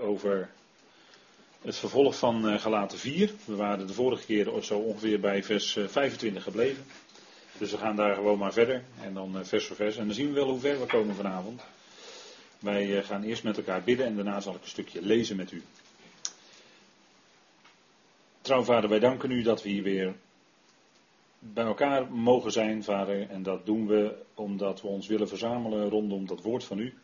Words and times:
over 0.00 0.50
het 1.62 1.76
vervolg 1.76 2.18
van 2.18 2.48
uh, 2.48 2.60
Galaten 2.60 2.98
4. 2.98 3.32
We 3.44 3.56
waren 3.56 3.86
de 3.86 3.92
vorige 3.92 4.24
keer 4.24 4.62
zo 4.62 4.78
ongeveer 4.78 5.20
bij 5.20 5.42
vers 5.44 5.72
25 5.72 6.34
eh, 6.34 6.42
gebleven. 6.42 6.84
Dus 7.58 7.70
we 7.70 7.76
gaan 7.76 7.96
daar 7.96 8.14
gewoon 8.14 8.38
maar 8.38 8.52
verder. 8.52 8.82
En 9.00 9.14
dan 9.14 9.36
uh, 9.36 9.44
vers 9.44 9.66
voor 9.66 9.76
vers. 9.76 9.96
En 9.96 10.06
dan 10.06 10.14
zien 10.14 10.28
we 10.28 10.32
wel 10.32 10.48
hoe 10.48 10.60
ver 10.60 10.80
we 10.80 10.86
komen 10.86 11.14
vanavond. 11.14 11.62
Wij 12.58 13.02
gaan 13.02 13.22
eerst 13.22 13.42
met 13.42 13.56
elkaar 13.56 13.82
bidden 13.82 14.06
en 14.06 14.14
daarna 14.14 14.40
zal 14.40 14.54
ik 14.54 14.62
een 14.62 14.68
stukje 14.68 15.02
lezen 15.02 15.36
met 15.36 15.52
u. 15.52 15.62
Trouw 18.40 18.62
vader, 18.62 18.90
wij 18.90 18.98
danken 18.98 19.30
u 19.30 19.42
dat 19.42 19.62
we 19.62 19.68
hier 19.68 19.82
weer 19.82 20.14
bij 21.38 21.64
elkaar 21.64 22.12
mogen 22.12 22.52
zijn, 22.52 22.84
vader. 22.84 23.30
En 23.30 23.42
dat 23.42 23.66
doen 23.66 23.86
we 23.86 24.14
omdat 24.34 24.80
we 24.80 24.88
ons 24.88 25.06
willen 25.06 25.28
verzamelen 25.28 25.88
rondom 25.88 26.26
dat 26.26 26.42
woord 26.42 26.64
van 26.64 26.78
u. 26.78 26.94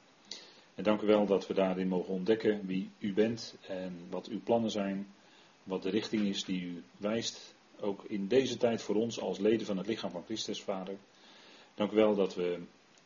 En 0.78 0.84
dank 0.84 1.00
u 1.02 1.06
wel 1.06 1.26
dat 1.26 1.46
we 1.46 1.54
daarin 1.54 1.88
mogen 1.88 2.14
ontdekken 2.14 2.66
wie 2.66 2.90
u 2.98 3.12
bent 3.12 3.56
en 3.66 4.06
wat 4.10 4.26
uw 4.26 4.40
plannen 4.40 4.70
zijn, 4.70 5.06
wat 5.62 5.82
de 5.82 5.90
richting 5.90 6.26
is 6.26 6.44
die 6.44 6.62
u 6.62 6.82
wijst, 6.96 7.54
ook 7.80 8.04
in 8.04 8.28
deze 8.28 8.56
tijd 8.56 8.82
voor 8.82 8.94
ons 8.94 9.20
als 9.20 9.38
leden 9.38 9.66
van 9.66 9.76
het 9.76 9.86
lichaam 9.86 10.10
van 10.10 10.24
Christus, 10.24 10.62
Vader. 10.62 10.96
Dank 11.74 11.92
u 11.92 11.94
wel 11.94 12.14
dat 12.14 12.34
we 12.34 12.58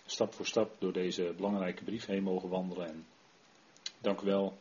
stap 0.07 0.35
voor 0.35 0.47
stap 0.47 0.77
door 0.79 0.93
deze 0.93 1.33
belangrijke 1.37 1.85
brief 1.85 2.07
heen 2.07 2.23
mogen 2.23 2.49
wandelen. 2.49 2.89
En 2.89 3.07
dank 4.01 4.21
u 4.21 4.25
wel 4.27 4.57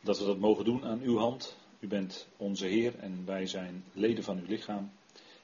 dat 0.00 0.18
we 0.18 0.24
dat 0.24 0.38
mogen 0.38 0.64
doen 0.64 0.84
aan 0.84 1.00
uw 1.00 1.18
hand. 1.18 1.56
U 1.80 1.86
bent 1.86 2.28
onze 2.36 2.66
Heer 2.66 2.98
en 2.98 3.22
wij 3.26 3.46
zijn 3.46 3.84
leden 3.92 4.24
van 4.24 4.38
uw 4.38 4.46
lichaam. 4.46 4.92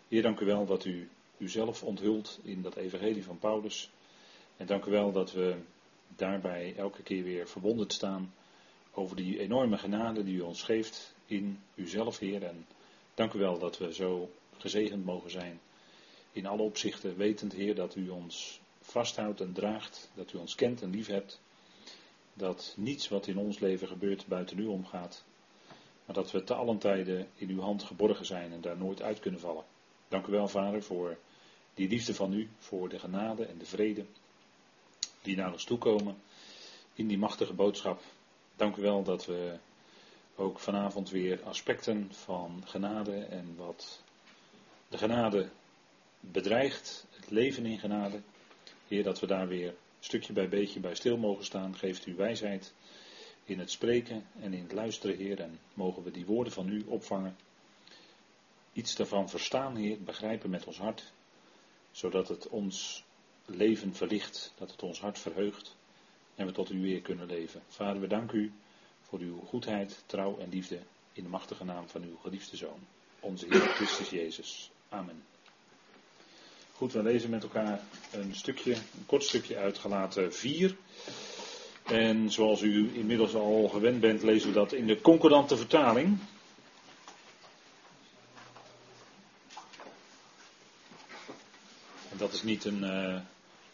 Heer, 0.09 0.23
dank 0.23 0.41
u 0.41 0.47
wel 0.47 0.67
dat 0.67 0.85
u 0.85 1.09
uzelf 1.37 1.83
onthult 1.83 2.39
in 2.43 2.63
dat 2.63 2.77
evangelie 2.77 3.25
van 3.25 3.39
Paulus. 3.39 3.91
En 4.57 4.67
dank 4.67 4.85
u 4.85 4.91
wel 4.91 5.13
dat 5.13 5.33
we 5.33 5.57
daarbij 6.17 6.75
elke 6.77 7.03
keer 7.03 7.23
weer 7.23 7.49
verwonderd 7.49 7.93
staan 7.93 8.33
over 8.93 9.17
die 9.17 9.39
enorme 9.39 9.79
genade 9.79 10.25
die 10.25 10.37
u 10.37 10.41
ons 10.41 10.63
geeft 10.63 11.15
in 11.27 11.61
uzelf, 11.75 12.19
Heer. 12.19 12.43
En 12.43 12.67
dank 13.15 13.33
u 13.33 13.39
wel 13.39 13.59
dat 13.59 13.79
we 13.79 13.95
zo 13.95 14.31
gezegend 14.57 15.05
mogen 15.05 15.31
zijn 15.31 15.61
in 16.33 16.47
alle 16.47 16.63
opzichten, 16.63 17.17
wetend, 17.17 17.53
Heer, 17.53 17.75
dat 17.75 17.95
u 17.95 18.09
ons 18.09 18.61
vasthoudt 18.81 19.41
en 19.41 19.53
draagt, 19.53 20.11
dat 20.15 20.33
u 20.33 20.39
ons 20.39 20.55
kent 20.55 20.83
en 20.83 20.91
lief 20.91 21.07
hebt. 21.07 21.41
Dat 22.35 22.75
niets 22.77 23.09
wat 23.09 23.27
in 23.27 23.39
ons 23.39 23.59
leven 23.59 23.89
gebeurt 23.89 24.27
buiten 24.27 24.59
u 24.59 24.67
omgaat, 24.67 25.25
maar 26.05 26.15
dat 26.15 26.31
we 26.31 26.45
te 26.45 26.55
allen 26.55 26.79
tijden 26.79 27.29
in 27.35 27.49
uw 27.49 27.61
hand 27.61 27.83
geborgen 27.83 28.27
zijn 28.27 28.53
en 28.53 28.61
daar 28.61 28.77
nooit 28.77 29.03
uit 29.03 29.21
kunnen 29.21 29.41
vallen. 29.41 29.65
Dank 30.09 30.27
u 30.27 30.31
wel, 30.31 30.49
Vader, 30.49 30.83
voor 30.83 31.19
die 31.75 31.89
liefde 31.89 32.15
van 32.15 32.33
u, 32.33 32.49
voor 32.59 32.89
de 32.89 32.99
genade 32.99 33.45
en 33.45 33.59
de 33.59 33.67
vrede 33.67 34.05
die 35.23 35.37
naar 35.37 35.53
ons 35.53 35.65
toe 35.65 35.79
komen 35.79 36.17
in 36.95 37.07
die 37.07 37.19
machtige 37.19 37.53
boodschap. 37.53 38.03
Dank 38.57 38.77
u 38.77 38.83
wel 38.83 39.03
dat 39.03 39.27
we 39.27 39.59
ook 40.37 40.59
vanavond 40.59 41.11
weer 41.11 41.43
aspecten 41.43 42.09
van 42.13 42.63
genade 42.67 43.25
en 43.25 43.55
wat 43.57 44.03
de 44.89 44.99
genade 44.99 45.49
bedreigt, 46.21 47.07
het 47.11 47.31
leven 47.31 47.67
in 47.67 47.79
genade. 47.79 48.21
Heer, 48.89 49.03
dat 49.03 49.21
we 49.21 49.27
daar 49.27 49.49
weer 49.49 49.75
stukje 50.01 50.33
bij 50.33 50.49
beetje 50.49 50.81
bij 50.81 50.95
stil 50.95 51.17
mogen 51.17 51.45
staan. 51.45 51.77
Geeft 51.77 52.07
u 52.07 52.15
wijsheid 52.15 52.73
in 53.45 53.59
het 53.59 53.71
spreken 53.71 54.27
en 54.41 54.53
in 54.53 54.63
het 54.63 54.73
luisteren, 54.73 55.17
Heer. 55.17 55.41
En 55.41 55.59
mogen 55.75 56.03
we 56.03 56.11
die 56.11 56.27
woorden 56.27 56.53
van 56.53 56.69
u 56.69 56.85
opvangen. 56.87 57.37
Iets 58.73 58.97
daarvan 58.97 59.29
verstaan, 59.29 59.77
Heer, 59.77 60.03
begrijpen 60.03 60.51
met 60.51 60.65
ons 60.65 60.79
hart. 60.79 61.13
Zodat 61.91 62.29
het 62.29 62.49
ons 62.49 63.05
leven 63.49 63.95
verlicht, 63.95 64.53
dat 64.59 64.71
het 64.71 64.83
ons 64.83 65.01
hart 65.01 65.19
verheugt 65.19 65.77
en 66.35 66.47
we 66.47 66.53
tot 66.53 66.71
u 66.71 66.81
weer 66.81 67.01
kunnen 67.01 67.27
leven. 67.27 67.63
Vader, 67.69 68.01
we 68.01 68.07
danken 68.07 68.39
u 68.39 68.53
voor 69.03 69.19
uw 69.19 69.41
goedheid, 69.41 70.03
trouw 70.07 70.39
en 70.39 70.49
liefde 70.49 70.79
in 71.13 71.23
de 71.23 71.29
machtige 71.29 71.65
naam 71.65 71.89
van 71.89 72.03
uw 72.03 72.17
geliefde 72.17 72.57
Zoon, 72.57 72.81
onze 73.21 73.47
Heer 73.49 73.61
Christus 73.61 74.11
Jezus. 74.11 74.71
Amen. 74.89 75.23
Goed, 76.73 76.93
we 76.93 77.03
lezen 77.03 77.31
met 77.31 77.43
elkaar 77.43 77.81
een 78.13 78.35
stukje, 78.35 78.75
een 78.75 79.07
kort 79.07 79.25
stukje 79.25 79.57
uit 79.57 79.79
Galaten 79.79 80.35
4. 80.35 80.77
En 81.85 82.31
zoals 82.31 82.63
u 82.63 82.91
inmiddels 82.95 83.35
al 83.35 83.69
gewend 83.69 84.01
bent, 84.01 84.23
lezen 84.23 84.49
we 84.49 84.55
dat 84.55 84.73
in 84.73 84.87
de 84.87 85.01
concordante 85.01 85.57
vertaling. 85.57 86.19
En 92.11 92.17
dat 92.17 92.33
is 92.33 92.43
niet 92.43 92.65
een, 92.65 92.83
uh, 92.83 93.21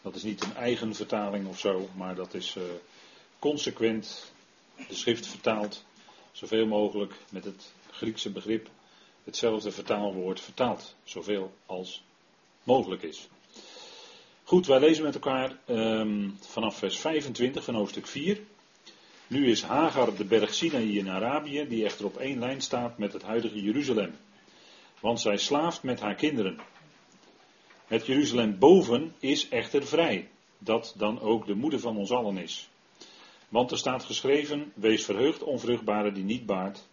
dat 0.05 0.15
is 0.15 0.23
niet 0.23 0.43
een 0.43 0.55
eigen 0.55 0.95
vertaling 0.95 1.47
of 1.47 1.59
zo, 1.59 1.89
maar 1.95 2.15
dat 2.15 2.33
is 2.33 2.55
uh, 2.55 2.63
consequent 3.39 4.31
de 4.87 4.95
schrift 4.95 5.27
vertaald, 5.27 5.83
zoveel 6.31 6.65
mogelijk 6.65 7.13
met 7.29 7.43
het 7.43 7.71
Griekse 7.91 8.31
begrip 8.31 8.69
hetzelfde 9.23 9.71
vertaalwoord 9.71 10.41
vertaald, 10.41 10.95
zoveel 11.03 11.53
als 11.65 12.03
mogelijk 12.63 13.01
is. 13.01 13.27
Goed, 14.43 14.65
wij 14.65 14.79
lezen 14.79 15.03
met 15.03 15.13
elkaar 15.13 15.57
um, 15.67 16.37
vanaf 16.41 16.77
vers 16.77 16.97
25 16.97 17.63
van 17.63 17.75
hoofdstuk 17.75 18.07
4. 18.07 18.39
Nu 19.27 19.49
is 19.49 19.63
Hagar 19.63 20.15
de 20.15 20.25
berg 20.25 20.53
Sinaï 20.53 20.97
in 20.97 21.09
Arabië, 21.09 21.67
die 21.67 21.85
echter 21.85 22.05
op 22.05 22.17
één 22.17 22.39
lijn 22.39 22.61
staat 22.61 22.97
met 22.97 23.13
het 23.13 23.21
huidige 23.21 23.61
Jeruzalem. 23.61 24.15
Want 24.99 25.19
zij 25.19 25.37
slaaft 25.37 25.83
met 25.83 25.99
haar 25.99 26.15
kinderen. 26.15 26.59
Het 27.85 28.05
Jeruzalem 28.05 28.59
boven 28.59 29.13
is 29.19 29.49
echter 29.49 29.87
vrij, 29.87 30.29
dat 30.57 30.93
dan 30.97 31.19
ook 31.19 31.45
de 31.45 31.55
moeder 31.55 31.79
van 31.79 31.97
ons 31.97 32.11
allen 32.11 32.37
is. 32.37 32.69
Want 33.49 33.71
er 33.71 33.77
staat 33.77 34.03
geschreven, 34.03 34.71
wees 34.75 35.05
verheugd 35.05 35.43
onvruchtbare 35.43 36.11
die 36.11 36.23
niet 36.23 36.45
baart, 36.45 36.87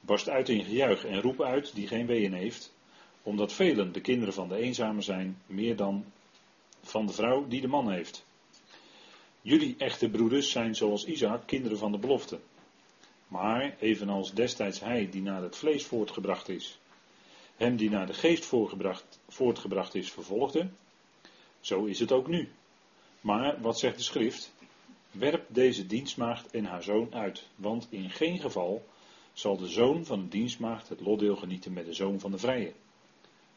barst 0.00 0.28
uit 0.28 0.48
in 0.48 0.64
gejuich 0.64 1.04
en 1.04 1.20
roep 1.20 1.42
uit 1.42 1.74
die 1.74 1.86
geen 1.86 2.06
weeën 2.06 2.32
heeft, 2.32 2.74
omdat 3.22 3.52
velen 3.52 3.92
de 3.92 4.00
kinderen 4.00 4.34
van 4.34 4.48
de 4.48 4.56
eenzame 4.56 5.00
zijn, 5.00 5.38
meer 5.46 5.76
dan 5.76 6.04
van 6.82 7.06
de 7.06 7.12
vrouw 7.12 7.46
die 7.48 7.60
de 7.60 7.68
man 7.68 7.90
heeft. 7.90 8.24
Jullie 9.40 9.74
echte 9.78 10.08
broeders 10.08 10.50
zijn 10.50 10.74
zoals 10.74 11.04
Isaac, 11.04 11.46
kinderen 11.46 11.78
van 11.78 11.92
de 11.92 11.98
belofte. 11.98 12.40
Maar, 13.28 13.76
evenals 13.80 14.32
destijds 14.32 14.80
hij 14.80 15.08
die 15.10 15.22
naar 15.22 15.42
het 15.42 15.56
vlees 15.56 15.86
voortgebracht 15.86 16.48
is, 16.48 16.78
hem 17.62 17.76
die 17.76 17.90
naar 17.90 18.06
de 18.06 18.14
geest 18.14 18.44
voortgebracht 19.28 19.94
is 19.94 20.10
vervolgde, 20.10 20.68
zo 21.60 21.84
is 21.84 21.98
het 21.98 22.12
ook 22.12 22.28
nu. 22.28 22.48
Maar 23.20 23.60
wat 23.60 23.78
zegt 23.78 23.96
de 23.96 24.02
schrift? 24.02 24.52
Werp 25.10 25.44
deze 25.48 25.86
dienstmaagd 25.86 26.50
en 26.50 26.64
haar 26.64 26.82
zoon 26.82 27.14
uit, 27.14 27.46
want 27.54 27.86
in 27.90 28.10
geen 28.10 28.38
geval 28.38 28.84
zal 29.32 29.56
de 29.56 29.68
zoon 29.68 30.04
van 30.04 30.20
de 30.20 30.28
dienstmaagd 30.28 30.88
het 30.88 31.00
lotdeel 31.00 31.36
genieten 31.36 31.72
met 31.72 31.84
de 31.84 31.94
zoon 31.94 32.20
van 32.20 32.30
de 32.30 32.38
vrije. 32.38 32.72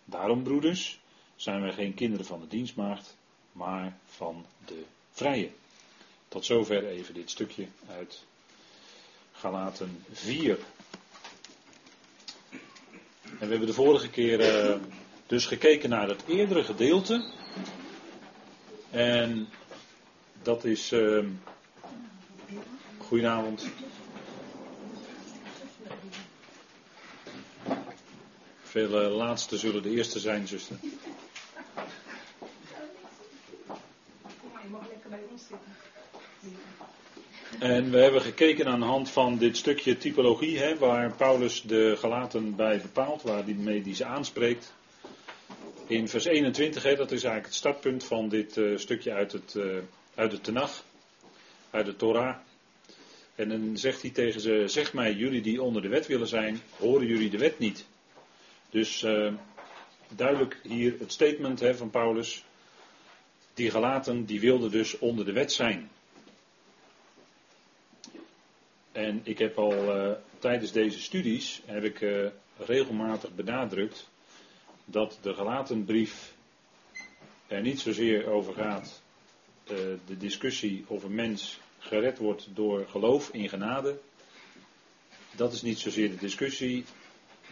Daarom, 0.05 0.43
broeders, 0.43 0.99
zijn 1.35 1.61
wij 1.61 1.73
geen 1.73 1.93
kinderen 1.93 2.25
van 2.25 2.39
de 2.39 2.47
dienstmaagd, 2.47 3.17
maar 3.51 3.99
van 4.05 4.45
de 4.65 4.83
vrije. 5.11 5.49
Tot 6.27 6.45
zover 6.45 6.87
even 6.87 7.13
dit 7.13 7.29
stukje 7.29 7.67
uit 7.87 8.23
Galaten 9.31 10.03
4. 10.11 10.57
En 13.39 13.45
we 13.45 13.47
hebben 13.47 13.67
de 13.67 13.73
vorige 13.73 14.09
keer 14.09 14.65
uh, 14.69 14.75
dus 15.25 15.45
gekeken 15.45 15.89
naar 15.89 16.07
het 16.07 16.23
eerdere 16.27 16.63
gedeelte. 16.63 17.25
En 18.89 19.47
dat 20.41 20.63
is. 20.63 20.91
Uh, 20.91 21.25
goedenavond. 22.97 23.67
Veel 28.63 29.03
uh, 29.05 29.15
laatste 29.15 29.57
zullen 29.57 29.83
de 29.83 29.89
eerste 29.89 30.19
zijn, 30.19 30.47
zuster. 30.47 30.77
Je 30.81 30.89
mag 34.69 34.87
lekker 34.87 35.09
bij 35.09 35.21
ons 35.31 35.41
zitten. 35.41 35.75
En 37.59 37.91
we 37.91 37.97
hebben 37.97 38.21
gekeken 38.21 38.67
aan 38.67 38.79
de 38.79 38.85
hand 38.85 39.09
van 39.09 39.37
dit 39.37 39.57
stukje 39.57 39.97
typologie, 39.97 40.59
hè, 40.59 40.77
waar 40.77 41.15
Paulus 41.15 41.61
de 41.61 41.95
gelaten 41.97 42.55
bij 42.55 42.81
bepaalt, 42.81 43.21
waar 43.21 43.45
die 43.45 43.55
mee 43.55 43.81
die 43.81 43.95
ze 43.95 44.05
aanspreekt. 44.05 44.73
In 45.87 46.07
vers 46.07 46.25
21, 46.25 46.83
hè, 46.83 46.95
dat 46.95 47.11
is 47.11 47.23
eigenlijk 47.23 47.45
het 47.45 47.55
startpunt 47.55 48.03
van 48.03 48.29
dit 48.29 48.57
uh, 48.57 48.77
stukje 48.77 49.11
uit 49.13 49.31
het, 49.31 49.53
uh, 49.57 49.77
uit 50.15 50.31
het 50.31 50.43
Tenach, 50.43 50.83
uit 51.69 51.85
de 51.85 51.95
Torah. 51.95 52.35
En 53.35 53.49
dan 53.49 53.77
zegt 53.77 54.01
hij 54.01 54.11
tegen 54.11 54.41
ze, 54.41 54.63
zeg 54.65 54.93
mij, 54.93 55.13
jullie 55.13 55.41
die 55.41 55.61
onder 55.61 55.81
de 55.81 55.87
wet 55.87 56.07
willen 56.07 56.27
zijn, 56.27 56.61
horen 56.77 57.07
jullie 57.07 57.29
de 57.29 57.37
wet 57.37 57.59
niet? 57.59 57.85
Dus 58.69 59.03
uh, 59.03 59.33
duidelijk 60.15 60.59
hier 60.63 60.95
het 60.99 61.11
statement 61.11 61.59
hè, 61.59 61.75
van 61.75 61.89
Paulus. 61.89 62.43
Die 63.53 63.71
gelaten, 63.71 64.25
die 64.25 64.39
wilden 64.39 64.71
dus 64.71 64.99
onder 64.99 65.25
de 65.25 65.33
wet 65.33 65.51
zijn. 65.53 65.89
En 68.95 69.21
ik 69.23 69.37
heb 69.37 69.57
al 69.57 69.97
uh, 69.97 70.11
tijdens 70.39 70.71
deze 70.71 70.99
studies 70.99 71.61
heb 71.65 71.83
ik 71.83 72.01
uh, 72.01 72.27
regelmatig 72.57 73.35
benadrukt 73.35 74.09
dat 74.85 75.17
de 75.21 75.33
gelaten 75.33 75.85
brief 75.85 76.33
er 77.47 77.61
niet 77.61 77.79
zozeer 77.79 78.27
over 78.27 78.53
gaat 78.53 79.01
uh, 79.63 79.77
de 80.05 80.17
discussie 80.17 80.83
of 80.87 81.03
een 81.03 81.15
mens 81.15 81.59
gered 81.79 82.17
wordt 82.17 82.47
door 82.53 82.85
geloof 82.87 83.29
in 83.29 83.49
genade. 83.49 83.99
Dat 85.35 85.53
is 85.53 85.61
niet 85.61 85.79
zozeer 85.79 86.09
de 86.09 86.17
discussie 86.17 86.85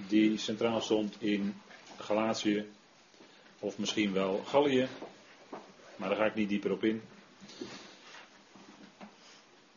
die 0.07 0.37
centraal 0.37 0.81
stond 0.81 1.15
in 1.19 1.55
Galatië 1.97 2.65
of 3.59 3.77
misschien 3.77 4.13
wel 4.13 4.43
Gallië, 4.45 4.87
maar 5.95 6.09
daar 6.09 6.17
ga 6.17 6.25
ik 6.25 6.35
niet 6.35 6.49
dieper 6.49 6.71
op 6.71 6.83
in. 6.83 7.01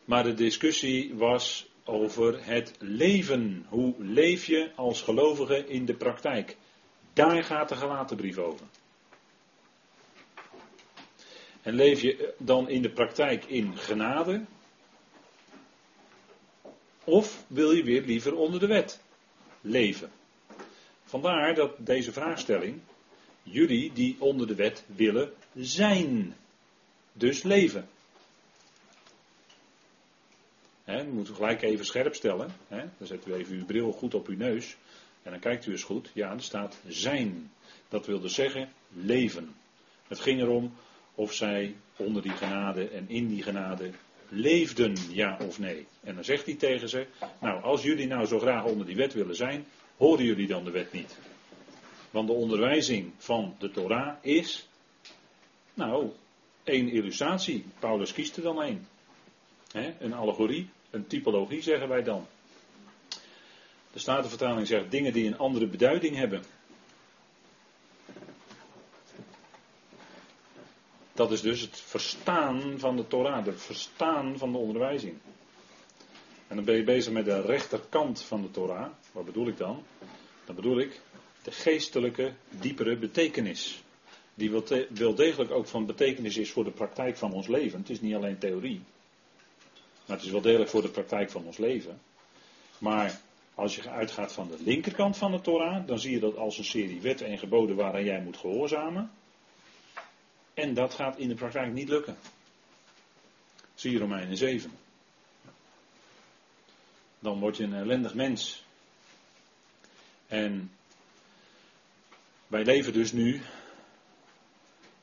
Maar 0.07 0.23
de 0.23 0.33
discussie 0.33 1.15
was 1.15 1.67
over 1.83 2.45
het 2.45 2.73
leven. 2.79 3.65
Hoe 3.69 3.93
leef 3.97 4.45
je 4.45 4.71
als 4.75 5.01
gelovige 5.01 5.67
in 5.67 5.85
de 5.85 5.93
praktijk? 5.93 6.57
Daar 7.13 7.43
gaat 7.43 7.69
de 7.69 7.75
gelaten 7.75 8.17
brief 8.17 8.37
over. 8.37 8.65
En 11.61 11.73
leef 11.73 12.01
je 12.01 12.33
dan 12.37 12.69
in 12.69 12.81
de 12.81 12.89
praktijk 12.89 13.45
in 13.45 13.77
genade? 13.77 14.45
Of 17.03 17.45
wil 17.47 17.71
je 17.71 17.83
weer 17.83 18.01
liever 18.01 18.35
onder 18.35 18.59
de 18.59 18.67
wet 18.67 19.01
leven? 19.61 20.11
Vandaar 21.03 21.55
dat 21.55 21.71
deze 21.77 22.11
vraagstelling, 22.11 22.81
jullie 23.43 23.93
die 23.93 24.15
onder 24.19 24.47
de 24.47 24.55
wet 24.55 24.83
willen 24.95 25.33
zijn, 25.53 26.35
dus 27.13 27.43
leven. 27.43 27.89
He, 30.87 31.05
we 31.05 31.11
moeten 31.11 31.35
gelijk 31.35 31.61
even 31.61 31.85
scherp 31.85 32.15
stellen. 32.15 32.51
dan 32.69 33.07
zet 33.07 33.27
u 33.27 33.33
even 33.33 33.55
uw 33.55 33.65
bril 33.65 33.91
goed 33.91 34.13
op 34.13 34.27
uw 34.27 34.37
neus. 34.37 34.77
En 35.23 35.31
dan 35.31 35.39
kijkt 35.39 35.65
u 35.65 35.71
eens 35.71 35.83
goed. 35.83 36.11
Ja, 36.13 36.31
er 36.31 36.41
staat 36.41 36.77
zijn. 36.87 37.51
Dat 37.89 38.05
wil 38.05 38.19
dus 38.19 38.33
zeggen 38.33 38.69
leven. 38.93 39.55
Het 40.07 40.19
ging 40.19 40.41
erom 40.41 40.73
of 41.15 41.33
zij 41.33 41.75
onder 41.95 42.21
die 42.21 42.31
genade 42.31 42.89
en 42.89 43.05
in 43.09 43.27
die 43.27 43.43
genade 43.43 43.91
leefden, 44.29 44.95
ja 45.09 45.37
of 45.47 45.59
nee. 45.59 45.87
En 46.03 46.15
dan 46.15 46.23
zegt 46.23 46.45
hij 46.45 46.55
tegen 46.55 46.89
ze, 46.89 47.05
nou 47.39 47.63
als 47.63 47.83
jullie 47.83 48.07
nou 48.07 48.25
zo 48.25 48.39
graag 48.39 48.63
onder 48.63 48.85
die 48.85 48.95
wet 48.95 49.13
willen 49.13 49.35
zijn, 49.35 49.65
horen 49.97 50.25
jullie 50.25 50.47
dan 50.47 50.63
de 50.63 50.71
wet 50.71 50.91
niet. 50.91 51.17
Want 52.11 52.27
de 52.27 52.33
onderwijzing 52.33 53.11
van 53.17 53.55
de 53.59 53.71
Torah 53.71 54.15
is, 54.21 54.67
nou, 55.73 56.09
één 56.63 56.89
illustratie. 56.89 57.65
Paulus 57.79 58.13
kiest 58.13 58.37
er 58.37 58.43
dan 58.43 58.61
één. 58.61 58.87
een 59.99 60.13
allegorie, 60.13 60.69
een 60.89 61.07
typologie 61.07 61.61
zeggen 61.61 61.87
wij 61.87 62.03
dan. 62.03 62.27
De 63.93 63.99
Statenvertaling 63.99 64.67
zegt 64.67 64.91
dingen 64.91 65.13
die 65.13 65.27
een 65.27 65.37
andere 65.37 65.67
beduiding 65.67 66.15
hebben. 66.15 66.43
Dat 71.13 71.31
is 71.31 71.41
dus 71.41 71.61
het 71.61 71.79
verstaan 71.79 72.79
van 72.79 72.95
de 72.95 73.07
Torah, 73.07 73.45
het 73.45 73.61
verstaan 73.61 74.37
van 74.37 74.51
de 74.51 74.57
onderwijzing. 74.57 75.17
En 76.47 76.55
dan 76.55 76.65
ben 76.65 76.75
je 76.75 76.83
bezig 76.83 77.13
met 77.13 77.25
de 77.25 77.41
rechterkant 77.41 78.21
van 78.21 78.41
de 78.41 78.51
Torah. 78.51 78.89
Wat 79.11 79.25
bedoel 79.25 79.47
ik 79.47 79.57
dan? 79.57 79.83
Dan 80.45 80.55
bedoel 80.55 80.79
ik 80.79 81.01
de 81.43 81.51
geestelijke, 81.51 82.33
diepere 82.49 82.97
betekenis. 82.97 83.83
Die 84.33 84.51
wel 84.89 85.15
degelijk 85.15 85.51
ook 85.51 85.67
van 85.67 85.85
betekenis 85.85 86.37
is 86.37 86.51
voor 86.51 86.63
de 86.63 86.71
praktijk 86.71 87.17
van 87.17 87.33
ons 87.33 87.47
leven. 87.47 87.79
Het 87.79 87.89
is 87.89 88.01
niet 88.01 88.15
alleen 88.15 88.37
theorie. 88.37 88.81
Maar 90.07 90.17
het 90.17 90.25
is 90.25 90.31
wel 90.31 90.41
degelijk 90.41 90.69
voor 90.69 90.81
de 90.81 90.89
praktijk 90.89 91.31
van 91.31 91.45
ons 91.45 91.57
leven. 91.57 92.01
Maar 92.77 93.19
als 93.55 93.75
je 93.75 93.89
uitgaat 93.89 94.33
van 94.33 94.47
de 94.47 94.57
linkerkant 94.63 95.17
van 95.17 95.31
de 95.31 95.41
Torah, 95.41 95.87
dan 95.87 95.99
zie 95.99 96.11
je 96.11 96.19
dat 96.19 96.37
als 96.37 96.57
een 96.57 96.63
serie 96.63 97.01
wetten 97.01 97.27
en 97.27 97.37
geboden 97.37 97.75
waaraan 97.75 98.03
jij 98.03 98.21
moet 98.21 98.37
gehoorzamen. 98.37 99.11
En 100.53 100.73
dat 100.73 100.93
gaat 100.93 101.17
in 101.17 101.27
de 101.27 101.35
praktijk 101.35 101.73
niet 101.73 101.89
lukken. 101.89 102.17
Zie 103.75 103.91
je 103.91 103.97
Romeinen 103.97 104.37
7. 104.37 104.71
Dan 107.19 107.39
word 107.39 107.57
je 107.57 107.63
een 107.63 107.73
ellendig 107.73 108.13
mens. 108.13 108.63
En 110.27 110.71
wij 112.47 112.63
leven 112.63 112.93
dus 112.93 113.11
nu, 113.11 113.41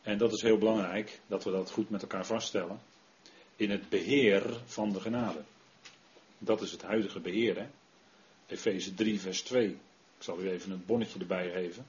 en 0.02 0.18
dat 0.18 0.32
is 0.32 0.42
heel 0.42 0.58
belangrijk 0.58 1.20
dat 1.26 1.44
we 1.44 1.50
dat 1.50 1.70
goed 1.70 1.90
met 1.90 2.02
elkaar 2.02 2.26
vaststellen, 2.26 2.80
in 3.56 3.70
het 3.70 3.88
beheer 3.88 4.60
van 4.64 4.92
de 4.92 5.00
genade. 5.00 5.42
Dat 6.38 6.62
is 6.62 6.72
het 6.72 6.82
huidige 6.82 7.20
beheer. 7.20 7.56
Hè? 7.56 7.66
Efeze 8.46 8.94
3, 8.94 9.20
vers 9.20 9.42
2. 9.42 9.68
Ik 9.68 10.22
zal 10.22 10.40
u 10.40 10.50
even 10.50 10.70
een 10.70 10.84
bonnetje 10.86 11.18
erbij 11.18 11.50
geven. 11.50 11.86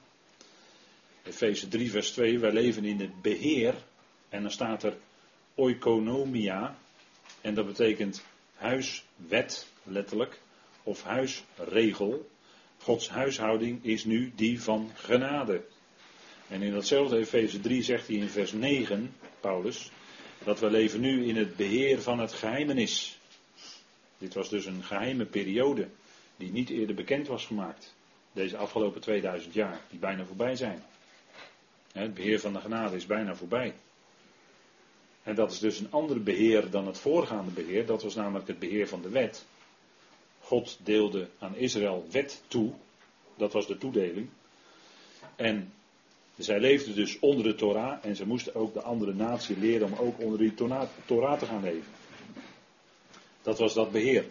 Efeze 1.22 1.68
3, 1.68 1.90
vers 1.90 2.10
2. 2.10 2.38
Wij 2.38 2.52
leven 2.52 2.84
in 2.84 3.00
het 3.00 3.22
beheer. 3.22 3.74
En 4.28 4.42
dan 4.42 4.50
staat 4.50 4.82
er 4.82 4.96
oikonomia. 5.54 6.78
En 7.40 7.54
dat 7.54 7.66
betekent 7.66 8.22
huiswet, 8.54 9.66
letterlijk. 9.82 10.40
Of 10.82 11.02
huisregel. 11.02 12.30
Gods 12.78 13.08
huishouding 13.08 13.84
is 13.84 14.04
nu 14.04 14.32
die 14.34 14.62
van 14.62 14.90
genade. 14.94 15.64
En 16.48 16.62
in 16.62 16.72
datzelfde 16.72 17.16
Efeze 17.16 17.60
3 17.60 17.82
zegt 17.82 18.06
hij 18.06 18.16
in 18.16 18.28
vers 18.28 18.52
9, 18.52 19.14
Paulus, 19.40 19.90
dat 20.44 20.60
we 20.60 20.70
leven 20.70 21.00
nu 21.00 21.26
in 21.26 21.36
het 21.36 21.56
beheer 21.56 22.02
van 22.02 22.18
het 22.18 22.32
geheimenis. 22.32 23.18
Dit 24.18 24.34
was 24.34 24.48
dus 24.48 24.66
een 24.66 24.82
geheime 24.82 25.24
periode 25.24 25.88
die 26.36 26.52
niet 26.52 26.70
eerder 26.70 26.94
bekend 26.94 27.26
was 27.26 27.46
gemaakt. 27.46 27.94
Deze 28.32 28.56
afgelopen 28.56 29.00
2000 29.00 29.54
jaar, 29.54 29.80
die 29.90 29.98
bijna 29.98 30.24
voorbij 30.24 30.56
zijn. 30.56 30.84
Het 31.92 32.14
beheer 32.14 32.40
van 32.40 32.52
de 32.52 32.60
genade 32.60 32.96
is 32.96 33.06
bijna 33.06 33.34
voorbij. 33.34 33.74
En 35.22 35.34
dat 35.34 35.52
is 35.52 35.58
dus 35.58 35.78
een 35.78 35.90
ander 35.90 36.22
beheer 36.22 36.70
dan 36.70 36.86
het 36.86 36.98
voorgaande 36.98 37.50
beheer. 37.50 37.86
Dat 37.86 38.02
was 38.02 38.14
namelijk 38.14 38.48
het 38.48 38.58
beheer 38.58 38.88
van 38.88 39.02
de 39.02 39.08
wet. 39.08 39.46
God 40.40 40.78
deelde 40.82 41.28
aan 41.38 41.56
Israël 41.56 42.06
wet 42.10 42.42
toe. 42.46 42.72
Dat 43.36 43.52
was 43.52 43.66
de 43.66 43.78
toedeling. 43.78 44.28
En 45.36 45.72
zij 46.36 46.60
leefden 46.60 46.94
dus 46.94 47.18
onder 47.18 47.44
de 47.44 47.54
Torah. 47.54 48.04
En 48.04 48.16
ze 48.16 48.26
moesten 48.26 48.54
ook 48.54 48.74
de 48.74 48.82
andere 48.82 49.14
natie 49.14 49.58
leren 49.58 49.92
om 49.92 49.98
ook 49.98 50.20
onder 50.20 50.38
die 50.38 50.54
Torah 51.06 51.38
te 51.38 51.46
gaan 51.46 51.62
leven. 51.62 51.92
Dat 53.42 53.58
was 53.58 53.74
dat 53.74 53.92
beheer. 53.92 54.24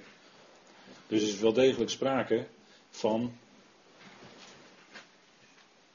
Dus 1.08 1.22
er 1.22 1.28
is 1.28 1.40
wel 1.40 1.54
degelijk 1.54 1.90
sprake 1.90 2.48
van 2.90 3.34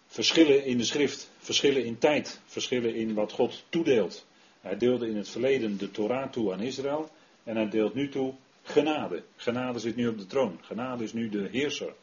verschillen 0.07 0.65
in 0.65 0.79
de 0.79 0.85
schrift, 0.85 1.31
verschillen 1.39 1.85
in 1.85 1.99
tijd, 1.99 2.41
verschillen 2.47 2.95
in 2.95 3.15
wat 3.15 3.33
God 3.33 3.65
toedeelt. 3.69 4.27
Hij 4.61 4.77
deelde 4.77 5.09
in 5.09 5.17
het 5.17 5.29
verleden 5.29 5.79
de 5.79 5.91
Torah 5.91 6.31
toe 6.31 6.53
aan 6.53 6.61
Israël 6.61 7.11
en 7.45 7.57
hij 7.57 7.69
deelt 7.69 7.95
nu 7.95 8.09
toe 8.09 8.35
genade. 8.63 9.23
Genade 9.37 9.79
zit 9.79 9.97
nu 9.97 10.09
op 10.09 10.19
de 10.19 10.27
troon. 10.27 10.59
Genade 10.63 11.05
is 11.05 11.13
nu 11.13 11.29
de 11.29 11.49
heerser. 11.51 11.95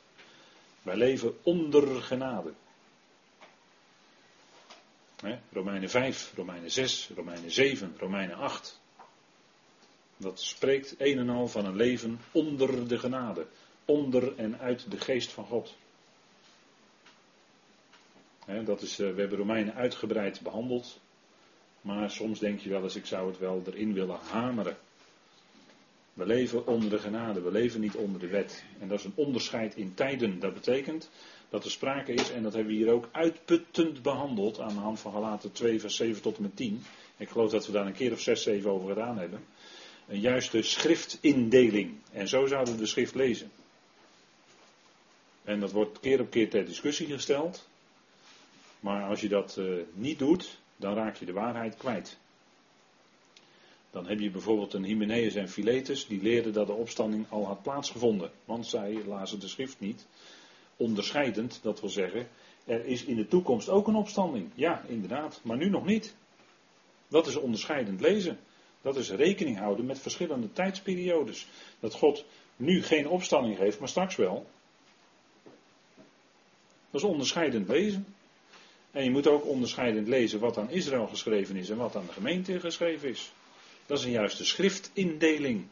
Wij 0.81 0.95
leven 0.95 1.37
onder 1.43 2.01
genade. 2.01 2.53
Romeinen 5.51 5.89
5, 5.89 6.33
Romeinen 6.35 6.71
6, 6.71 7.09
Romeinen 7.15 7.51
7, 7.51 7.95
Romeinen 7.97 8.35
8. 8.35 8.81
Dat 10.17 10.41
spreekt 10.41 10.95
een 10.97 11.17
en 11.17 11.29
al 11.29 11.47
van 11.47 11.65
een 11.65 11.75
leven 11.75 12.19
onder 12.31 12.87
de 12.87 12.99
genade. 12.99 13.47
Onder 13.85 14.35
en 14.37 14.59
uit 14.59 14.91
de 14.91 14.99
geest 14.99 15.31
van 15.31 15.45
God. 15.45 15.75
dat 18.65 18.81
is, 18.81 18.99
eh, 18.99 19.13
we 19.13 19.19
hebben 19.19 19.37
Romeinen 19.37 19.73
uitgebreid 19.73 20.41
behandeld. 20.41 20.99
Maar 21.81 22.11
soms 22.11 22.39
denk 22.39 22.59
je 22.59 22.69
wel 22.69 22.83
eens, 22.83 22.95
ik 22.95 23.05
zou 23.05 23.27
het 23.27 23.39
wel 23.39 23.63
erin 23.65 23.93
willen 23.93 24.19
hameren. 24.19 24.77
We 26.17 26.25
leven 26.25 26.67
onder 26.67 26.89
de 26.89 26.99
genade, 26.99 27.41
we 27.41 27.51
leven 27.51 27.79
niet 27.79 27.95
onder 27.95 28.19
de 28.19 28.27
wet. 28.27 28.63
En 28.79 28.87
dat 28.87 28.99
is 28.99 29.05
een 29.05 29.13
onderscheid 29.15 29.75
in 29.75 29.93
tijden. 29.93 30.39
Dat 30.39 30.53
betekent 30.53 31.09
dat 31.49 31.65
er 31.65 31.71
sprake 31.71 32.13
is, 32.13 32.31
en 32.31 32.43
dat 32.43 32.53
hebben 32.53 32.71
we 32.73 32.77
hier 32.77 32.91
ook 32.91 33.09
uitputtend 33.11 34.01
behandeld 34.01 34.59
aan 34.59 34.73
de 34.73 34.79
hand 34.79 34.99
van 34.99 35.11
Galaten 35.11 35.51
2, 35.51 35.79
vers 35.79 35.95
7 35.95 36.21
tot 36.21 36.37
en 36.37 36.41
met 36.41 36.55
10. 36.55 36.83
Ik 37.17 37.29
geloof 37.29 37.51
dat 37.51 37.65
we 37.65 37.71
daar 37.71 37.85
een 37.85 37.93
keer 37.93 38.11
of 38.11 38.19
6, 38.21 38.43
7 38.43 38.69
over 38.71 38.87
gedaan 38.89 39.17
hebben 39.17 39.39
een 40.07 40.19
juiste 40.19 40.61
schriftindeling. 40.61 41.95
En 42.11 42.27
zo 42.27 42.45
zouden 42.45 42.73
we 42.73 42.79
de 42.79 42.85
schrift 42.85 43.15
lezen. 43.15 43.51
En 45.43 45.59
dat 45.59 45.71
wordt 45.71 45.99
keer 45.99 46.19
op 46.19 46.29
keer 46.29 46.49
ter 46.49 46.65
discussie 46.65 47.07
gesteld. 47.07 47.67
Maar 48.79 49.03
als 49.03 49.21
je 49.21 49.29
dat 49.29 49.55
uh, 49.59 49.81
niet 49.93 50.19
doet, 50.19 50.59
dan 50.75 50.93
raak 50.95 51.15
je 51.15 51.25
de 51.25 51.33
waarheid 51.33 51.77
kwijt. 51.77 52.17
Dan 53.97 54.07
heb 54.07 54.19
je 54.19 54.29
bijvoorbeeld 54.29 54.73
een 54.73 54.83
Hymenaeus 54.83 55.35
en 55.35 55.49
Philetus, 55.49 56.07
die 56.07 56.21
leerden 56.21 56.53
dat 56.53 56.67
de 56.67 56.73
opstanding 56.73 57.25
al 57.29 57.45
had 57.45 57.61
plaatsgevonden. 57.61 58.31
Want 58.45 58.67
zij 58.67 58.97
lazen 59.05 59.39
de 59.39 59.47
schrift 59.47 59.79
niet. 59.79 60.05
Onderscheidend, 60.75 61.59
dat 61.61 61.79
wil 61.79 61.89
zeggen, 61.89 62.27
er 62.65 62.85
is 62.85 63.03
in 63.03 63.15
de 63.15 63.27
toekomst 63.27 63.69
ook 63.69 63.87
een 63.87 63.95
opstanding. 63.95 64.49
Ja, 64.53 64.83
inderdaad, 64.87 65.39
maar 65.43 65.57
nu 65.57 65.69
nog 65.69 65.85
niet. 65.85 66.15
Dat 67.07 67.27
is 67.27 67.35
onderscheidend 67.35 68.01
lezen. 68.01 68.39
Dat 68.81 68.95
is 68.95 69.09
rekening 69.09 69.57
houden 69.57 69.85
met 69.85 69.99
verschillende 69.99 70.53
tijdsperiodes. 70.53 71.47
Dat 71.79 71.93
God 71.93 72.25
nu 72.55 72.83
geen 72.83 73.07
opstanding 73.07 73.57
geeft, 73.57 73.79
maar 73.79 73.89
straks 73.89 74.15
wel. 74.15 74.45
Dat 76.91 77.01
is 77.01 77.07
onderscheidend 77.07 77.67
lezen. 77.67 78.05
En 78.91 79.03
je 79.03 79.11
moet 79.11 79.27
ook 79.27 79.45
onderscheidend 79.45 80.07
lezen 80.07 80.39
wat 80.39 80.57
aan 80.57 80.69
Israël 80.69 81.07
geschreven 81.07 81.55
is 81.55 81.69
en 81.69 81.77
wat 81.77 81.95
aan 81.95 82.05
de 82.05 82.13
gemeente 82.13 82.59
geschreven 82.59 83.09
is. 83.09 83.31
Dat 83.87 83.99
is 83.99 84.05
een 84.05 84.11
juiste 84.11 84.45
schriftindeling. 84.45 85.67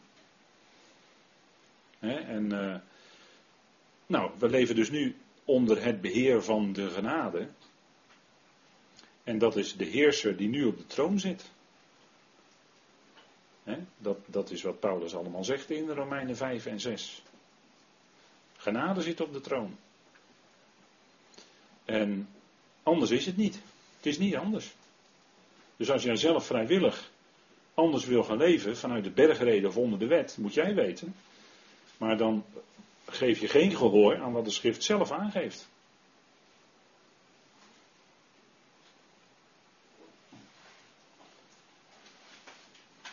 en 2.00 2.52
uh, 2.52 2.76
nou, 4.06 4.30
we 4.38 4.48
leven 4.48 4.74
dus 4.74 4.90
nu 4.90 5.16
onder 5.44 5.84
het 5.84 6.00
beheer 6.00 6.42
van 6.42 6.72
de 6.72 6.90
genade. 6.90 7.48
En 9.24 9.38
dat 9.38 9.56
is 9.56 9.76
de 9.76 9.84
heerser 9.84 10.36
die 10.36 10.48
nu 10.48 10.64
op 10.64 10.76
de 10.76 10.86
troon 10.86 11.20
zit. 11.20 11.50
dat, 13.98 14.18
dat 14.26 14.50
is 14.50 14.62
wat 14.62 14.80
Paulus 14.80 15.14
allemaal 15.14 15.44
zegt 15.44 15.70
in 15.70 15.88
Romeinen 15.88 16.36
5 16.36 16.66
en 16.66 16.80
6. 16.80 17.22
Genade 18.56 19.02
zit 19.02 19.20
op 19.20 19.32
de 19.32 19.40
troon. 19.40 19.76
En 21.84 22.28
anders 22.82 23.10
is 23.10 23.26
het 23.26 23.36
niet. 23.36 23.54
Het 23.96 24.06
is 24.06 24.18
niet 24.18 24.36
anders. 24.36 24.74
Dus 25.76 25.90
als 25.90 26.02
jij 26.02 26.16
zelf 26.16 26.46
vrijwillig 26.46 27.10
anders 27.76 28.04
wil 28.04 28.22
gaan 28.22 28.36
leven, 28.36 28.76
vanuit 28.76 29.04
de 29.04 29.10
bergreden 29.10 29.68
of 29.68 29.76
onder 29.76 29.98
de 29.98 30.06
wet, 30.06 30.36
moet 30.40 30.54
jij 30.54 30.74
weten. 30.74 31.14
Maar 31.96 32.16
dan 32.16 32.44
geef 33.06 33.40
je 33.40 33.48
geen 33.48 33.76
gehoor 33.76 34.16
aan 34.20 34.32
wat 34.32 34.44
de 34.44 34.50
schrift 34.50 34.82
zelf 34.84 35.10
aangeeft. 35.10 35.68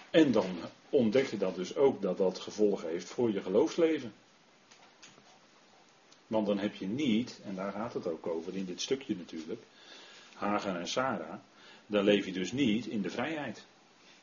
En 0.09 0.31
dan 0.31 0.55
ontdek 0.89 1.27
je 1.27 1.37
dat 1.37 1.55
dus 1.55 1.75
ook 1.75 2.01
dat 2.01 2.17
dat 2.17 2.39
gevolgen 2.39 2.89
heeft 2.89 3.09
voor 3.09 3.31
je 3.31 3.41
geloofsleven. 3.41 4.13
Want 6.27 6.47
dan 6.47 6.57
heb 6.57 6.75
je 6.75 6.87
niet, 6.87 7.39
en 7.45 7.55
daar 7.55 7.71
gaat 7.71 7.93
het 7.93 8.07
ook 8.07 8.27
over 8.27 8.55
in 8.55 8.65
dit 8.65 8.81
stukje 8.81 9.15
natuurlijk, 9.15 9.61
Hagar 10.33 10.75
en 10.75 10.87
Sarah, 10.87 11.39
dan 11.85 12.03
leef 12.03 12.25
je 12.25 12.31
dus 12.31 12.51
niet 12.51 12.85
in 12.85 13.01
de 13.01 13.09
vrijheid. 13.09 13.65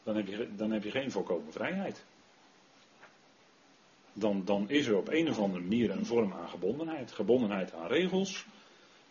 Dan 0.02 0.16
heb 0.16 0.26
je, 0.26 0.49
dan 0.57 0.71
heb 0.71 0.85
je 0.85 0.90
geen 0.90 1.11
volkomen 1.11 1.52
vrijheid. 1.52 2.04
Dan, 4.12 4.45
dan 4.45 4.71
is 4.71 4.87
er 4.87 4.97
op 4.97 5.09
een 5.09 5.30
of 5.30 5.38
andere 5.38 5.62
manier 5.62 5.90
een 5.90 6.07
vorm 6.07 6.33
aan 6.33 6.49
gebondenheid. 6.49 7.12
Gebondenheid 7.12 7.73
aan 7.75 7.87
regels. 7.87 8.47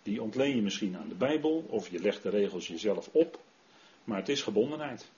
Die 0.03 0.21
ontleen 0.21 0.55
je 0.55 0.61
misschien 0.61 0.97
aan 0.97 1.07
de 1.07 1.15
Bijbel, 1.15 1.65
of 1.67 1.89
je 1.89 1.99
legt 1.99 2.23
de 2.23 2.29
regels 2.29 2.67
jezelf 2.67 3.09
op. 3.11 3.39
Maar 4.03 4.17
het 4.17 4.29
is 4.29 4.41
gebondenheid. 4.41 5.09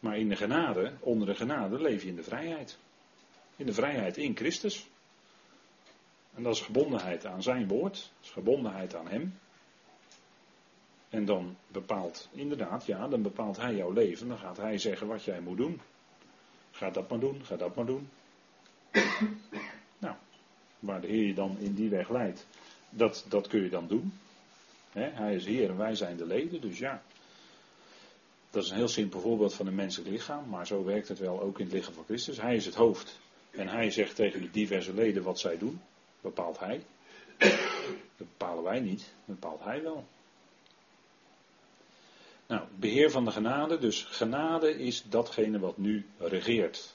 Maar 0.00 0.18
in 0.18 0.28
de 0.28 0.36
genade, 0.36 0.92
onder 1.00 1.26
de 1.26 1.34
genade, 1.34 1.80
leef 1.80 2.02
je 2.02 2.08
in 2.08 2.16
de 2.16 2.22
vrijheid. 2.22 2.78
In 3.56 3.66
de 3.66 3.72
vrijheid 3.72 4.16
in 4.16 4.36
Christus. 4.36 4.86
En 6.34 6.42
dat 6.42 6.54
is 6.54 6.60
gebondenheid 6.60 7.26
aan 7.26 7.42
zijn 7.42 7.68
woord, 7.68 7.94
dat 7.94 8.24
is 8.24 8.30
gebondenheid 8.30 8.94
aan 8.94 9.08
hem. 9.08 9.38
En 11.12 11.24
dan 11.24 11.56
bepaalt, 11.68 12.28
inderdaad, 12.32 12.86
ja, 12.86 13.08
dan 13.08 13.22
bepaalt 13.22 13.56
hij 13.56 13.74
jouw 13.74 13.90
leven. 13.90 14.28
Dan 14.28 14.38
gaat 14.38 14.56
hij 14.56 14.78
zeggen 14.78 15.06
wat 15.06 15.24
jij 15.24 15.40
moet 15.40 15.56
doen. 15.56 15.80
Ga 16.70 16.90
dat 16.90 17.08
maar 17.08 17.18
doen, 17.18 17.44
ga 17.44 17.56
dat 17.56 17.74
maar 17.74 17.86
doen. 17.86 18.08
nou, 19.98 20.14
waar 20.78 21.00
de 21.00 21.06
Heer 21.06 21.26
je 21.26 21.34
dan 21.34 21.56
in 21.58 21.74
die 21.74 21.88
weg 21.88 22.08
leidt, 22.10 22.46
dat, 22.90 23.24
dat 23.28 23.46
kun 23.46 23.62
je 23.62 23.68
dan 23.68 23.88
doen. 23.88 24.12
hij 24.92 25.34
is 25.34 25.44
Heer 25.44 25.70
en 25.70 25.76
wij 25.76 25.94
zijn 25.94 26.16
de 26.16 26.26
leden, 26.26 26.60
dus 26.60 26.78
ja. 26.78 27.02
Dat 28.50 28.64
is 28.64 28.70
een 28.70 28.76
heel 28.76 28.88
simpel 28.88 29.20
voorbeeld 29.20 29.54
van 29.54 29.66
een 29.66 29.74
menselijk 29.74 30.10
lichaam, 30.10 30.48
maar 30.48 30.66
zo 30.66 30.84
werkt 30.84 31.08
het 31.08 31.18
wel 31.18 31.40
ook 31.40 31.58
in 31.58 31.64
het 31.64 31.74
lichaam 31.74 31.94
van 31.94 32.04
Christus. 32.04 32.40
Hij 32.40 32.56
is 32.56 32.64
het 32.64 32.74
hoofd 32.74 33.20
en 33.50 33.68
hij 33.68 33.90
zegt 33.90 34.16
tegen 34.16 34.40
de 34.40 34.50
diverse 34.50 34.94
leden 34.94 35.22
wat 35.22 35.40
zij 35.40 35.58
doen 35.58 35.80
bepaalt 36.20 36.58
hij. 36.58 36.84
Dat 37.38 38.28
bepalen 38.28 38.62
wij 38.62 38.80
niet, 38.80 39.00
dat 39.00 39.40
bepaalt 39.40 39.64
hij 39.64 39.82
wel. 39.82 40.04
Nou, 42.52 42.64
beheer 42.76 43.10
van 43.10 43.24
de 43.24 43.30
genade, 43.30 43.78
dus 43.78 44.02
genade 44.02 44.78
is 44.78 45.02
datgene 45.08 45.58
wat 45.58 45.78
nu 45.78 46.06
regeert. 46.18 46.94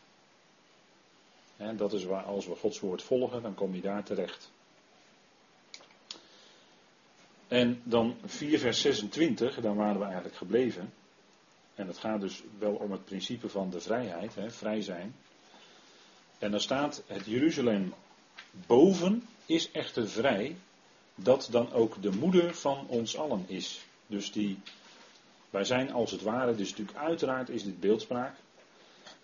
dat 1.75 1.93
is 1.93 2.03
waar, 2.03 2.23
als 2.23 2.47
we 2.47 2.55
Gods 2.55 2.79
woord 2.79 3.03
volgen, 3.03 3.41
dan 3.41 3.53
kom 3.53 3.75
je 3.75 3.81
daar 3.81 4.03
terecht. 4.03 4.51
En 7.47 7.81
dan 7.83 8.17
4 8.25 8.59
vers 8.59 8.81
26, 8.81 9.59
dan 9.61 9.75
waren 9.75 9.99
we 9.99 10.05
eigenlijk 10.05 10.35
gebleven. 10.35 10.93
En 11.75 11.87
het 11.87 11.97
gaat 11.97 12.21
dus 12.21 12.43
wel 12.59 12.73
om 12.73 12.91
het 12.91 13.05
principe 13.05 13.49
van 13.49 13.69
de 13.69 13.79
vrijheid, 13.81 14.35
hè, 14.35 14.51
vrij 14.51 14.81
zijn. 14.81 15.15
En 16.39 16.51
dan 16.51 16.61
staat 16.61 17.03
het 17.07 17.25
Jeruzalem 17.25 17.93
boven 18.67 19.27
is 19.45 19.71
echter 19.71 20.09
vrij, 20.09 20.55
dat 21.15 21.47
dan 21.51 21.71
ook 21.71 22.01
de 22.01 22.11
moeder 22.11 22.55
van 22.55 22.87
ons 22.87 23.17
allen 23.17 23.43
is. 23.47 23.85
Dus 24.07 24.31
die, 24.31 24.59
wij 25.57 25.65
zijn 25.65 25.91
als 25.91 26.11
het 26.11 26.21
ware, 26.21 26.55
dus 26.55 26.69
natuurlijk 26.69 26.97
uiteraard 26.97 27.49
is 27.49 27.63
dit 27.63 27.79
beeldspraak. 27.79 28.35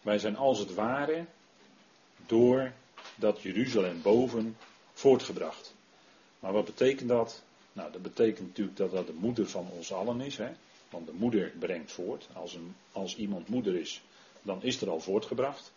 Wij 0.02 0.20
zijn 0.20 0.36
als 0.36 0.60
het 0.60 0.74
ware 0.74 1.26
door 2.26 2.72
dat 3.16 3.42
Jeruzalem 3.42 4.02
boven 4.02 4.58
voortgebracht. 4.94 5.74
Maar 6.40 6.54
wat 6.54 6.66
betekent 6.66 7.10
dat? 7.10 7.44
Nou, 7.74 7.92
dat 7.92 8.02
betekent 8.02 8.48
natuurlijk 8.48 8.78
dat 8.78 8.92
dat 8.92 9.08
de 9.08 9.14
moeder 9.14 9.50
van 9.50 9.68
ons 9.72 9.94
allen 9.94 10.22
is. 10.22 10.38
Hè? 10.38 10.50
Want 10.90 11.06
de 11.06 11.14
moeder 11.14 11.52
brengt 11.60 11.92
voort. 11.92 12.28
Als, 12.34 12.54
een, 12.54 12.76
als 12.92 13.16
iemand 13.16 13.48
moeder 13.48 13.76
is, 13.76 14.04
dan 14.42 14.64
is 14.64 14.82
er 14.82 14.90
al 14.90 15.00
voortgebracht. 15.00 15.72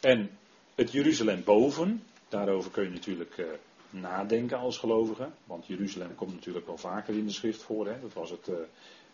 En 0.00 0.38
het 0.74 0.92
Jeruzalem 0.92 1.44
boven, 1.44 2.02
daarover 2.28 2.70
kun 2.70 2.82
je 2.82 2.90
natuurlijk 2.90 3.36
uh, 3.36 3.46
nadenken 3.90 4.58
als 4.58 4.78
gelovige. 4.78 5.28
Want 5.44 5.66
Jeruzalem 5.66 6.14
komt 6.14 6.34
natuurlijk 6.34 6.66
wel 6.66 6.78
vaker 6.78 7.14
in 7.14 7.26
de 7.26 7.32
schrift 7.32 7.62
voor. 7.62 7.86
Hè. 7.86 8.00
Dat 8.00 8.12
was 8.12 8.30
het, 8.30 8.48
uh, 8.48 8.54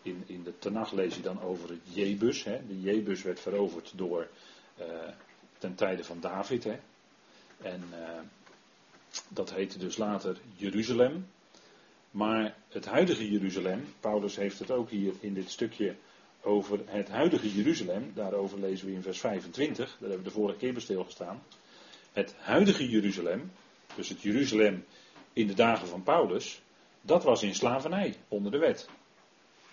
in, 0.01 0.23
in 0.25 0.43
de 0.43 0.59
Tenach 0.59 0.91
lees 0.91 1.15
je 1.15 1.21
dan 1.21 1.41
over 1.41 1.69
het 1.69 1.81
Jebus. 1.83 2.43
Hè. 2.43 2.67
De 2.67 2.81
Jebus 2.81 3.21
werd 3.21 3.39
veroverd 3.39 3.93
door, 3.95 4.27
uh, 4.79 4.85
ten 5.57 5.75
tijde 5.75 6.03
van 6.03 6.19
David. 6.19 6.63
Hè. 6.63 6.79
En 7.61 7.83
dat 9.27 9.53
heette 9.53 9.77
dus 9.77 9.97
later 9.97 10.37
Jeruzalem. 10.55 11.27
Maar 12.11 12.55
het 12.69 12.85
huidige 12.85 13.31
Jeruzalem, 13.31 13.93
Paulus 13.99 14.35
heeft 14.35 14.59
het 14.59 14.71
ook 14.71 14.89
hier 14.89 15.13
in 15.19 15.33
dit 15.33 15.49
stukje 15.49 15.95
over 16.41 16.79
het 16.85 17.09
huidige 17.09 17.53
Jeruzalem. 17.53 18.11
Daarover 18.13 18.59
lezen 18.59 18.87
we 18.87 18.93
in 18.93 19.01
vers 19.01 19.19
25. 19.19 19.85
Daar 19.89 19.99
hebben 19.99 20.17
we 20.17 20.23
de 20.23 20.31
vorige 20.31 20.57
keer 20.57 20.73
bij 20.73 20.81
stilgestaan. 20.81 21.43
Het 22.13 22.35
huidige 22.37 22.89
Jeruzalem, 22.89 23.51
dus 23.97 24.09
het 24.09 24.21
Jeruzalem 24.21 24.85
in 25.33 25.47
de 25.47 25.53
dagen 25.53 25.87
van 25.87 26.03
Paulus, 26.03 26.61
dat 27.01 27.23
was 27.23 27.43
in 27.43 27.55
slavernij 27.55 28.15
onder 28.27 28.51
de 28.51 28.57
wet. 28.57 28.89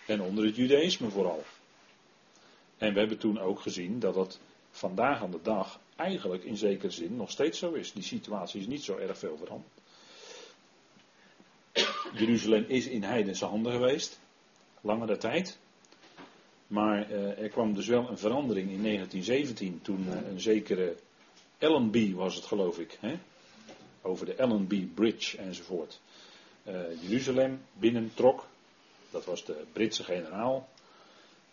En 0.06 0.20
onder 0.20 0.44
het 0.44 0.56
Judaïsme 0.56 1.10
vooral. 1.10 1.44
En 2.78 2.92
we 2.92 2.98
hebben 2.98 3.18
toen 3.18 3.40
ook 3.40 3.60
gezien 3.60 3.98
dat 3.98 4.14
dat 4.14 4.40
vandaag 4.70 5.22
aan 5.22 5.30
de 5.30 5.42
dag 5.42 5.80
eigenlijk 5.96 6.44
in 6.44 6.56
zekere 6.56 6.90
zin 6.90 7.16
nog 7.16 7.30
steeds 7.30 7.58
zo 7.58 7.72
is. 7.72 7.92
Die 7.92 8.02
situatie 8.02 8.60
is 8.60 8.66
niet 8.66 8.82
zo 8.82 8.96
erg 8.96 9.18
veel 9.18 9.36
veranderd. 9.36 9.72
Jeruzalem 12.14 12.64
is 12.68 12.86
in 12.86 13.02
heidense 13.02 13.44
handen 13.44 13.72
geweest, 13.72 14.20
langere 14.80 15.16
tijd. 15.16 15.58
Maar 16.66 17.10
uh, 17.10 17.38
er 17.38 17.48
kwam 17.48 17.74
dus 17.74 17.86
wel 17.86 18.08
een 18.08 18.18
verandering 18.18 18.70
in 18.70 18.82
1917 18.82 19.80
toen 19.82 20.06
uh, 20.08 20.28
een 20.30 20.40
zekere 20.40 20.96
Allenby 21.58 22.14
was 22.14 22.34
het 22.34 22.44
geloof 22.44 22.78
ik. 22.78 22.98
Hè? 23.00 23.18
Over 24.06 24.26
de 24.26 24.42
Allenby 24.42 24.87
Bridge 24.87 25.38
enzovoort. 25.38 26.00
Uh, 26.66 27.02
Jeruzalem 27.02 27.61
binnentrok. 27.73 28.46
Dat 29.11 29.25
was 29.25 29.44
de 29.44 29.64
Britse 29.73 30.04
generaal. 30.04 30.68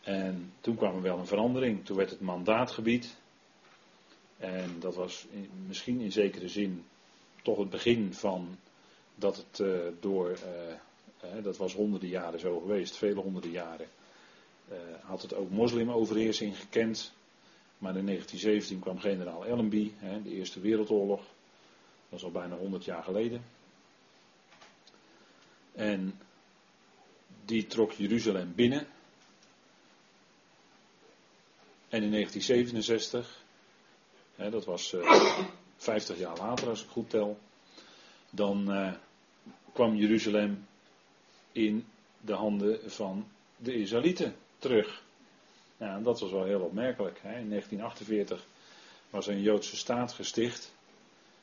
En 0.01 0.53
toen 0.61 0.75
kwam 0.75 0.95
er 0.95 1.01
wel 1.01 1.17
een 1.17 1.27
verandering. 1.27 1.85
Toen 1.85 1.97
werd 1.97 2.09
het 2.09 2.21
mandaatgebied. 2.21 3.15
En 4.37 4.75
dat 4.79 4.95
was 4.95 5.25
misschien 5.67 5.99
in 5.99 6.11
zekere 6.11 6.47
zin 6.47 6.85
toch 7.41 7.57
het 7.57 7.69
begin 7.69 8.13
van 8.13 8.57
dat 9.15 9.37
het 9.37 9.59
uh, 9.59 9.77
door, 9.99 10.29
uh, 10.29 11.43
dat 11.43 11.57
was 11.57 11.73
honderden 11.73 12.09
jaren 12.09 12.39
zo 12.39 12.59
geweest, 12.59 12.97
vele 12.97 13.19
honderden 13.19 13.51
jaren, 13.51 13.87
had 15.01 15.21
het 15.21 15.33
ook 15.33 15.49
moslimoverheersing 15.49 16.57
gekend. 16.57 17.13
Maar 17.77 17.95
in 17.97 18.05
1917 18.05 18.79
kwam 18.79 18.99
generaal 18.99 19.45
Allenby, 19.45 19.91
hè, 19.95 20.21
de 20.21 20.29
Eerste 20.29 20.59
Wereldoorlog. 20.59 21.21
Dat 22.11 22.19
is 22.19 22.25
al 22.25 22.31
bijna 22.31 22.55
100 22.55 22.85
jaar 22.85 23.03
geleden. 23.03 23.43
En 25.71 26.19
die 27.45 27.67
trok 27.67 27.91
Jeruzalem 27.91 28.55
binnen. 28.55 28.87
En 31.89 32.03
in 32.03 32.11
1967, 32.11 33.43
hè, 34.35 34.49
dat 34.49 34.65
was 34.65 34.93
uh, 34.93 35.39
50 35.77 36.17
jaar 36.17 36.37
later 36.37 36.69
als 36.69 36.83
ik 36.83 36.89
goed 36.89 37.09
tel, 37.09 37.39
dan 38.29 38.71
uh, 38.71 38.93
kwam 39.73 39.95
Jeruzalem 39.95 40.67
in 41.51 41.87
de 42.19 42.33
handen 42.33 42.91
van 42.91 43.27
de 43.57 43.73
Israëlieten 43.73 44.35
terug. 44.59 45.03
Ja, 45.77 45.99
dat 45.99 46.19
was 46.19 46.31
wel 46.31 46.43
heel 46.43 46.61
opmerkelijk. 46.61 47.19
Hè. 47.21 47.39
In 47.39 47.49
1948 47.49 48.47
was 49.09 49.27
een 49.27 49.41
Joodse 49.41 49.77
staat 49.77 50.13
gesticht. 50.13 50.73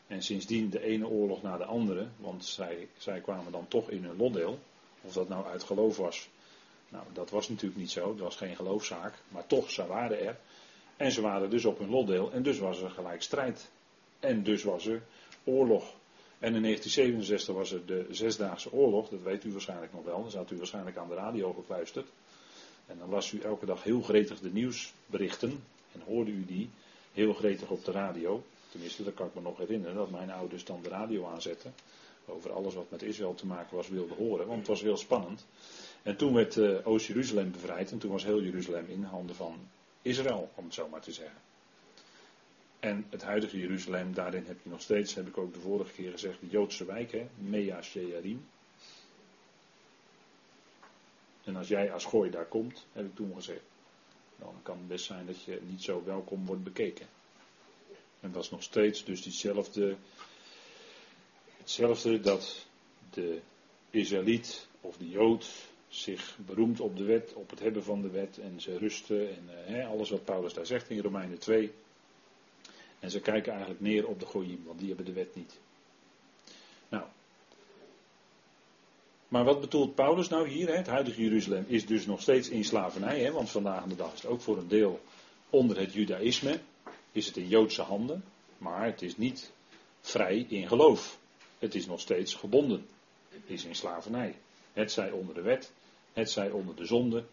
En 0.09 0.23
sindsdien 0.23 0.71
de 0.71 0.83
ene 0.83 1.09
oorlog 1.09 1.43
na 1.43 1.57
de 1.57 1.65
andere, 1.65 2.07
want 2.17 2.45
zij, 2.45 2.89
zij 2.99 3.21
kwamen 3.21 3.53
dan 3.53 3.69
toch 3.69 3.91
in 3.91 4.05
hun 4.05 4.17
lotdeel. 4.17 4.59
Of 5.03 5.13
dat 5.13 5.29
nou 5.29 5.47
uit 5.47 5.63
geloof 5.63 5.97
was, 5.97 6.29
Nou, 6.89 7.05
dat 7.13 7.31
was 7.31 7.49
natuurlijk 7.49 7.81
niet 7.81 7.91
zo, 7.91 8.11
het 8.11 8.19
was 8.19 8.37
geen 8.37 8.57
geloofzaak, 8.57 9.15
maar 9.29 9.47
toch, 9.47 9.71
ze 9.71 9.87
waren 9.87 10.21
er. 10.21 10.39
En 10.97 11.13
ze 11.13 11.21
waren 11.21 11.51
dus 11.51 11.65
op 11.65 11.79
hun 11.79 11.91
lotdeel 11.91 12.33
en 12.33 12.43
dus 12.43 12.59
was 12.59 12.81
er 12.81 12.91
gelijk 12.91 13.23
strijd. 13.23 13.71
En 14.21 14.43
dus 14.43 14.63
was 14.63 14.87
er 14.87 15.03
oorlog. 15.45 15.95
En 16.39 16.55
in 16.55 16.63
1967 16.63 17.55
was 17.55 17.73
er 17.73 17.87
de 17.87 18.07
Zesdaagse 18.11 18.73
Oorlog, 18.73 19.09
dat 19.09 19.23
weet 19.23 19.45
u 19.45 19.53
waarschijnlijk 19.53 19.93
nog 19.93 20.05
wel, 20.05 20.23
dan 20.23 20.31
zat 20.31 20.51
u 20.51 20.57
waarschijnlijk 20.57 20.97
aan 20.97 21.09
de 21.09 21.15
radio 21.15 21.53
gekluisterd. 21.53 22.09
En 22.87 22.99
dan 22.99 23.09
las 23.09 23.33
u 23.33 23.41
elke 23.41 23.67
dag 23.67 23.83
heel 23.83 24.03
gretig 24.03 24.41
de 24.41 24.53
nieuwsberichten 24.53 25.65
en 25.93 26.01
hoorde 26.07 26.31
u 26.31 26.45
die 26.45 26.71
heel 27.13 27.33
gretig 27.33 27.71
op 27.71 27.85
de 27.85 27.91
radio. 27.91 28.43
Tenminste, 28.71 29.05
dat 29.05 29.15
kan 29.15 29.27
ik 29.27 29.35
me 29.35 29.41
nog 29.41 29.59
herinneren, 29.59 29.97
dat 29.97 30.11
mijn 30.11 30.31
ouders 30.31 30.65
dan 30.65 30.83
de 30.83 30.89
radio 30.89 31.27
aanzetten. 31.27 31.75
Over 32.27 32.53
alles 32.53 32.75
wat 32.75 32.91
met 32.91 33.03
Israël 33.03 33.35
te 33.35 33.47
maken 33.47 33.77
was, 33.77 33.89
wilden 33.89 34.17
horen, 34.17 34.47
want 34.47 34.59
het 34.59 34.69
was 34.69 34.81
heel 34.81 34.97
spannend. 34.97 35.47
En 36.03 36.17
toen 36.17 36.35
werd 36.35 36.57
uh, 36.57 36.87
Oost-Jeruzalem 36.87 37.51
bevrijd 37.51 37.91
en 37.91 37.99
toen 37.99 38.11
was 38.11 38.25
heel 38.25 38.43
Jeruzalem 38.43 38.87
in 38.89 39.03
handen 39.03 39.37
van 39.37 39.69
Israël, 40.03 40.51
om 40.55 40.65
het 40.65 40.75
zo 40.75 40.89
maar 40.89 41.01
te 41.01 41.13
zeggen. 41.13 41.41
En 42.81 43.07
het 43.11 43.23
huidige 43.23 43.59
Jeruzalem, 43.59 44.15
daarin 44.15 44.45
heb 44.47 44.57
je 44.63 44.71
nog 44.71 44.81
steeds, 44.81 45.15
heb 45.15 45.27
ik 45.27 45.39
ook 45.39 45.55
de 45.55 45.61
vorige 45.61 45.93
keer 45.93 46.11
gezegd, 46.11 46.41
de 46.41 46.49
Joodse 46.49 46.85
wijk, 46.85 47.23
Mea 47.35 47.83
Shearim. 47.83 48.47
En 51.45 51.57
als 51.57 51.69
jij 51.69 51.93
als 51.93 52.05
gooi 52.05 52.31
daar 52.31 52.47
komt, 52.47 52.87
heb 52.93 53.05
ik 53.05 53.15
toen 53.15 53.35
gezegd, 53.35 53.65
dan 54.39 54.55
kan 54.63 54.79
het 54.79 54.89
best 54.89 55.05
zijn 55.05 55.27
dat 55.27 55.43
je 55.43 55.61
niet 55.67 55.83
zo 55.83 56.03
welkom 56.05 56.47
wordt 56.47 56.65
bekeken. 56.65 57.07
En 58.21 58.33
dat 58.33 58.43
is 58.43 58.51
nog 58.51 58.63
steeds 58.63 59.05
dus 59.05 59.23
diezelfde, 59.23 59.97
hetzelfde 61.57 62.21
dat 62.21 62.67
de 63.11 63.41
Israëliet 63.91 64.67
of 64.81 64.97
de 64.97 65.09
Jood 65.09 65.47
zich 65.89 66.39
beroemt 66.47 66.81
op 66.81 66.97
de 66.97 67.05
wet, 67.05 67.33
op 67.33 67.51
het 67.51 67.61
hebben 67.61 67.85
van 67.85 68.03
de 68.03 68.11
wet 68.11 68.39
en 68.39 68.61
ze 68.61 68.79
rusten 68.79 69.29
en 69.37 69.75
uh, 69.77 69.89
alles 69.89 70.11
wat 70.11 70.25
Paulus 70.25 70.55
daar 70.55 70.67
zegt 70.67 70.91
in 70.91 71.01
Romeinen 71.01 71.39
2. 71.39 71.73
En 73.01 73.11
ze 73.11 73.21
kijken 73.21 73.51
eigenlijk 73.53 73.81
neer 73.81 74.07
op 74.07 74.21
de 74.21 74.27
Goyim, 74.27 74.63
want 74.65 74.79
die 74.79 74.89
hebben 74.89 75.07
de 75.07 75.13
wet 75.13 75.35
niet. 75.35 75.59
Nou. 76.89 77.05
Maar 79.29 79.45
wat 79.45 79.61
bedoelt 79.61 79.95
Paulus 79.95 80.29
nou 80.29 80.49
hier? 80.49 80.77
Het 80.77 80.87
huidige 80.87 81.23
Jeruzalem 81.23 81.65
is 81.67 81.87
dus 81.87 82.07
nog 82.07 82.21
steeds 82.21 82.49
in 82.49 82.65
slavernij, 82.65 83.33
want 83.33 83.51
vandaag 83.51 83.85
de 83.85 83.97
dag 83.97 84.13
is 84.13 84.23
het 84.23 84.31
ook 84.31 84.41
voor 84.41 84.59
een 84.59 84.69
deel 84.69 85.01
onder 85.51 85.79
het 85.79 85.93
Judaïsme. 85.93 86.61
Is 87.13 87.27
het 87.27 87.37
in 87.37 87.49
Joodse 87.49 87.83
handen, 87.83 88.25
maar 88.59 88.85
het 88.85 89.03
is 89.03 89.17
niet 89.17 89.51
vrij 90.01 90.47
in 90.49 90.69
geloof. 90.69 91.19
Het 91.59 91.75
is 91.75 91.87
nog 91.87 92.01
steeds 92.01 92.35
gebonden. 92.35 92.87
Het 93.29 93.43
is 93.47 93.65
in 93.65 93.75
slavernij. 93.75 94.35
Het 94.73 94.93
zij 94.93 95.11
onder 95.11 95.35
de 95.35 95.43
wet, 95.43 95.73
het 96.13 96.31
zij 96.31 96.51
onder 96.51 96.77
de 96.77 96.85
zonde. 96.85 97.25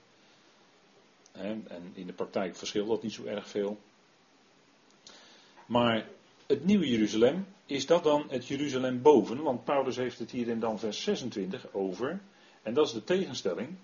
En 1.31 1.67
in 1.93 2.07
de 2.07 2.13
praktijk 2.13 2.55
verschilt 2.55 2.87
dat 2.87 3.03
niet 3.03 3.13
zo 3.13 3.23
erg 3.23 3.49
veel. 3.49 3.79
Maar 5.65 6.07
het 6.45 6.65
nieuwe 6.65 6.87
Jeruzalem, 6.87 7.45
is 7.65 7.85
dat 7.85 8.03
dan 8.03 8.25
het 8.29 8.47
Jeruzalem 8.47 9.01
boven? 9.01 9.41
Want 9.41 9.63
Paulus 9.63 9.95
heeft 9.95 10.19
het 10.19 10.31
hier 10.31 10.47
in 10.47 10.59
dan 10.59 10.79
vers 10.79 11.03
26 11.03 11.73
over. 11.73 12.19
En 12.61 12.73
dat 12.73 12.87
is 12.87 12.93
de 12.93 13.03
tegenstelling. 13.03 13.75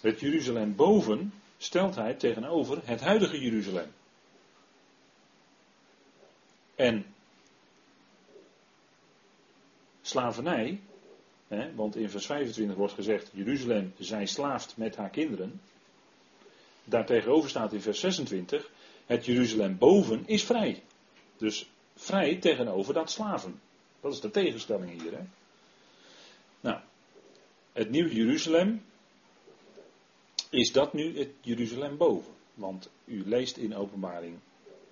Het 0.00 0.20
Jeruzalem 0.20 0.76
boven 0.76 1.32
stelt 1.58 1.94
hij 1.94 2.14
tegenover 2.14 2.80
het 2.84 3.00
huidige 3.00 3.40
Jeruzalem. 3.40 3.92
En 6.74 7.06
slavernij, 10.02 10.80
hè, 11.48 11.74
want 11.74 11.96
in 11.96 12.10
vers 12.10 12.26
25 12.26 12.76
wordt 12.76 12.92
gezegd: 12.94 13.30
Jeruzalem 13.32 13.92
zij 13.98 14.26
slaaft 14.26 14.76
met 14.76 14.96
haar 14.96 15.10
kinderen. 15.10 15.60
Daartegenover 16.84 17.50
staat 17.50 17.72
in 17.72 17.80
vers 17.80 18.00
26: 18.00 18.70
Het 19.06 19.24
Jeruzalem 19.24 19.78
boven 19.78 20.22
is 20.26 20.44
vrij. 20.44 20.82
Dus 21.36 21.70
vrij 21.96 22.36
tegenover 22.36 22.94
dat 22.94 23.10
slaven. 23.10 23.60
Dat 24.00 24.12
is 24.12 24.20
de 24.20 24.30
tegenstelling 24.30 25.02
hier. 25.02 25.12
Hè? 25.12 25.24
Nou, 26.60 26.80
het 27.72 27.90
nieuw 27.90 28.08
Jeruzalem. 28.08 28.84
Is 30.50 30.72
dat 30.72 30.92
nu 30.92 31.18
het 31.18 31.30
Jeruzalem 31.40 31.96
boven? 31.96 32.32
Want 32.54 32.90
u 33.04 33.22
leest 33.26 33.56
in 33.56 33.74
openbaring 33.76 34.38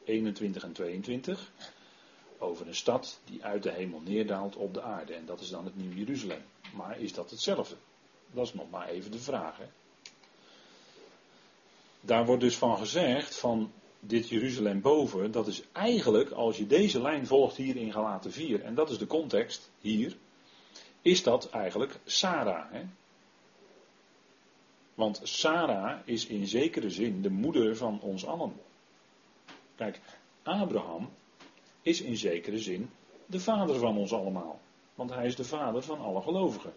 21 0.04 0.62
en 0.62 0.72
22 0.72 1.50
over 2.38 2.66
een 2.66 2.74
stad 2.74 3.20
die 3.24 3.44
uit 3.44 3.62
de 3.62 3.70
hemel 3.70 4.00
neerdaalt 4.00 4.56
op 4.56 4.74
de 4.74 4.82
aarde. 4.82 5.14
En 5.14 5.26
dat 5.26 5.40
is 5.40 5.50
dan 5.50 5.64
het 5.64 5.76
nieuw 5.76 5.92
Jeruzalem. 5.92 6.42
Maar 6.74 7.00
is 7.00 7.12
dat 7.12 7.30
hetzelfde? 7.30 7.76
Dat 8.30 8.46
is 8.46 8.54
nog 8.54 8.70
maar 8.70 8.88
even 8.88 9.10
de 9.10 9.18
vraag. 9.18 9.56
Hè? 9.56 9.64
Daar 12.00 12.26
wordt 12.26 12.42
dus 12.42 12.56
van 12.56 12.78
gezegd 12.78 13.36
van 13.36 13.72
dit 14.00 14.28
Jeruzalem 14.28 14.80
boven, 14.80 15.30
dat 15.30 15.46
is 15.46 15.62
eigenlijk, 15.72 16.30
als 16.30 16.56
je 16.56 16.66
deze 16.66 17.00
lijn 17.02 17.26
volgt 17.26 17.56
hier 17.56 17.76
in 17.76 17.92
Galaten 17.92 18.32
4, 18.32 18.62
en 18.62 18.74
dat 18.74 18.90
is 18.90 18.98
de 18.98 19.06
context 19.06 19.70
hier, 19.80 20.16
is 21.02 21.22
dat 21.22 21.50
eigenlijk 21.50 21.98
Sarah. 22.04 22.72
Hè? 22.72 22.82
Want 24.94 25.20
Sarah 25.22 25.98
is 26.04 26.26
in 26.26 26.46
zekere 26.46 26.90
zin 26.90 27.22
de 27.22 27.30
moeder 27.30 27.76
van 27.76 28.00
ons 28.00 28.26
allen. 28.26 28.52
Kijk, 29.74 30.00
Abraham 30.42 31.10
is 31.82 32.00
in 32.00 32.16
zekere 32.16 32.58
zin 32.58 32.90
de 33.26 33.40
vader 33.40 33.78
van 33.78 33.96
ons 33.96 34.12
allemaal. 34.12 34.60
Want 34.94 35.10
hij 35.10 35.26
is 35.26 35.36
de 35.36 35.44
vader 35.44 35.82
van 35.82 36.00
alle 36.00 36.22
gelovigen. 36.22 36.72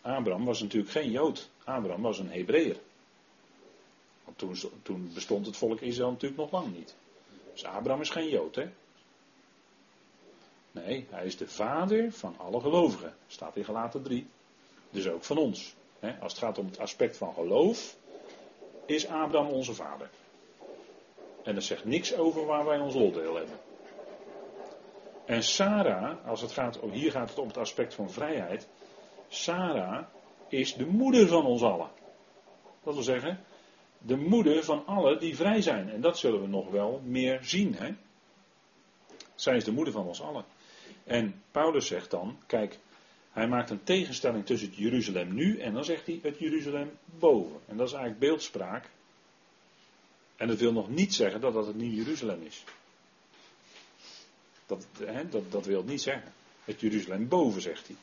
Abraham 0.00 0.44
was 0.44 0.60
natuurlijk 0.60 0.92
geen 0.92 1.10
Jood. 1.10 1.50
Abraham 1.64 2.02
was 2.02 2.18
een 2.18 2.30
Hebreeër. 2.30 2.76
Want 4.24 4.38
toen, 4.38 4.56
toen 4.82 5.10
bestond 5.14 5.46
het 5.46 5.56
volk 5.56 5.80
Israël 5.80 6.10
natuurlijk 6.10 6.40
nog 6.40 6.50
lang 6.50 6.76
niet. 6.76 6.94
Dus 7.52 7.64
Abraham 7.64 8.00
is 8.00 8.10
geen 8.10 8.28
Jood, 8.28 8.54
hè? 8.54 8.68
Nee, 10.70 11.06
hij 11.10 11.26
is 11.26 11.36
de 11.36 11.48
vader 11.48 12.12
van 12.12 12.34
alle 12.38 12.60
gelovigen. 12.60 13.16
Staat 13.26 13.56
in 13.56 13.64
Galaten 13.64 14.02
3. 14.02 14.26
Dus 14.90 15.08
ook 15.08 15.24
van 15.24 15.38
ons. 15.38 15.74
Als 16.20 16.32
het 16.32 16.42
gaat 16.42 16.58
om 16.58 16.66
het 16.66 16.78
aspect 16.78 17.16
van 17.16 17.34
geloof, 17.34 17.96
is 18.86 19.06
Abraham 19.06 19.48
onze 19.48 19.74
vader. 19.74 20.10
En 21.46 21.54
dat 21.54 21.64
zegt 21.64 21.84
niks 21.84 22.16
over 22.16 22.46
waar 22.46 22.64
wij 22.64 22.78
ons 22.78 22.94
lotdeel 22.94 23.36
hebben. 23.36 23.58
En 25.26 25.42
Sarah, 25.42 26.26
als 26.26 26.40
het 26.40 26.52
gaat, 26.52 26.78
hier 26.90 27.10
gaat 27.10 27.28
het 27.28 27.38
om 27.38 27.46
het 27.46 27.56
aspect 27.56 27.94
van 27.94 28.10
vrijheid. 28.10 28.68
Sarah 29.28 30.06
is 30.48 30.74
de 30.74 30.86
moeder 30.86 31.28
van 31.28 31.44
ons 31.44 31.62
allen. 31.62 31.90
Dat 32.84 32.94
wil 32.94 33.02
zeggen, 33.02 33.40
de 33.98 34.16
moeder 34.16 34.64
van 34.64 34.86
allen 34.86 35.18
die 35.18 35.36
vrij 35.36 35.62
zijn. 35.62 35.90
En 35.90 36.00
dat 36.00 36.18
zullen 36.18 36.40
we 36.40 36.46
nog 36.46 36.70
wel 36.70 37.00
meer 37.04 37.38
zien. 37.42 37.74
Hè? 37.74 37.94
Zij 39.34 39.56
is 39.56 39.64
de 39.64 39.72
moeder 39.72 39.92
van 39.92 40.06
ons 40.06 40.22
allen. 40.22 40.44
En 41.04 41.42
Paulus 41.50 41.86
zegt 41.86 42.10
dan, 42.10 42.38
kijk, 42.46 42.78
hij 43.30 43.48
maakt 43.48 43.70
een 43.70 43.82
tegenstelling 43.82 44.46
tussen 44.46 44.68
het 44.68 44.76
Jeruzalem 44.76 45.34
nu 45.34 45.58
en 45.58 45.72
dan 45.72 45.84
zegt 45.84 46.06
hij 46.06 46.18
het 46.22 46.38
Jeruzalem 46.38 46.90
boven. 47.04 47.60
En 47.66 47.76
dat 47.76 47.86
is 47.86 47.92
eigenlijk 47.92 48.20
beeldspraak. 48.26 48.90
En 50.36 50.48
dat 50.48 50.58
wil 50.58 50.72
nog 50.72 50.88
niet 50.88 51.14
zeggen 51.14 51.40
dat 51.40 51.52
dat 51.52 51.66
het 51.66 51.76
nieuw 51.76 51.92
Jeruzalem 51.92 52.42
is. 52.42 52.64
Dat, 54.66 54.86
hè, 54.98 55.28
dat, 55.28 55.52
dat 55.52 55.66
wil 55.66 55.82
niet 55.82 56.02
zeggen. 56.02 56.32
Het 56.64 56.80
Jeruzalem 56.80 57.28
boven, 57.28 57.62
zegt 57.62 57.86
hij. 57.86 57.96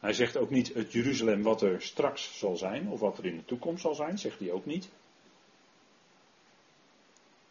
Hij 0.00 0.12
zegt 0.12 0.36
ook 0.36 0.50
niet 0.50 0.74
het 0.74 0.92
Jeruzalem 0.92 1.42
wat 1.42 1.62
er 1.62 1.82
straks 1.82 2.38
zal 2.38 2.56
zijn, 2.56 2.88
of 2.88 3.00
wat 3.00 3.18
er 3.18 3.24
in 3.24 3.36
de 3.36 3.44
toekomst 3.44 3.82
zal 3.82 3.94
zijn, 3.94 4.18
zegt 4.18 4.38
hij 4.38 4.50
ook 4.50 4.66
niet. 4.66 4.88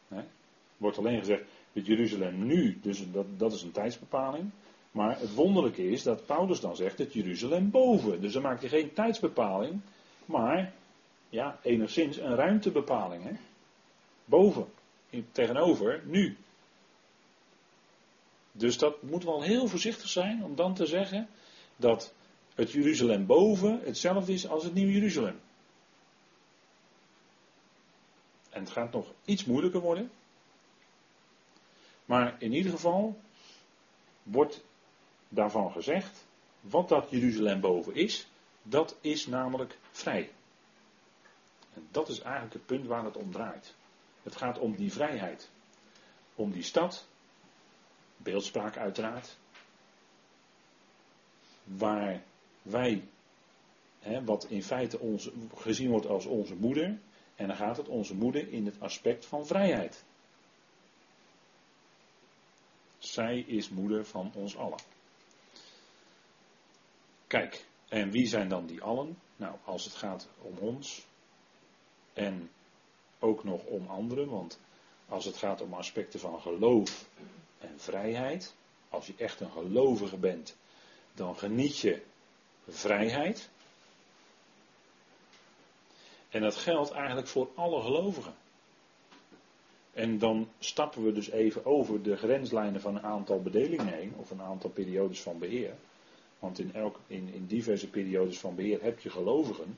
Nee. 0.08 0.24
Wordt 0.78 0.98
alleen 0.98 1.20
gezegd 1.20 1.44
het 1.74 1.86
Jeruzalem 1.86 2.46
nu, 2.46 2.80
dus 2.82 3.12
dat, 3.12 3.26
dat 3.38 3.54
is 3.54 3.62
een 3.62 3.72
tijdsbepaling. 3.72 4.52
Maar 4.92 5.20
het 5.20 5.34
wonderlijke 5.34 5.90
is 5.90 6.04
dat 6.04 6.26
Paulus 6.26 6.60
dan 6.60 6.76
zegt 6.76 6.98
het 6.98 7.14
Jeruzalem 7.14 7.70
boven. 7.70 8.22
Dus 8.22 8.34
dan 8.34 8.42
maakt 8.42 8.62
hij 8.62 8.70
geen 8.70 8.94
tijdsbepaling, 8.94 9.82
maar 10.26 10.74
ja, 11.36 11.60
enigszins 11.62 12.18
een 12.18 12.36
ruimtebepaling. 12.36 13.24
Hè? 13.24 13.32
Boven, 14.26 14.68
tegenover, 15.32 16.02
nu. 16.06 16.38
Dus 18.52 18.78
dat 18.78 19.02
moeten 19.02 19.30
we 19.30 19.36
al 19.36 19.42
heel 19.42 19.68
voorzichtig 19.68 20.10
zijn 20.10 20.44
om 20.44 20.56
dan 20.56 20.74
te 20.74 20.86
zeggen 20.86 21.28
dat 21.76 22.14
het 22.54 22.72
Jeruzalem 22.72 23.26
boven 23.26 23.80
hetzelfde 23.84 24.34
is 24.34 24.48
als 24.48 24.64
het 24.64 24.74
Nieuw 24.74 24.90
Jeruzalem. 24.90 25.40
En 28.50 28.62
het 28.62 28.72
gaat 28.72 28.92
nog 28.92 29.14
iets 29.26 29.46
moeilijker 29.46 29.82
worden. 29.82 30.12
Maar 32.06 32.36
in 32.40 32.54
ieder 32.54 32.72
geval 32.72 33.20
wordt 34.24 34.64
daarvan 35.30 35.72
gezegd, 35.72 36.26
wat 36.62 36.90
dat 36.90 37.10
Jeruzalem 37.10 37.60
boven 37.60 37.96
is, 37.96 38.28
dat 38.64 38.98
is 39.02 39.28
namelijk 39.28 39.78
vrij. 39.92 40.30
En 41.76 41.88
dat 41.92 42.10
is 42.10 42.20
eigenlijk 42.20 42.54
het 42.54 42.66
punt 42.66 42.86
waar 42.86 43.06
het 43.06 43.18
om 43.18 43.32
draait. 43.32 43.76
Het 44.24 44.36
gaat 44.36 44.60
om 44.60 44.76
die 44.76 44.92
vrijheid. 44.92 45.50
Om 46.36 46.52
die 46.52 46.64
stad, 46.64 47.08
beeldspraak 48.18 48.78
uiteraard, 48.78 49.38
waar 51.64 52.24
wij 52.62 53.08
hè, 54.00 54.24
wat 54.24 54.46
in 54.46 54.64
feite 54.64 55.00
onze, 55.00 55.32
gezien 55.56 55.90
wordt 55.90 56.08
als 56.08 56.26
onze 56.26 56.56
moeder. 56.56 57.00
En 57.36 57.48
dan 57.48 57.56
gaat 57.56 57.78
het 57.78 57.88
onze 57.88 58.16
moeder 58.16 58.52
in 58.52 58.66
het 58.66 58.80
aspect 58.80 59.26
van 59.26 59.46
vrijheid. 59.46 60.04
Zij 62.98 63.40
is 63.40 63.70
moeder 63.70 64.06
van 64.06 64.32
ons 64.34 64.58
allen. 64.58 64.80
Kijk, 67.28 67.66
en 67.88 68.12
wie 68.12 68.28
zijn 68.28 68.50
dan 68.50 68.66
die 68.66 68.82
allen? 68.82 69.18
Nou, 69.36 69.56
als 69.64 69.84
het 69.84 69.94
gaat 69.94 70.30
om 70.42 70.58
ons 70.58 71.06
en 72.16 72.50
ook 73.20 73.44
nog 73.44 73.64
om 73.64 73.88
anderen, 73.88 74.30
want 74.30 74.60
als 75.08 75.26
het 75.26 75.38
gaat 75.38 75.62
om 75.62 75.74
aspecten 75.74 76.20
van 76.20 76.40
geloof 76.42 77.06
en 77.60 77.74
vrijheid, 77.80 78.56
als 78.90 79.08
je 79.08 79.14
echt 79.18 79.40
een 79.40 79.52
gelovige 79.52 80.18
bent, 80.18 80.56
dan 81.14 81.38
geniet 81.38 81.78
je 81.78 82.02
vrijheid. 82.68 83.50
En 86.30 86.42
dat 86.42 86.56
geldt 86.56 86.92
eigenlijk 86.92 87.28
voor 87.28 87.50
alle 87.56 87.82
gelovigen. 87.82 88.34
En 89.94 90.20
dan 90.20 90.48
stappen 90.60 91.04
we 91.04 91.12
dus 91.12 91.30
even 91.30 91.66
over 91.66 92.02
de 92.02 92.18
grenslijnen 92.18 92.82
van 92.82 92.96
een 92.96 93.04
aantal 93.04 93.42
bedelingen 93.42 93.94
heen, 93.94 94.14
of 94.18 94.32
een 94.32 94.42
aantal 94.42 94.70
periodes 94.70 95.22
van 95.22 95.40
beheer. 95.40 95.76
Want 96.40 96.60
in, 96.60 96.74
elk, 96.74 97.00
in, 97.08 97.34
in 97.34 97.46
diverse 97.48 97.90
periodes 97.90 98.40
van 98.40 98.56
beheer 98.56 98.82
heb 98.82 99.00
je 99.00 99.10
gelovigen. 99.10 99.78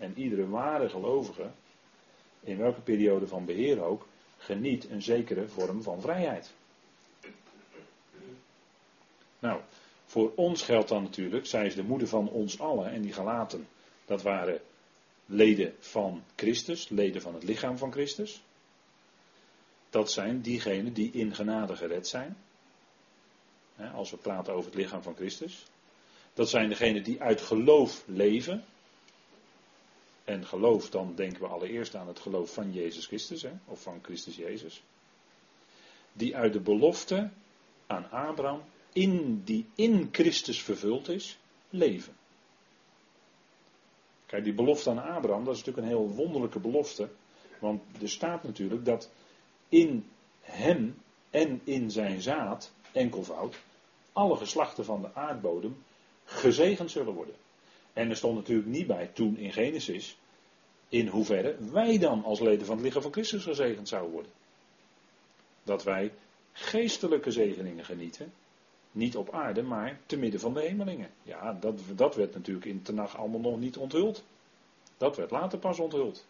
En 0.00 0.12
iedere 0.16 0.48
ware 0.48 0.88
gelovige, 0.88 1.50
in 2.40 2.56
welke 2.56 2.80
periode 2.80 3.26
van 3.26 3.44
beheer 3.44 3.82
ook, 3.82 4.06
geniet 4.36 4.90
een 4.90 5.02
zekere 5.02 5.48
vorm 5.48 5.82
van 5.82 6.00
vrijheid. 6.00 6.52
Nou, 9.38 9.60
voor 10.04 10.32
ons 10.34 10.62
geldt 10.62 10.88
dan 10.88 11.02
natuurlijk, 11.02 11.46
zij 11.46 11.66
is 11.66 11.74
de 11.74 11.82
moeder 11.82 12.08
van 12.08 12.28
ons 12.28 12.60
allen 12.60 12.90
en 12.90 13.02
die 13.02 13.12
gelaten, 13.12 13.68
dat 14.04 14.22
waren 14.22 14.60
leden 15.26 15.74
van 15.78 16.22
Christus, 16.36 16.88
leden 16.88 17.22
van 17.22 17.34
het 17.34 17.42
lichaam 17.42 17.78
van 17.78 17.92
Christus. 17.92 18.42
Dat 19.90 20.10
zijn 20.10 20.40
diegenen 20.40 20.92
die 20.92 21.10
in 21.12 21.34
genade 21.34 21.76
gered 21.76 22.08
zijn. 22.08 22.36
Als 23.94 24.10
we 24.10 24.16
praten 24.16 24.52
over 24.52 24.70
het 24.70 24.80
lichaam 24.80 25.02
van 25.02 25.14
Christus. 25.14 25.64
Dat 26.34 26.48
zijn 26.48 26.68
degenen 26.68 27.02
die 27.02 27.20
uit 27.20 27.40
geloof 27.40 28.02
leven. 28.06 28.64
En 30.30 30.46
geloof, 30.46 30.90
dan 30.90 31.14
denken 31.14 31.40
we 31.40 31.48
allereerst 31.48 31.94
aan 31.94 32.08
het 32.08 32.18
geloof 32.18 32.54
van 32.54 32.72
Jezus 32.72 33.06
Christus, 33.06 33.42
hè, 33.42 33.50
of 33.64 33.82
van 33.82 33.98
Christus 34.02 34.36
Jezus. 34.36 34.82
Die 36.12 36.36
uit 36.36 36.52
de 36.52 36.60
belofte 36.60 37.30
aan 37.86 38.10
Abraham, 38.10 38.62
in, 38.92 39.42
die 39.44 39.66
in 39.74 40.08
Christus 40.12 40.62
vervuld 40.62 41.08
is, 41.08 41.38
leven. 41.70 42.16
Kijk, 44.26 44.44
die 44.44 44.54
belofte 44.54 44.90
aan 44.90 45.02
Abraham, 45.02 45.44
dat 45.44 45.54
is 45.54 45.64
natuurlijk 45.64 45.86
een 45.86 45.98
heel 45.98 46.14
wonderlijke 46.14 46.60
belofte. 46.60 47.08
Want 47.58 47.82
er 48.00 48.08
staat 48.08 48.42
natuurlijk 48.42 48.84
dat 48.84 49.10
in 49.68 50.08
hem 50.40 51.02
en 51.30 51.60
in 51.64 51.90
zijn 51.90 52.22
zaad, 52.22 52.72
enkelvoud, 52.92 53.56
alle 54.12 54.36
geslachten 54.36 54.84
van 54.84 55.00
de 55.00 55.14
aardbodem 55.14 55.76
gezegend 56.24 56.90
zullen 56.90 57.14
worden. 57.14 57.34
En 57.92 58.10
er 58.10 58.16
stond 58.16 58.36
natuurlijk 58.36 58.68
niet 58.68 58.86
bij 58.86 59.10
toen 59.12 59.36
in 59.36 59.52
Genesis 59.52 60.16
in 60.88 61.06
hoeverre 61.06 61.56
wij 61.72 61.98
dan 61.98 62.24
als 62.24 62.40
leden 62.40 62.66
van 62.66 62.76
het 62.76 62.84
lichaam 62.84 63.02
van 63.02 63.12
Christus 63.12 63.42
gezegend 63.42 63.88
zouden 63.88 64.12
worden. 64.12 64.32
Dat 65.62 65.84
wij 65.84 66.12
geestelijke 66.52 67.30
zegeningen 67.30 67.84
genieten. 67.84 68.32
Niet 68.92 69.16
op 69.16 69.30
aarde, 69.30 69.62
maar 69.62 70.00
te 70.06 70.16
midden 70.16 70.40
van 70.40 70.54
de 70.54 70.60
hemelingen. 70.60 71.10
Ja, 71.22 71.52
dat, 71.52 71.80
dat 71.96 72.14
werd 72.14 72.34
natuurlijk 72.34 72.66
in 72.66 72.82
Tenach 72.82 73.16
allemaal 73.16 73.40
nog 73.40 73.60
niet 73.60 73.76
onthuld. 73.76 74.24
Dat 74.96 75.16
werd 75.16 75.30
later 75.30 75.58
pas 75.58 75.78
onthuld. 75.78 76.26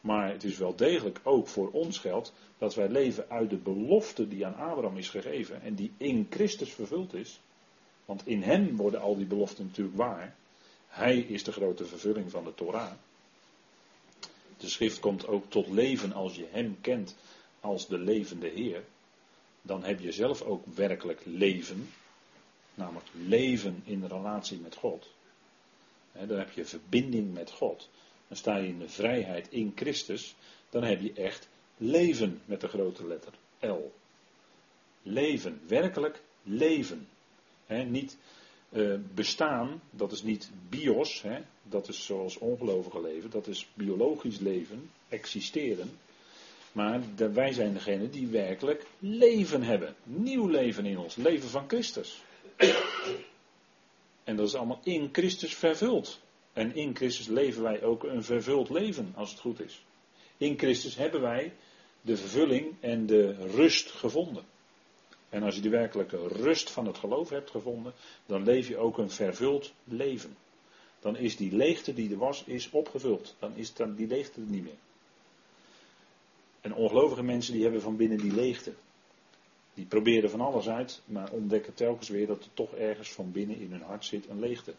Maar 0.00 0.30
het 0.30 0.44
is 0.44 0.58
wel 0.58 0.76
degelijk 0.76 1.20
ook 1.22 1.48
voor 1.48 1.70
ons 1.70 1.98
geld 1.98 2.32
dat 2.58 2.74
wij 2.74 2.88
leven 2.88 3.30
uit 3.30 3.50
de 3.50 3.56
belofte 3.56 4.28
die 4.28 4.46
aan 4.46 4.56
Abraham 4.56 4.96
is 4.96 5.08
gegeven 5.08 5.62
en 5.62 5.74
die 5.74 5.92
in 5.96 6.26
Christus 6.30 6.72
vervuld 6.72 7.14
is. 7.14 7.40
Want 8.04 8.26
in 8.26 8.42
hem 8.42 8.76
worden 8.76 9.00
al 9.00 9.16
die 9.16 9.26
beloften 9.26 9.64
natuurlijk 9.64 9.96
waar. 9.96 10.34
Hij 10.92 11.18
is 11.18 11.44
de 11.44 11.52
grote 11.52 11.86
vervulling 11.86 12.30
van 12.30 12.44
de 12.44 12.54
Torah. 12.54 12.92
De 14.56 14.68
schrift 14.68 15.00
komt 15.00 15.26
ook 15.26 15.50
tot 15.50 15.68
leven 15.68 16.12
als 16.12 16.36
je 16.36 16.46
hem 16.50 16.78
kent 16.80 17.16
als 17.60 17.86
de 17.86 17.98
levende 17.98 18.48
Heer. 18.48 18.84
Dan 19.62 19.84
heb 19.84 20.00
je 20.00 20.12
zelf 20.12 20.42
ook 20.42 20.66
werkelijk 20.74 21.20
leven. 21.24 21.90
Namelijk 22.74 23.06
leven 23.12 23.82
in 23.84 24.06
relatie 24.06 24.58
met 24.58 24.74
God. 24.74 25.10
dan 26.12 26.38
heb 26.38 26.50
je 26.50 26.64
verbinding 26.64 27.32
met 27.32 27.50
God. 27.50 27.88
Dan 28.28 28.36
sta 28.36 28.56
je 28.56 28.68
in 28.68 28.78
de 28.78 28.88
vrijheid 28.88 29.46
in 29.50 29.72
Christus. 29.74 30.34
Dan 30.70 30.82
heb 30.82 31.00
je 31.00 31.12
echt 31.12 31.48
leven 31.76 32.42
met 32.44 32.60
de 32.60 32.68
grote 32.68 33.06
letter 33.06 33.32
L. 33.60 33.92
Leven, 35.02 35.60
werkelijk 35.66 36.22
leven. 36.42 37.08
niet 37.86 38.16
uh, 38.72 38.94
bestaan, 39.14 39.82
dat 39.90 40.12
is 40.12 40.22
niet 40.22 40.50
bios, 40.68 41.24
dat 41.62 41.88
is 41.88 42.04
zoals 42.04 42.38
ongelovige 42.38 43.00
leven, 43.00 43.30
dat 43.30 43.46
is 43.46 43.68
biologisch 43.74 44.38
leven, 44.38 44.90
existeren. 45.08 45.90
Maar 46.72 47.00
wij 47.32 47.52
zijn 47.52 47.72
degene 47.72 48.10
die 48.10 48.26
werkelijk 48.26 48.86
leven 48.98 49.62
hebben. 49.62 49.94
Nieuw 50.04 50.46
leven 50.46 50.86
in 50.86 50.98
ons, 50.98 51.16
leven 51.16 51.48
van 51.48 51.64
Christus. 51.68 52.22
En 54.24 54.36
dat 54.36 54.46
is 54.46 54.54
allemaal 54.54 54.80
in 54.82 55.08
Christus 55.12 55.54
vervuld. 55.54 56.20
En 56.52 56.74
in 56.74 56.96
Christus 56.96 57.26
leven 57.26 57.62
wij 57.62 57.82
ook 57.82 58.04
een 58.04 58.24
vervuld 58.24 58.70
leven, 58.70 59.12
als 59.16 59.30
het 59.30 59.40
goed 59.40 59.60
is. 59.60 59.84
In 60.36 60.58
Christus 60.58 60.96
hebben 60.96 61.20
wij 61.20 61.52
de 62.00 62.16
vervulling 62.16 62.74
en 62.80 63.06
de 63.06 63.32
rust 63.32 63.90
gevonden. 63.90 64.44
En 65.32 65.42
als 65.42 65.54
je 65.54 65.60
de 65.60 65.68
werkelijke 65.68 66.28
rust 66.28 66.70
van 66.70 66.86
het 66.86 66.98
geloof 66.98 67.28
hebt 67.28 67.50
gevonden, 67.50 67.92
dan 68.26 68.44
leef 68.44 68.68
je 68.68 68.76
ook 68.76 68.98
een 68.98 69.10
vervuld 69.10 69.72
leven. 69.84 70.36
Dan 71.00 71.16
is 71.16 71.36
die 71.36 71.52
leegte 71.52 71.94
die 71.94 72.10
er 72.10 72.18
was, 72.18 72.44
is 72.44 72.70
opgevuld. 72.70 73.34
Dan 73.38 73.56
is 73.56 73.74
dan 73.74 73.94
die 73.94 74.06
leegte 74.06 74.40
er 74.40 74.46
niet 74.46 74.62
meer. 74.62 74.78
En 76.60 76.74
ongelovige 76.74 77.22
mensen 77.22 77.52
die 77.52 77.62
hebben 77.62 77.80
van 77.80 77.96
binnen 77.96 78.18
die 78.18 78.32
leegte. 78.32 78.72
Die 79.74 79.86
proberen 79.86 80.30
van 80.30 80.40
alles 80.40 80.68
uit, 80.68 81.02
maar 81.04 81.30
ontdekken 81.30 81.74
telkens 81.74 82.08
weer 82.08 82.26
dat 82.26 82.44
er 82.44 82.54
toch 82.54 82.74
ergens 82.74 83.12
van 83.12 83.32
binnen 83.32 83.56
in 83.56 83.70
hun 83.70 83.82
hart 83.82 84.04
zit 84.04 84.28
een 84.28 84.40
leegte. 84.40 84.74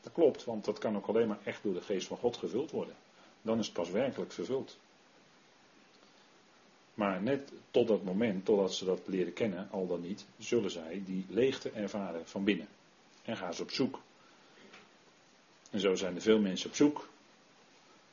Dat 0.00 0.12
klopt, 0.12 0.44
want 0.44 0.64
dat 0.64 0.78
kan 0.78 0.96
ook 0.96 1.06
alleen 1.06 1.28
maar 1.28 1.40
echt 1.44 1.62
door 1.62 1.74
de 1.74 1.82
geest 1.82 2.06
van 2.06 2.16
God 2.16 2.36
gevuld 2.36 2.70
worden. 2.70 2.94
Dan 3.42 3.58
is 3.58 3.66
het 3.66 3.74
pas 3.74 3.90
werkelijk 3.90 4.32
vervuld. 4.32 4.78
Maar 6.94 7.22
net 7.22 7.52
tot 7.70 7.88
dat 7.88 8.04
moment, 8.04 8.44
totdat 8.44 8.74
ze 8.74 8.84
dat 8.84 9.00
leren 9.04 9.32
kennen, 9.32 9.68
al 9.70 9.86
dan 9.86 10.00
niet, 10.00 10.24
zullen 10.38 10.70
zij 10.70 11.02
die 11.06 11.24
leegte 11.28 11.70
ervaren 11.70 12.26
van 12.26 12.44
binnen. 12.44 12.68
En 13.24 13.36
gaan 13.36 13.54
ze 13.54 13.62
op 13.62 13.70
zoek. 13.70 14.00
En 15.70 15.80
zo 15.80 15.94
zijn 15.94 16.14
er 16.14 16.22
veel 16.22 16.38
mensen 16.38 16.68
op 16.68 16.74
zoek. 16.76 17.08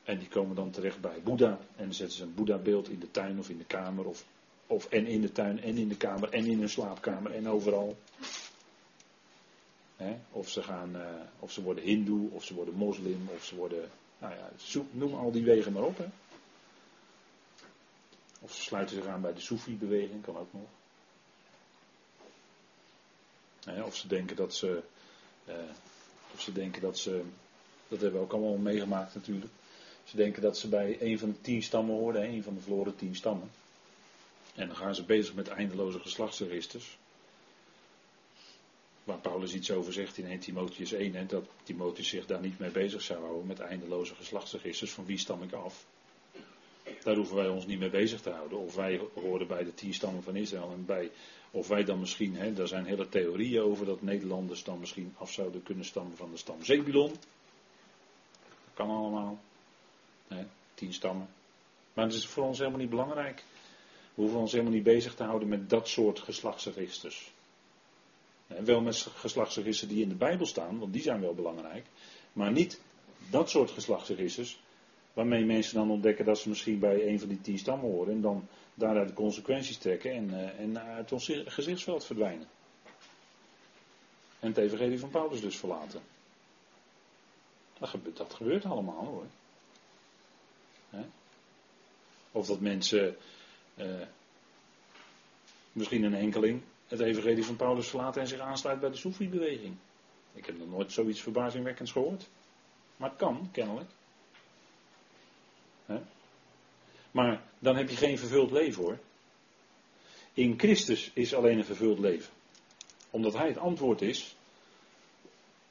En 0.04 0.18
die 0.18 0.28
komen 0.28 0.56
dan 0.56 0.70
terecht 0.70 1.00
bij 1.00 1.20
Boeddha. 1.24 1.58
En 1.76 1.84
dan 1.84 1.94
zetten 1.94 2.16
ze 2.16 2.22
een 2.22 2.34
Boeddha-beeld 2.34 2.88
in 2.88 2.98
de 2.98 3.10
tuin 3.10 3.38
of 3.38 3.48
in 3.48 3.58
de 3.58 3.64
kamer. 3.64 4.06
Of, 4.06 4.24
of 4.66 4.86
en 4.86 5.06
in 5.06 5.20
de 5.20 5.32
tuin 5.32 5.60
en 5.60 5.76
in 5.76 5.88
de 5.88 5.96
kamer 5.96 6.28
en 6.28 6.44
in 6.44 6.58
hun 6.58 6.68
slaapkamer 6.68 7.34
en 7.34 7.48
overal. 7.48 7.96
of, 10.30 10.48
ze 10.48 10.62
gaan, 10.62 10.96
uh, 10.96 11.02
of 11.38 11.52
ze 11.52 11.62
worden 11.62 11.84
hindoe, 11.84 12.30
of 12.30 12.44
ze 12.44 12.54
worden 12.54 12.74
moslim, 12.74 13.28
of 13.34 13.44
ze 13.44 13.56
worden. 13.56 13.90
Nou 14.18 14.34
ja, 14.34 14.50
noem 14.90 15.14
al 15.14 15.32
die 15.32 15.44
wegen 15.44 15.72
maar 15.72 15.82
op. 15.82 16.06
Of 18.40 18.54
ze 18.54 18.62
sluiten 18.62 18.96
zich 18.96 19.06
aan 19.06 19.20
bij 19.20 19.34
de 19.34 19.40
Soefi-beweging, 19.40 20.22
kan 20.22 20.36
ook 20.36 20.52
nog. 20.52 20.68
of 23.84 23.96
ze 23.96 24.08
denken 24.08 24.36
dat 24.36 24.54
ze. 24.54 24.82
Eh, 25.44 25.54
of 26.34 26.40
ze 26.40 26.52
denken 26.52 26.82
dat 26.82 26.98
ze. 26.98 27.22
Dat 27.88 28.00
hebben 28.00 28.20
we 28.20 28.26
ook 28.26 28.32
allemaal 28.32 28.56
meegemaakt 28.56 29.14
natuurlijk. 29.14 29.52
Ze 30.04 30.16
denken 30.16 30.42
dat 30.42 30.58
ze 30.58 30.68
bij 30.68 30.96
een 31.00 31.18
van 31.18 31.28
de 31.28 31.40
tien 31.40 31.62
stammen 31.62 31.94
horen, 31.94 32.24
een 32.24 32.42
van 32.42 32.54
de 32.54 32.60
verloren 32.60 32.96
tien 32.96 33.16
stammen. 33.16 33.50
En 34.54 34.66
dan 34.66 34.76
gaan 34.76 34.94
ze 34.94 35.04
bezig 35.04 35.34
met 35.34 35.48
eindeloze 35.48 36.00
geslachtsregisters. 36.00 36.98
Waar 39.04 39.18
Paulus 39.18 39.54
iets 39.54 39.70
over 39.70 39.92
zegt 39.92 40.18
in 40.18 40.26
1 40.26 40.38
Timotheus 40.38 40.92
1, 40.92 41.14
hè, 41.14 41.26
dat 41.26 41.46
Timotheus 41.62 42.08
zich 42.08 42.26
daar 42.26 42.40
niet 42.40 42.58
mee 42.58 42.70
bezig 42.70 43.02
zou 43.02 43.20
houden 43.20 43.46
met 43.46 43.60
eindeloze 43.60 44.14
geslachtsregisters. 44.14 44.92
Van 44.92 45.06
wie 45.06 45.18
stam 45.18 45.42
ik 45.42 45.52
af? 45.52 45.84
Daar 47.08 47.16
hoeven 47.16 47.36
wij 47.36 47.48
ons 47.48 47.66
niet 47.66 47.78
mee 47.78 47.90
bezig 47.90 48.20
te 48.20 48.30
houden. 48.30 48.58
Of 48.58 48.74
wij 48.74 49.00
horen 49.14 49.46
bij 49.46 49.64
de 49.64 49.74
tien 49.74 49.94
stammen 49.94 50.22
van 50.22 50.36
Israël 50.36 50.70
en 50.72 50.84
bij. 50.84 51.10
Of 51.50 51.68
wij 51.68 51.84
dan 51.84 51.98
misschien, 51.98 52.36
hè, 52.36 52.52
daar 52.52 52.68
zijn 52.68 52.84
hele 52.84 53.08
theorieën 53.08 53.62
over 53.62 53.86
dat 53.86 54.02
Nederlanders 54.02 54.64
dan 54.64 54.78
misschien 54.78 55.14
af 55.18 55.32
zouden 55.32 55.62
kunnen 55.62 55.84
stammen 55.84 56.16
van 56.16 56.30
de 56.30 56.36
stam 56.36 56.64
Zebulon. 56.64 57.08
Dat 57.08 58.74
kan 58.74 58.90
allemaal. 58.90 59.38
Hè, 60.28 60.44
tien 60.74 60.92
stammen. 60.92 61.28
Maar 61.92 62.04
het 62.04 62.14
is 62.14 62.26
voor 62.26 62.44
ons 62.44 62.58
helemaal 62.58 62.80
niet 62.80 62.90
belangrijk. 62.90 63.44
We 64.14 64.22
hoeven 64.22 64.38
ons 64.38 64.52
helemaal 64.52 64.72
niet 64.72 64.82
bezig 64.82 65.14
te 65.14 65.24
houden 65.24 65.48
met 65.48 65.70
dat 65.70 65.88
soort 65.88 66.18
geslachtsregisters. 66.18 67.32
wel 68.46 68.80
met 68.80 68.96
geslachtsregisters 68.96 69.90
die 69.90 70.02
in 70.02 70.08
de 70.08 70.14
Bijbel 70.14 70.46
staan, 70.46 70.78
want 70.78 70.92
die 70.92 71.02
zijn 71.02 71.20
wel 71.20 71.34
belangrijk. 71.34 71.86
Maar 72.32 72.52
niet 72.52 72.80
dat 73.30 73.50
soort 73.50 73.70
geslachtsregisters, 73.70 74.60
waarmee 75.12 75.44
mensen 75.44 75.74
dan 75.74 75.90
ontdekken 75.90 76.24
dat 76.24 76.38
ze 76.38 76.48
misschien 76.48 76.78
bij 76.78 77.08
een 77.08 77.18
van 77.18 77.28
die 77.28 77.40
tien 77.40 77.58
stammen 77.58 77.90
horen 77.90 78.12
en 78.12 78.20
dan 78.20 78.48
daaruit 78.74 79.08
de 79.08 79.14
consequenties 79.14 79.76
trekken 79.76 80.12
en, 80.12 80.28
uh, 80.28 80.60
en 80.60 80.78
uit 80.78 81.12
ons 81.12 81.32
gezichtsveld 81.44 82.04
verdwijnen. 82.04 82.46
En 84.40 84.48
het 84.48 84.58
evangelie 84.58 84.98
van 84.98 85.10
Paulus 85.10 85.40
dus 85.40 85.56
verlaten. 85.56 86.00
Dat 87.78 87.88
gebeurt, 87.88 88.16
dat 88.16 88.34
gebeurt 88.34 88.64
allemaal 88.64 89.04
hoor. 89.04 89.26
Of 92.32 92.46
dat 92.46 92.60
mensen, 92.60 93.16
uh, 93.76 94.06
misschien 95.72 96.02
een 96.02 96.14
enkeling, 96.14 96.62
het 96.86 97.00
evangelie 97.00 97.44
van 97.44 97.56
Paulus 97.56 97.88
verlaten 97.88 98.20
en 98.20 98.28
zich 98.28 98.40
aansluit 98.40 98.80
bij 98.80 98.90
de 98.90 98.96
Soefi-beweging. 98.96 99.76
Ik 100.32 100.46
heb 100.46 100.58
nog 100.58 100.68
nooit 100.68 100.92
zoiets 100.92 101.20
verbazingwekkends 101.20 101.92
gehoord. 101.92 102.28
Maar 102.96 103.08
het 103.08 103.18
kan, 103.18 103.48
kennelijk. 103.52 103.90
Maar 107.10 107.42
dan 107.58 107.76
heb 107.76 107.88
je 107.88 107.96
geen 107.96 108.18
vervuld 108.18 108.50
leven 108.50 108.82
hoor. 108.82 108.98
In 110.32 110.58
Christus 110.58 111.10
is 111.14 111.34
alleen 111.34 111.58
een 111.58 111.64
vervuld 111.64 111.98
leven. 111.98 112.32
Omdat 113.10 113.34
Hij 113.34 113.48
het 113.48 113.58
antwoord 113.58 114.02
is. 114.02 114.36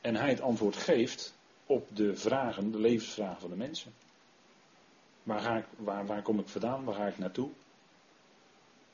En 0.02 0.16
Hij 0.16 0.30
het 0.30 0.42
antwoord 0.42 0.76
geeft 0.76 1.36
op 1.66 1.88
de 1.96 2.16
vragen, 2.16 2.72
de 2.72 2.80
levensvragen 2.80 3.42
van 3.42 3.50
de 3.50 3.56
mensen. 3.56 3.94
Waar, 5.24 5.40
ga 5.40 5.58
ik, 5.58 5.66
waar, 5.78 6.06
waar 6.06 6.22
kom 6.22 6.40
ik 6.40 6.48
vandaan? 6.48 6.84
Waar 6.84 6.96
ga 6.96 7.08
ik 7.08 7.18
naartoe? 7.18 7.50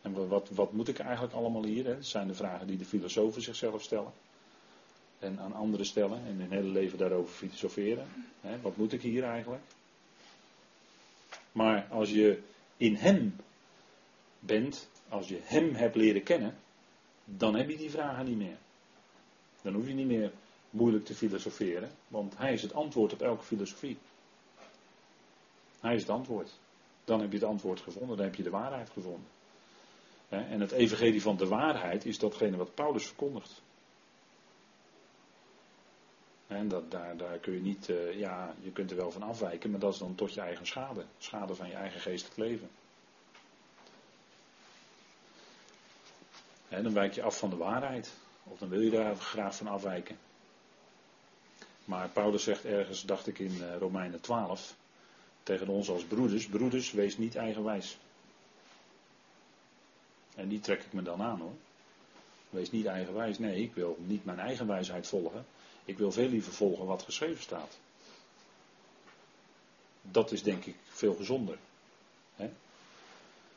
En 0.01 0.27
wat, 0.27 0.49
wat 0.49 0.71
moet 0.71 0.87
ik 0.87 0.99
eigenlijk 0.99 1.33
allemaal 1.33 1.63
hier? 1.63 1.85
Hè? 1.85 1.95
Dat 1.95 2.05
zijn 2.05 2.27
de 2.27 2.33
vragen 2.33 2.67
die 2.67 2.77
de 2.77 2.85
filosofen 2.85 3.41
zichzelf 3.41 3.81
stellen. 3.81 4.11
En 5.19 5.39
aan 5.39 5.53
anderen 5.53 5.85
stellen 5.85 6.25
en 6.25 6.39
hun 6.39 6.51
hele 6.51 6.69
leven 6.69 6.97
daarover 6.97 7.33
filosoferen. 7.33 8.07
Hè? 8.41 8.61
Wat 8.61 8.77
moet 8.77 8.93
ik 8.93 9.01
hier 9.01 9.23
eigenlijk? 9.23 9.63
Maar 11.53 11.87
als 11.89 12.09
je 12.09 12.41
in 12.77 12.95
Hem 12.95 13.35
bent, 14.39 14.89
als 15.09 15.27
je 15.27 15.39
Hem 15.43 15.73
hebt 15.73 15.95
leren 15.95 16.23
kennen, 16.23 16.55
dan 17.25 17.55
heb 17.55 17.69
je 17.69 17.77
die 17.77 17.91
vragen 17.91 18.25
niet 18.25 18.37
meer. 18.37 18.57
Dan 19.61 19.73
hoef 19.73 19.87
je 19.87 19.93
niet 19.93 20.07
meer 20.07 20.31
moeilijk 20.69 21.05
te 21.05 21.15
filosoferen, 21.15 21.91
want 22.07 22.37
Hij 22.37 22.53
is 22.53 22.61
het 22.61 22.73
antwoord 22.73 23.13
op 23.13 23.21
elke 23.21 23.43
filosofie. 23.43 23.97
Hij 25.79 25.95
is 25.95 26.01
het 26.01 26.09
antwoord. 26.09 26.59
Dan 27.03 27.19
heb 27.21 27.31
je 27.31 27.37
het 27.37 27.47
antwoord 27.47 27.81
gevonden, 27.81 28.17
dan 28.17 28.25
heb 28.25 28.35
je 28.35 28.43
de 28.43 28.49
waarheid 28.49 28.89
gevonden. 28.89 29.27
En 30.29 30.59
het 30.59 30.71
evangelie 30.71 31.21
van 31.21 31.37
de 31.37 31.47
waarheid 31.47 32.05
is 32.05 32.19
datgene 32.19 32.57
wat 32.57 32.73
Paulus 32.73 33.05
verkondigt. 33.05 33.61
En 36.53 36.67
dat, 36.67 36.91
daar, 36.91 37.17
daar 37.17 37.37
kun 37.37 37.53
je 37.53 37.61
niet, 37.61 37.89
uh, 37.89 38.19
ja, 38.19 38.53
je 38.61 38.71
kunt 38.71 38.91
er 38.91 38.97
wel 38.97 39.11
van 39.11 39.23
afwijken, 39.23 39.71
maar 39.71 39.79
dat 39.79 39.93
is 39.93 39.99
dan 39.99 40.15
tot 40.15 40.33
je 40.33 40.41
eigen 40.41 40.65
schade. 40.67 41.05
Schade 41.17 41.55
van 41.55 41.67
je 41.67 41.73
eigen 41.73 42.01
geestelijk 42.01 42.37
leven. 42.37 42.69
En 46.69 46.83
dan 46.83 46.93
wijk 46.93 47.13
je 47.13 47.23
af 47.23 47.37
van 47.37 47.49
de 47.49 47.55
waarheid. 47.55 48.13
Of 48.43 48.59
dan 48.59 48.69
wil 48.69 48.81
je 48.81 48.89
daar 48.89 49.15
graag 49.15 49.55
van 49.55 49.67
afwijken. 49.67 50.17
Maar 51.85 52.09
Paulus 52.09 52.43
zegt 52.43 52.65
ergens, 52.65 53.01
dacht 53.03 53.27
ik 53.27 53.39
in 53.39 53.53
uh, 53.53 53.77
Romeinen 53.77 54.21
12, 54.21 54.75
tegen 55.43 55.67
ons 55.67 55.89
als 55.89 56.03
broeders: 56.03 56.47
Broeders, 56.47 56.91
wees 56.91 57.17
niet 57.17 57.35
eigenwijs. 57.35 57.97
En 60.35 60.47
die 60.47 60.59
trek 60.59 60.83
ik 60.83 60.93
me 60.93 61.01
dan 61.01 61.21
aan 61.21 61.39
hoor. 61.39 61.53
Wees 62.49 62.71
niet 62.71 62.85
eigenwijs. 62.85 63.39
Nee, 63.39 63.61
ik 63.61 63.73
wil 63.73 63.97
niet 63.99 64.25
mijn 64.25 64.39
eigen 64.39 64.67
wijsheid 64.67 65.07
volgen. 65.07 65.45
Ik 65.85 65.97
wil 65.97 66.11
veel 66.11 66.29
liever 66.29 66.53
volgen 66.53 66.85
wat 66.85 67.03
geschreven 67.03 67.43
staat. 67.43 67.77
Dat 70.01 70.31
is 70.31 70.43
denk 70.43 70.65
ik 70.65 70.75
veel 70.83 71.15
gezonder. 71.15 71.57
Hè? 72.35 72.49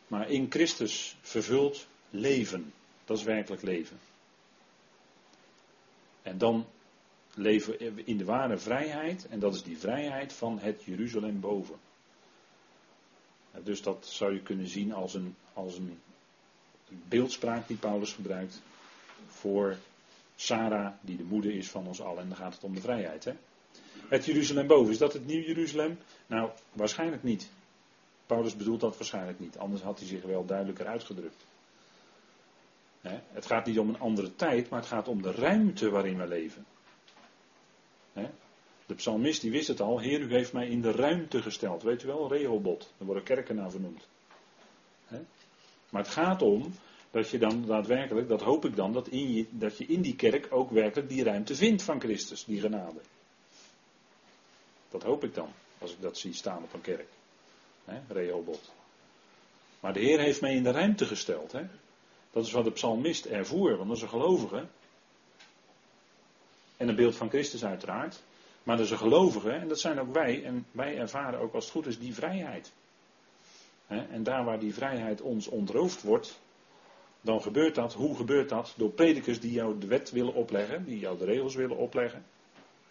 Maar 0.06 0.30
in 0.30 0.50
Christus 0.50 1.16
vervuld 1.20 1.86
leven. 2.10 2.72
Dat 3.04 3.18
is 3.18 3.24
werkelijk 3.24 3.62
leven. 3.62 3.98
En 6.22 6.38
dan 6.38 6.66
leven 7.34 7.94
we 7.94 8.04
in 8.04 8.16
de 8.16 8.24
ware 8.24 8.58
vrijheid. 8.58 9.26
En 9.28 9.38
dat 9.38 9.54
is 9.54 9.62
die 9.62 9.78
vrijheid 9.78 10.32
van 10.32 10.58
het 10.58 10.82
Jeruzalem 10.84 11.40
boven. 11.40 11.78
Dus 13.62 13.82
dat 13.82 14.06
zou 14.06 14.32
je 14.32 14.42
kunnen 14.42 14.68
zien 14.68 14.92
als 14.92 15.14
een, 15.14 15.34
als 15.52 15.76
een 15.76 16.00
beeldspraak 16.88 17.68
die 17.68 17.76
Paulus 17.76 18.12
gebruikt 18.12 18.62
voor 19.26 19.76
Sarah, 20.36 20.92
die 21.00 21.16
de 21.16 21.24
moeder 21.24 21.54
is 21.54 21.70
van 21.70 21.86
ons 21.86 22.00
allen. 22.00 22.22
En 22.22 22.28
dan 22.28 22.36
gaat 22.36 22.54
het 22.54 22.64
om 22.64 22.74
de 22.74 22.80
vrijheid. 22.80 23.24
Hè? 23.24 23.32
Het 24.08 24.24
Jeruzalem 24.24 24.66
boven, 24.66 24.92
is 24.92 24.98
dat 24.98 25.12
het 25.12 25.26
nieuw 25.26 25.42
Jeruzalem? 25.42 25.98
Nou, 26.26 26.50
waarschijnlijk 26.72 27.22
niet. 27.22 27.50
Paulus 28.26 28.56
bedoelt 28.56 28.80
dat 28.80 28.96
waarschijnlijk 28.96 29.38
niet, 29.38 29.58
anders 29.58 29.82
had 29.82 29.98
hij 29.98 30.08
zich 30.08 30.22
wel 30.22 30.44
duidelijker 30.44 30.86
uitgedrukt. 30.86 31.44
Het 33.32 33.46
gaat 33.46 33.66
niet 33.66 33.78
om 33.78 33.88
een 33.88 33.98
andere 33.98 34.34
tijd, 34.34 34.68
maar 34.68 34.78
het 34.78 34.88
gaat 34.88 35.08
om 35.08 35.22
de 35.22 35.32
ruimte 35.32 35.90
waarin 35.90 36.18
we 36.18 36.26
leven. 36.26 36.66
De 38.86 38.94
psalmist 38.94 39.40
die 39.40 39.50
wist 39.50 39.68
het 39.68 39.80
al, 39.80 39.98
Heer, 39.98 40.20
u 40.20 40.32
heeft 40.32 40.52
mij 40.52 40.68
in 40.68 40.80
de 40.80 40.90
ruimte 40.90 41.42
gesteld. 41.42 41.82
Weet 41.82 42.02
u 42.02 42.06
wel, 42.06 42.32
Rehobot, 42.32 42.92
daar 42.96 43.06
worden 43.06 43.24
kerken 43.24 43.56
naar 43.56 43.70
vernoemd. 43.70 44.08
Maar 45.90 46.02
het 46.02 46.12
gaat 46.12 46.42
om 46.42 46.74
dat 47.16 47.30
je 47.30 47.38
dan 47.38 47.66
daadwerkelijk, 47.66 48.28
dat 48.28 48.42
hoop 48.42 48.64
ik 48.64 48.76
dan, 48.76 48.92
dat, 48.92 49.08
in 49.08 49.32
je, 49.32 49.46
dat 49.50 49.78
je 49.78 49.86
in 49.86 50.00
die 50.00 50.16
kerk 50.16 50.46
ook 50.50 50.70
werkelijk 50.70 51.08
die 51.08 51.24
ruimte 51.24 51.54
vindt 51.54 51.82
van 51.82 52.00
Christus, 52.00 52.44
die 52.44 52.60
genade. 52.60 53.00
Dat 54.90 55.02
hoop 55.02 55.24
ik 55.24 55.34
dan, 55.34 55.48
als 55.78 55.92
ik 55.92 56.00
dat 56.00 56.18
zie 56.18 56.32
staan 56.32 56.62
op 56.62 56.72
een 56.72 56.80
kerk. 56.80 57.08
He. 57.84 58.00
Maar 59.80 59.92
de 59.92 60.00
Heer 60.00 60.18
heeft 60.18 60.40
mij 60.40 60.54
in 60.54 60.62
de 60.62 60.70
ruimte 60.70 61.04
gesteld. 61.04 61.52
He. 61.52 61.62
Dat 62.32 62.46
is 62.46 62.52
wat 62.52 62.64
de 62.64 62.70
psalmist 62.70 63.24
ervoer, 63.24 63.76
want 63.76 63.88
dat 63.88 63.96
is 63.96 64.02
een 64.02 64.08
gelovige. 64.08 64.66
En 66.76 66.88
een 66.88 66.96
beeld 66.96 67.16
van 67.16 67.28
Christus 67.28 67.64
uiteraard. 67.64 68.22
Maar 68.62 68.76
dat 68.76 68.84
is 68.84 68.92
een 68.92 68.98
gelovige, 68.98 69.50
en 69.50 69.68
dat 69.68 69.80
zijn 69.80 70.00
ook 70.00 70.12
wij. 70.12 70.44
En 70.44 70.66
wij 70.70 70.98
ervaren 70.98 71.40
ook 71.40 71.54
als 71.54 71.64
het 71.64 71.72
goed 71.72 71.86
is 71.86 71.98
die 71.98 72.14
vrijheid. 72.14 72.72
En 73.86 74.22
daar 74.22 74.44
waar 74.44 74.58
die 74.58 74.74
vrijheid 74.74 75.20
ons 75.20 75.46
ontroofd 75.46 76.02
wordt, 76.02 76.40
dan 77.26 77.42
gebeurt 77.42 77.74
dat. 77.74 77.94
Hoe 77.94 78.16
gebeurt 78.16 78.48
dat? 78.48 78.74
Door 78.76 78.90
predikers 78.90 79.40
die 79.40 79.52
jou 79.52 79.78
de 79.78 79.86
wet 79.86 80.10
willen 80.10 80.34
opleggen, 80.34 80.84
die 80.84 80.98
jou 80.98 81.18
de 81.18 81.24
regels 81.24 81.54
willen 81.54 81.76
opleggen, 81.76 82.24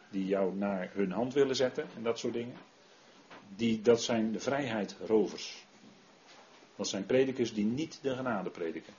die 0.10 0.26
jou 0.26 0.56
naar 0.56 0.92
hun 0.94 1.12
hand 1.12 1.34
willen 1.34 1.56
zetten 1.56 1.88
en 1.96 2.04
dat 2.04 2.20
soort 2.20 2.34
dingen. 2.34 2.56
Die, 3.56 3.82
dat 3.82 4.02
zijn 4.02 4.32
de 4.32 4.40
vrijheidrovers. 4.40 5.66
Dat 6.76 6.88
zijn 6.88 7.06
predikers 7.06 7.54
die 7.54 7.66
niet 7.66 8.00
de 8.02 8.16
genade 8.16 8.50
prediken. 8.50 8.94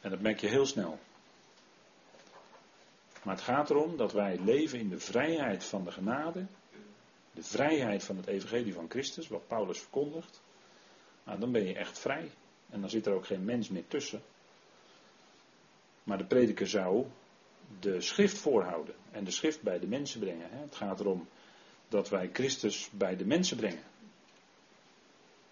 En 0.00 0.10
dat 0.10 0.20
merk 0.20 0.40
je 0.40 0.48
heel 0.48 0.66
snel. 0.66 0.98
Maar 3.22 3.34
het 3.34 3.44
gaat 3.44 3.70
erom 3.70 3.96
dat 3.96 4.12
wij 4.12 4.38
leven 4.44 4.78
in 4.78 4.88
de 4.88 4.98
vrijheid 4.98 5.64
van 5.64 5.84
de 5.84 5.90
genade. 5.90 6.46
De 7.32 7.42
vrijheid 7.42 8.04
van 8.04 8.16
het 8.16 8.26
evangelie 8.26 8.74
van 8.74 8.86
Christus, 8.88 9.28
wat 9.28 9.46
Paulus 9.46 9.78
verkondigt. 9.78 10.40
Nou, 11.24 11.40
dan 11.40 11.52
ben 11.52 11.66
je 11.66 11.74
echt 11.74 11.98
vrij. 11.98 12.30
En 12.70 12.80
dan 12.80 12.90
zit 12.90 13.06
er 13.06 13.12
ook 13.12 13.26
geen 13.26 13.44
mens 13.44 13.68
meer 13.68 13.86
tussen. 13.88 14.22
Maar 16.02 16.18
de 16.18 16.24
prediker 16.24 16.68
zou 16.68 17.06
de 17.80 18.00
schrift 18.00 18.38
voorhouden 18.38 18.94
en 19.10 19.24
de 19.24 19.30
schrift 19.30 19.62
bij 19.62 19.78
de 19.78 19.86
mensen 19.86 20.20
brengen. 20.20 20.48
Het 20.50 20.74
gaat 20.74 21.00
erom 21.00 21.28
dat 21.88 22.08
wij 22.08 22.30
Christus 22.32 22.90
bij 22.92 23.16
de 23.16 23.24
mensen 23.24 23.56
brengen. 23.56 23.82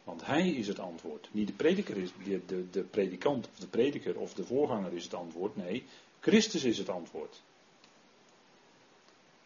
Want 0.04 0.26
hij 0.26 0.48
is 0.48 0.68
het 0.68 0.78
antwoord. 0.78 1.28
Niet 1.32 1.46
de 1.46 1.52
prediker 1.52 1.96
is, 1.96 2.10
de, 2.24 2.40
de, 2.46 2.70
de 2.70 2.82
predikant 2.82 3.48
of 3.48 3.58
de 3.58 3.66
prediker 3.66 4.18
of 4.18 4.34
de 4.34 4.44
voorganger 4.44 4.92
is 4.92 5.04
het 5.04 5.14
antwoord. 5.14 5.56
Nee, 5.56 5.84
Christus 6.20 6.64
is 6.64 6.78
het 6.78 6.88
antwoord. 6.88 7.42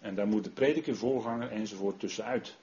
En 0.01 0.15
daar 0.15 0.27
moet 0.27 0.45
de 0.45 0.51
prediker, 0.51 0.97
voorganger 0.97 1.51
enzovoort 1.51 2.01
tussenuit. 2.01 2.57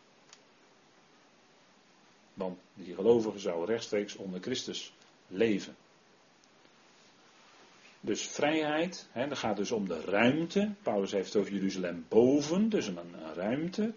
Want 2.33 2.59
die 2.73 2.95
gelovige 2.95 3.39
zou 3.39 3.65
rechtstreeks 3.65 4.15
onder 4.15 4.41
Christus 4.41 4.93
leven. 5.29 5.75
Dus 8.01 8.27
vrijheid, 8.27 9.07
hè, 9.11 9.27
dat 9.27 9.37
gaat 9.37 9.57
dus 9.57 9.71
om 9.71 9.87
de 9.87 10.01
ruimte. 10.01 10.71
Paulus 10.81 11.11
heeft 11.11 11.35
over 11.35 11.53
Jeruzalem 11.53 12.05
boven, 12.07 12.69
dus 12.69 12.87
een, 12.87 13.33
ruimte. 13.33 13.93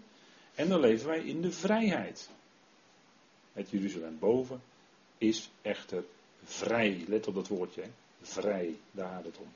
En 0.54 0.68
dan 0.68 0.80
leven 0.80 1.06
wij 1.06 1.24
in 1.24 1.40
de 1.42 1.52
vrijheid. 1.52 2.30
Het 3.52 3.70
Jeruzalem 3.70 4.18
boven 4.18 4.62
is 5.18 5.50
echter 5.62 6.04
vrij. 6.44 7.04
Let 7.08 7.26
op 7.26 7.34
dat 7.34 7.48
woordje, 7.48 7.84
vrij, 8.20 8.78
daar 8.90 9.08
gaat 9.08 9.24
het 9.24 9.38
om. 9.38 9.52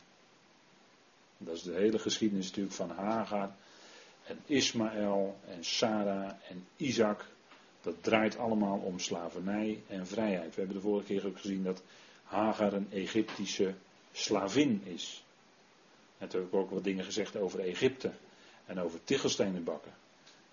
Dat 1.39 1.57
is 1.57 1.63
de 1.63 1.75
hele 1.75 1.99
geschiedenis 1.99 2.47
natuurlijk 2.47 2.75
van 2.75 2.91
Hagar 2.91 3.57
en 4.25 4.39
Ismaël 4.47 5.37
en 5.49 5.65
Sarah 5.65 6.33
en 6.49 6.67
Isaac. 6.77 7.27
Dat 7.87 8.03
draait 8.03 8.39
allemaal 8.39 8.79
om 8.79 8.99
slavernij 8.99 9.83
en 9.89 10.07
vrijheid. 10.07 10.55
We 10.55 10.61
hebben 10.61 10.77
de 10.77 10.83
vorige 10.83 11.07
keer 11.07 11.27
ook 11.27 11.41
gezien 11.41 11.63
dat 11.63 11.83
Hagar 12.25 12.73
een 12.73 12.93
Egyptische 12.93 13.75
slavin 14.13 14.83
is. 14.85 15.25
En 16.19 16.29
toen 16.29 16.41
heb 16.41 16.49
ik 16.49 16.55
ook 16.55 16.71
wat 16.71 16.85
dingen 16.85 17.05
gezegd 17.05 17.37
over 17.37 17.61
Egypte. 17.61 18.13
En 18.65 18.81
over 18.81 19.05
tichelstenen 19.05 19.65
bakken. 19.65 19.93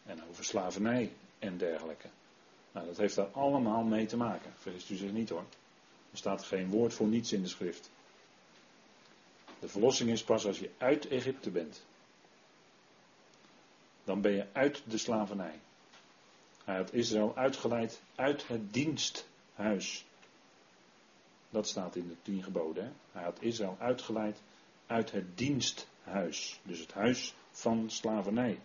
En 0.06 0.24
over 0.30 0.43
slavernij 0.46 1.12
en 1.39 1.58
dergelijke. 1.58 2.08
Nou, 2.72 2.86
dat 2.86 2.98
heeft 2.98 3.15
daar 3.15 3.32
allemaal 3.32 3.84
mee 3.84 4.06
te 4.06 4.17
maken. 4.17 4.54
Vergist 4.58 4.89
u 4.89 4.96
zich 4.96 5.12
niet 5.12 5.30
hoor. 5.30 5.46
Er 6.12 6.17
staat 6.17 6.43
geen 6.43 6.69
woord 6.69 6.93
voor 6.93 7.08
niets 7.08 7.34
in 7.34 7.41
de 7.41 7.48
schrift. 7.48 7.89
De 9.60 9.67
verlossing 9.67 10.10
is 10.10 10.24
pas 10.24 10.46
als 10.46 10.60
je 10.60 10.69
uit 10.78 11.08
Egypte 11.08 11.50
bent. 11.50 11.84
Dan 14.04 14.22
ben 14.22 14.32
je 14.32 14.46
uit 14.52 14.82
de 14.86 14.98
slavernij. 14.98 15.60
Hij 16.63 16.76
had 16.76 16.93
Israël 16.93 17.36
uitgeleid 17.36 18.02
uit 18.15 18.47
het 18.47 18.73
diensthuis. 18.73 20.06
Dat 21.49 21.67
staat 21.67 21.95
in 21.95 22.08
de 22.08 22.15
tien 22.21 22.43
geboden. 22.43 22.84
Hè? 22.84 22.91
Hij 23.12 23.23
had 23.23 23.41
Israël 23.41 23.76
uitgeleid 23.80 24.41
uit 24.88 25.12
het 25.12 25.38
diensthuis. 25.38 26.60
Dus 26.63 26.80
het 26.80 26.93
huis 26.93 27.34
van 27.52 27.89
slavernij. 27.89 28.60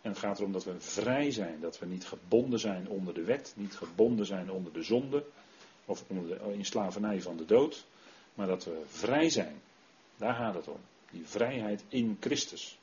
En 0.00 0.10
het 0.10 0.18
gaat 0.18 0.38
erom 0.38 0.52
dat 0.52 0.64
we 0.64 0.80
vrij 0.80 1.30
zijn, 1.30 1.60
dat 1.60 1.78
we 1.78 1.86
niet 1.86 2.06
gebonden 2.06 2.58
zijn 2.58 2.88
onder 2.88 3.14
de 3.14 3.24
wet, 3.24 3.52
niet 3.56 3.76
gebonden 3.76 4.26
zijn 4.26 4.50
onder 4.50 4.72
de 4.72 4.82
zonde, 4.82 5.24
of 5.84 6.04
onder 6.06 6.26
de, 6.28 6.52
in 6.52 6.64
slavernij 6.64 7.22
van 7.22 7.36
de 7.36 7.44
dood, 7.44 7.86
maar 8.34 8.46
dat 8.46 8.64
we 8.64 8.82
vrij 8.86 9.30
zijn. 9.30 9.60
Daar 10.16 10.34
gaat 10.34 10.54
het 10.54 10.68
om. 10.68 10.80
Die 11.10 11.26
vrijheid 11.26 11.84
in 11.88 12.16
Christus. 12.20 12.78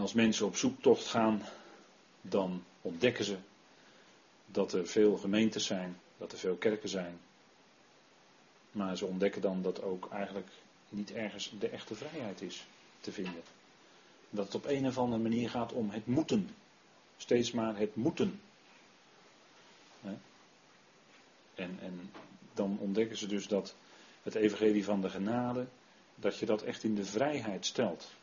En 0.00 0.06
als 0.06 0.14
mensen 0.14 0.46
op 0.46 0.56
zoektocht 0.56 1.06
gaan, 1.06 1.42
dan 2.20 2.64
ontdekken 2.82 3.24
ze 3.24 3.36
dat 4.46 4.72
er 4.72 4.86
veel 4.86 5.16
gemeentes 5.16 5.66
zijn, 5.66 5.98
dat 6.16 6.32
er 6.32 6.38
veel 6.38 6.56
kerken 6.56 6.88
zijn. 6.88 7.20
Maar 8.72 8.96
ze 8.96 9.06
ontdekken 9.06 9.42
dan 9.42 9.62
dat 9.62 9.82
ook 9.82 10.08
eigenlijk 10.12 10.48
niet 10.88 11.12
ergens 11.12 11.52
de 11.58 11.68
echte 11.68 11.94
vrijheid 11.94 12.42
is 12.42 12.66
te 13.00 13.12
vinden. 13.12 13.42
Dat 14.30 14.44
het 14.44 14.54
op 14.54 14.66
een 14.66 14.86
of 14.86 14.98
andere 14.98 15.22
manier 15.22 15.50
gaat 15.50 15.72
om 15.72 15.90
het 15.90 16.06
moeten. 16.06 16.50
Steeds 17.16 17.50
maar 17.50 17.76
het 17.76 17.96
moeten. 17.96 18.40
En, 21.54 21.78
en 21.80 22.10
dan 22.54 22.78
ontdekken 22.80 23.16
ze 23.16 23.26
dus 23.26 23.46
dat 23.46 23.74
het 24.22 24.34
evangelie 24.34 24.84
van 24.84 25.00
de 25.00 25.10
genade, 25.10 25.66
dat 26.14 26.38
je 26.38 26.46
dat 26.46 26.62
echt 26.62 26.84
in 26.84 26.94
de 26.94 27.04
vrijheid 27.04 27.66
stelt. 27.66 28.18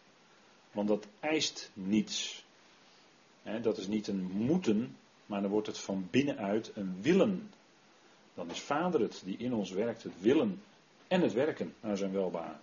Want 0.77 0.89
dat 0.89 1.07
eist 1.19 1.71
niets. 1.73 2.43
dat 3.61 3.77
is 3.77 3.87
niet 3.87 4.07
een 4.07 4.21
moeten, 4.21 4.97
maar 5.25 5.41
dan 5.41 5.51
wordt 5.51 5.67
het 5.67 5.77
van 5.77 6.07
binnenuit 6.11 6.71
een 6.75 7.01
willen. 7.01 7.51
Dan 8.33 8.49
is 8.49 8.59
Vader 8.59 9.01
het 9.01 9.21
die 9.25 9.37
in 9.37 9.53
ons 9.53 9.71
werkt, 9.71 10.03
het 10.03 10.21
willen 10.21 10.61
en 11.07 11.21
het 11.21 11.33
werken 11.33 11.73
naar 11.79 11.97
zijn 11.97 12.11
welbaan. 12.11 12.59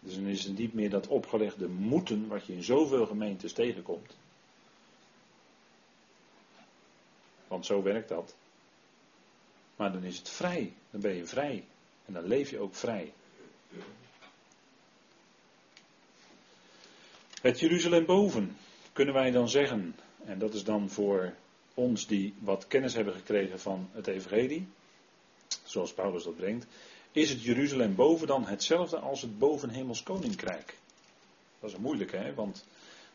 Dus 0.00 0.14
dan 0.14 0.26
is 0.26 0.44
het 0.44 0.58
niet 0.58 0.74
meer 0.74 0.90
dat 0.90 1.06
opgelegde 1.06 1.68
moeten 1.68 2.28
wat 2.28 2.46
je 2.46 2.52
in 2.52 2.62
zoveel 2.62 3.06
gemeentes 3.06 3.52
tegenkomt. 3.52 4.16
Want 7.48 7.66
zo 7.66 7.82
werkt 7.82 8.08
dat. 8.08 8.34
Maar 9.76 9.92
dan 9.92 10.04
is 10.04 10.18
het 10.18 10.28
vrij. 10.28 10.72
Dan 10.90 11.00
ben 11.00 11.14
je 11.14 11.26
vrij. 11.26 11.64
En 12.04 12.12
dan 12.12 12.24
leef 12.26 12.50
je 12.50 12.58
ook 12.58 12.74
vrij. 12.74 13.12
Het 17.46 17.60
Jeruzalem 17.60 18.06
boven, 18.06 18.56
kunnen 18.92 19.14
wij 19.14 19.30
dan 19.30 19.48
zeggen, 19.48 19.96
en 20.24 20.38
dat 20.38 20.54
is 20.54 20.64
dan 20.64 20.90
voor 20.90 21.34
ons 21.74 22.06
die 22.06 22.34
wat 22.38 22.66
kennis 22.66 22.94
hebben 22.94 23.14
gekregen 23.14 23.60
van 23.60 23.88
het 23.92 24.06
Evangelie, 24.06 24.66
zoals 25.64 25.92
Paulus 25.92 26.24
dat 26.24 26.36
brengt, 26.36 26.66
is 27.12 27.30
het 27.30 27.42
Jeruzalem 27.42 27.94
boven 27.94 28.26
dan 28.26 28.46
hetzelfde 28.46 28.98
als 28.98 29.22
het 29.22 29.38
bovenhemels 29.38 30.02
koninkrijk? 30.02 30.74
Dat 31.60 31.70
is 31.70 31.76
een 31.76 31.82
moeilijke, 31.82 32.16
hè? 32.16 32.34
want 32.34 32.64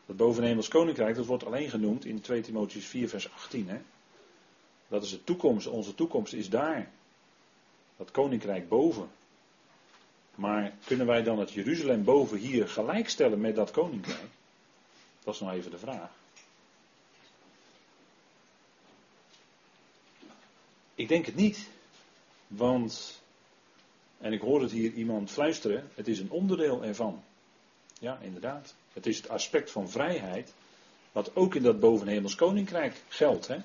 het 0.06 0.16
bovenhemels 0.16 0.68
koninkrijk 0.68 1.16
dat 1.16 1.26
wordt 1.26 1.44
alleen 1.44 1.70
genoemd 1.70 2.04
in 2.04 2.20
2 2.20 2.40
Timotheus 2.40 2.86
4, 2.86 3.08
vers 3.08 3.32
18. 3.32 3.68
Hè? 3.68 3.78
Dat 4.88 5.02
is 5.02 5.10
de 5.10 5.24
toekomst, 5.24 5.66
onze 5.66 5.94
toekomst 5.94 6.32
is 6.32 6.48
daar. 6.48 6.90
Dat 7.96 8.10
koninkrijk 8.10 8.68
boven. 8.68 9.10
Maar 10.34 10.72
kunnen 10.84 11.06
wij 11.06 11.22
dan 11.22 11.38
het 11.38 11.52
Jeruzalem 11.52 12.04
boven 12.04 12.38
hier 12.38 12.68
gelijkstellen 12.68 13.40
met 13.40 13.56
dat 13.56 13.70
koninkrijk? 13.70 14.30
Dat 15.24 15.34
is 15.34 15.40
nou 15.40 15.52
even 15.52 15.70
de 15.70 15.78
vraag. 15.78 16.10
Ik 20.94 21.08
denk 21.08 21.26
het 21.26 21.34
niet. 21.34 21.68
Want, 22.46 23.22
en 24.18 24.32
ik 24.32 24.40
hoor 24.40 24.62
het 24.62 24.70
hier 24.70 24.92
iemand 24.92 25.30
fluisteren, 25.30 25.90
het 25.94 26.08
is 26.08 26.18
een 26.18 26.30
onderdeel 26.30 26.84
ervan. 26.84 27.22
Ja, 27.98 28.18
inderdaad. 28.20 28.74
Het 28.92 29.06
is 29.06 29.16
het 29.16 29.28
aspect 29.28 29.70
van 29.70 29.90
vrijheid, 29.90 30.54
wat 31.12 31.36
ook 31.36 31.54
in 31.54 31.62
dat 31.62 31.80
bovenhemels 31.80 32.34
koninkrijk 32.34 33.02
geldt. 33.08 33.46
Hè? 33.46 33.58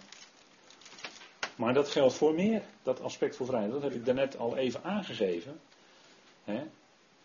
Maar 1.56 1.74
dat 1.74 1.90
geldt 1.90 2.14
voor 2.14 2.34
meer, 2.34 2.64
dat 2.84 3.02
aspect 3.02 3.36
voor 3.36 3.46
vrijheid. 3.46 3.72
Dat 3.72 3.82
heb 3.82 3.94
ik 3.94 4.06
daarnet 4.06 4.38
al 4.38 4.58
even 4.58 4.84
aangegeven. 4.84 5.60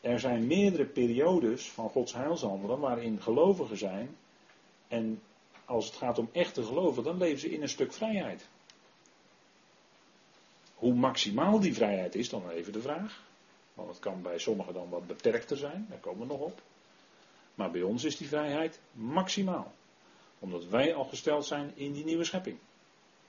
Er 0.01 0.21
zijn 0.21 0.47
meerdere 0.47 0.85
periodes 0.85 1.71
van 1.71 1.89
Gods 1.89 2.15
heilshandelen 2.15 2.79
waarin 2.79 3.23
gelovigen 3.23 3.77
zijn. 3.77 4.17
En 4.89 5.23
als 5.65 5.87
het 5.87 5.95
gaat 5.95 6.19
om 6.19 6.29
echte 6.33 6.63
gelovigen, 6.63 7.05
dan 7.05 7.19
leven 7.19 7.41
ze 7.41 7.51
in 7.51 7.63
een 7.63 7.69
stuk 7.69 7.93
vrijheid. 7.93 8.49
Hoe 10.75 10.95
maximaal 10.95 11.61
die 11.61 11.75
vrijheid 11.75 12.15
is, 12.15 12.29
dan 12.29 12.51
even 12.51 12.73
de 12.73 12.81
vraag. 12.81 13.23
Want 13.75 13.89
het 13.89 13.99
kan 13.99 14.23
bij 14.23 14.39
sommigen 14.39 14.75
dan 14.75 14.89
wat 14.89 15.07
beperkter 15.07 15.57
zijn, 15.57 15.87
daar 15.89 15.99
komen 15.99 16.21
we 16.21 16.33
nog 16.33 16.41
op. 16.41 16.63
Maar 17.55 17.71
bij 17.71 17.83
ons 17.83 18.05
is 18.05 18.17
die 18.17 18.29
vrijheid 18.29 18.81
maximaal. 18.93 19.73
Omdat 20.39 20.65
wij 20.65 20.95
al 20.95 21.05
gesteld 21.05 21.47
zijn 21.47 21.73
in 21.75 21.93
die 21.93 22.05
nieuwe 22.05 22.25
schepping. 22.25 22.59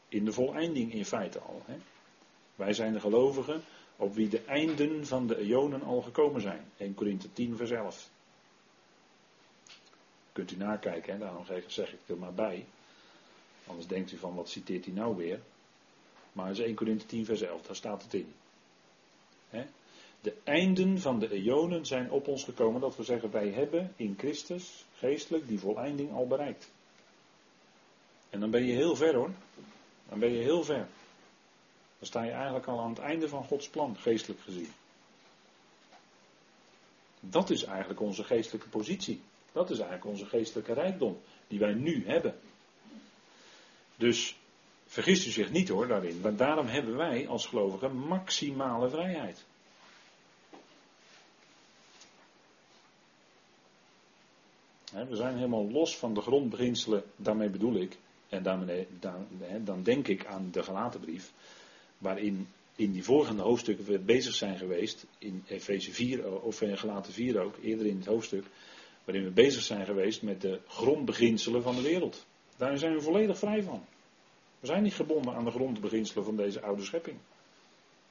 In 0.07 0.25
de 0.25 0.31
voleinding 0.31 0.93
in 0.93 1.05
feite 1.05 1.39
al. 1.39 1.61
Hè. 1.65 1.75
Wij 2.55 2.73
zijn 2.73 2.93
de 2.93 2.99
gelovigen 2.99 3.63
op 3.95 4.13
wie 4.13 4.29
de 4.29 4.41
einden 4.41 5.05
van 5.05 5.27
de 5.27 5.37
eonen 5.37 5.83
al 5.83 6.01
gekomen 6.01 6.41
zijn. 6.41 6.71
1 6.77 6.93
Korinthe 6.93 7.33
10 7.33 7.57
vers 7.57 7.71
11. 7.71 8.09
Kunt 10.31 10.51
u 10.51 10.55
nakijken, 10.55 11.13
hè? 11.13 11.19
daarom 11.19 11.45
zeg 11.67 11.93
ik 11.93 11.99
er 12.05 12.17
maar 12.17 12.33
bij. 12.33 12.65
Anders 13.67 13.87
denkt 13.87 14.11
u 14.11 14.17
van 14.17 14.35
wat 14.35 14.49
citeert 14.49 14.85
hij 14.85 14.93
nou 14.93 15.15
weer. 15.15 15.39
Maar 16.31 16.47
het 16.47 16.57
is 16.57 16.65
1 16.65 16.75
Korinthe 16.75 17.05
10 17.05 17.25
vers 17.25 17.41
11, 17.41 17.61
daar 17.61 17.75
staat 17.75 18.03
het 18.03 18.13
in. 18.13 18.33
De 20.23 20.33
einden 20.43 20.99
van 20.99 21.19
de 21.19 21.29
eonen 21.29 21.85
zijn 21.85 22.11
op 22.11 22.27
ons 22.27 22.43
gekomen, 22.43 22.81
dat 22.81 22.95
we 22.95 23.03
zeggen 23.03 23.31
wij 23.31 23.49
hebben 23.49 23.93
in 23.95 24.15
Christus 24.17 24.85
geestelijk 24.93 25.47
die 25.47 25.59
voleinding 25.59 26.13
al 26.13 26.27
bereikt. 26.27 26.71
En 28.29 28.39
dan 28.39 28.51
ben 28.51 28.65
je 28.65 28.73
heel 28.73 28.95
ver 28.95 29.15
hoor. 29.15 29.31
Dan 30.09 30.19
ben 30.19 30.31
je 30.31 30.41
heel 30.41 30.63
ver. 30.63 30.87
Dan 32.03 32.11
sta 32.11 32.23
je 32.23 32.31
eigenlijk 32.31 32.65
al 32.65 32.79
aan 32.79 32.89
het 32.89 32.99
einde 32.99 33.29
van 33.29 33.43
Gods 33.43 33.69
plan, 33.69 33.97
geestelijk 33.97 34.41
gezien. 34.41 34.71
Dat 37.19 37.49
is 37.49 37.63
eigenlijk 37.63 38.01
onze 38.01 38.23
geestelijke 38.23 38.69
positie. 38.69 39.21
Dat 39.51 39.69
is 39.69 39.77
eigenlijk 39.77 40.09
onze 40.09 40.25
geestelijke 40.25 40.73
rijkdom, 40.73 41.21
die 41.47 41.59
wij 41.59 41.73
nu 41.73 42.05
hebben. 42.05 42.39
Dus 43.95 44.37
vergist 44.87 45.27
u 45.27 45.29
zich 45.29 45.51
niet 45.51 45.69
hoor 45.69 45.87
daarin, 45.87 46.21
want 46.21 46.37
daarom 46.37 46.67
hebben 46.67 46.95
wij 46.95 47.27
als 47.27 47.45
gelovigen 47.45 47.95
maximale 47.95 48.89
vrijheid. 48.89 49.43
We 54.91 55.15
zijn 55.15 55.35
helemaal 55.35 55.71
los 55.71 55.97
van 55.97 56.13
de 56.13 56.21
grondbeginselen, 56.21 57.03
daarmee 57.15 57.49
bedoel 57.49 57.75
ik, 57.75 57.97
en 58.29 58.43
daarmee, 58.43 58.87
dan, 58.99 59.27
dan 59.59 59.83
denk 59.83 60.07
ik 60.07 60.25
aan 60.25 60.49
de 60.51 60.63
gelaten 60.63 60.99
brief, 60.99 61.31
waarin 62.03 62.47
in 62.75 62.91
die 62.91 63.03
volgende 63.03 63.41
hoofdstukken 63.41 63.85
we 63.85 63.99
bezig 63.99 64.33
zijn 64.33 64.57
geweest, 64.57 65.05
in 65.17 65.43
Efeze 65.47 65.91
4 65.91 66.41
of 66.41 66.61
in 66.61 66.77
Gelaten 66.77 67.13
4 67.13 67.41
ook, 67.41 67.55
eerder 67.61 67.85
in 67.85 67.97
het 67.97 68.05
hoofdstuk, 68.05 68.45
waarin 69.03 69.23
we 69.23 69.29
bezig 69.29 69.63
zijn 69.63 69.85
geweest 69.85 70.21
met 70.21 70.41
de 70.41 70.59
grondbeginselen 70.67 71.63
van 71.63 71.75
de 71.75 71.81
wereld. 71.81 72.25
Daar 72.57 72.77
zijn 72.77 72.93
we 72.93 73.01
volledig 73.01 73.37
vrij 73.37 73.63
van. 73.63 73.85
We 74.59 74.67
zijn 74.67 74.83
niet 74.83 74.93
gebonden 74.93 75.33
aan 75.33 75.45
de 75.45 75.51
grondbeginselen 75.51 76.25
van 76.25 76.35
deze 76.35 76.61
oude 76.61 76.83
schepping. 76.83 77.17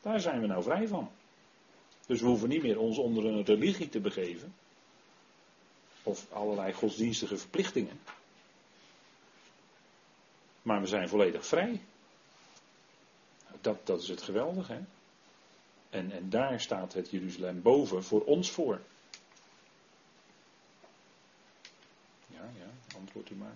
Daar 0.01 0.21
zijn 0.21 0.41
we 0.41 0.47
nou 0.47 0.63
vrij 0.63 0.89
van. 0.89 1.11
Dus 2.07 2.21
we 2.21 2.27
hoeven 2.27 2.49
niet 2.49 2.63
meer 2.63 2.79
ons 2.79 2.99
onder 2.99 3.25
een 3.25 3.45
religie 3.45 3.89
te 3.89 4.01
begeven. 4.01 4.55
Of 6.03 6.33
allerlei 6.33 6.73
godsdienstige 6.73 7.37
verplichtingen. 7.37 8.01
Maar 10.63 10.81
we 10.81 10.87
zijn 10.87 11.09
volledig 11.09 11.47
vrij. 11.47 11.81
Dat, 13.63 13.87
dat 13.87 14.03
is 14.03 14.09
het 14.09 14.23
geweldige. 14.23 14.73
Hè? 14.73 14.81
En, 15.91 16.11
en 16.11 16.31
daar 16.31 16.61
staat 16.61 16.93
het 16.93 17.11
Jeruzalem 17.11 17.63
boven 17.63 18.05
voor 18.05 18.25
ons 18.25 18.51
voor. 18.51 18.81
Ja, 22.27 22.51
ja, 22.59 22.97
antwoord 22.97 23.31
u 23.31 23.35
maar. 23.35 23.55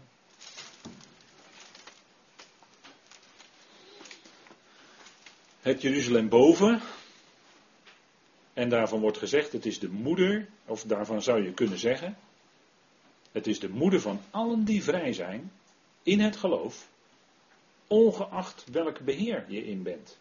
het 5.67 5.83
Jeruzalem 5.83 6.29
boven. 6.29 6.81
En 8.53 8.69
daarvan 8.69 9.01
wordt 9.01 9.19
gezegd, 9.19 9.53
het 9.53 9.67
is 9.67 9.79
de 9.79 9.89
moeder, 9.89 10.49
of 10.67 10.83
daarvan 10.83 11.23
zou 11.23 11.45
je 11.45 11.53
kunnen 11.53 11.79
zeggen, 11.79 12.17
het 13.33 13.47
is 13.47 13.61
de 13.61 13.69
moeder 13.69 14.01
van 14.01 14.21
allen 14.31 14.65
die 14.65 14.83
vrij 14.83 15.13
zijn 15.13 15.53
in 16.03 16.21
het 16.21 16.37
geloof, 16.37 16.89
ongeacht 17.87 18.65
welk 18.71 19.01
beheer 19.01 19.45
je 19.49 19.65
in 19.65 19.83
bent. 19.83 20.19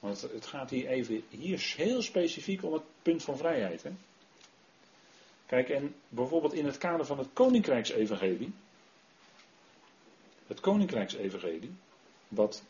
Want 0.00 0.20
het 0.20 0.46
gaat 0.46 0.70
hier 0.70 0.86
even, 0.86 1.24
hier 1.28 1.74
heel 1.76 2.02
specifiek 2.02 2.64
om 2.64 2.72
het 2.72 2.82
punt 3.02 3.22
van 3.22 3.36
vrijheid. 3.36 3.82
Hè? 3.82 3.90
Kijk, 5.46 5.68
en 5.68 5.94
bijvoorbeeld 6.08 6.52
in 6.52 6.66
het 6.66 6.78
kader 6.78 7.06
van 7.06 7.18
het 7.18 7.28
Koninkrijksevangelie, 7.32 8.52
het 10.46 10.60
Koninkrijksevangelie, 10.60 11.72
wat 12.28 12.62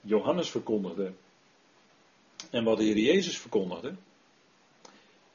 Johannes 0.00 0.50
verkondigde 0.50 1.12
en 2.50 2.64
wat 2.64 2.78
de 2.78 2.84
Heer 2.84 2.98
Jezus 2.98 3.38
verkondigde, 3.38 3.94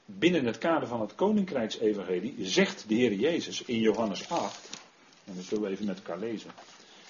binnen 0.05 0.45
het 0.45 0.57
kader 0.57 0.87
van 0.87 1.01
het 1.01 1.15
Koninkrijksevangelie 1.15 2.35
zegt 2.45 2.87
de 2.87 2.95
Heer 2.95 3.13
Jezus 3.13 3.63
in 3.63 3.79
Johannes 3.79 4.29
8, 4.29 4.80
en 5.23 5.35
dat 5.35 5.43
zullen 5.43 5.63
we 5.63 5.69
even 5.69 5.85
met 5.85 5.97
elkaar 5.97 6.19
lezen. 6.19 6.51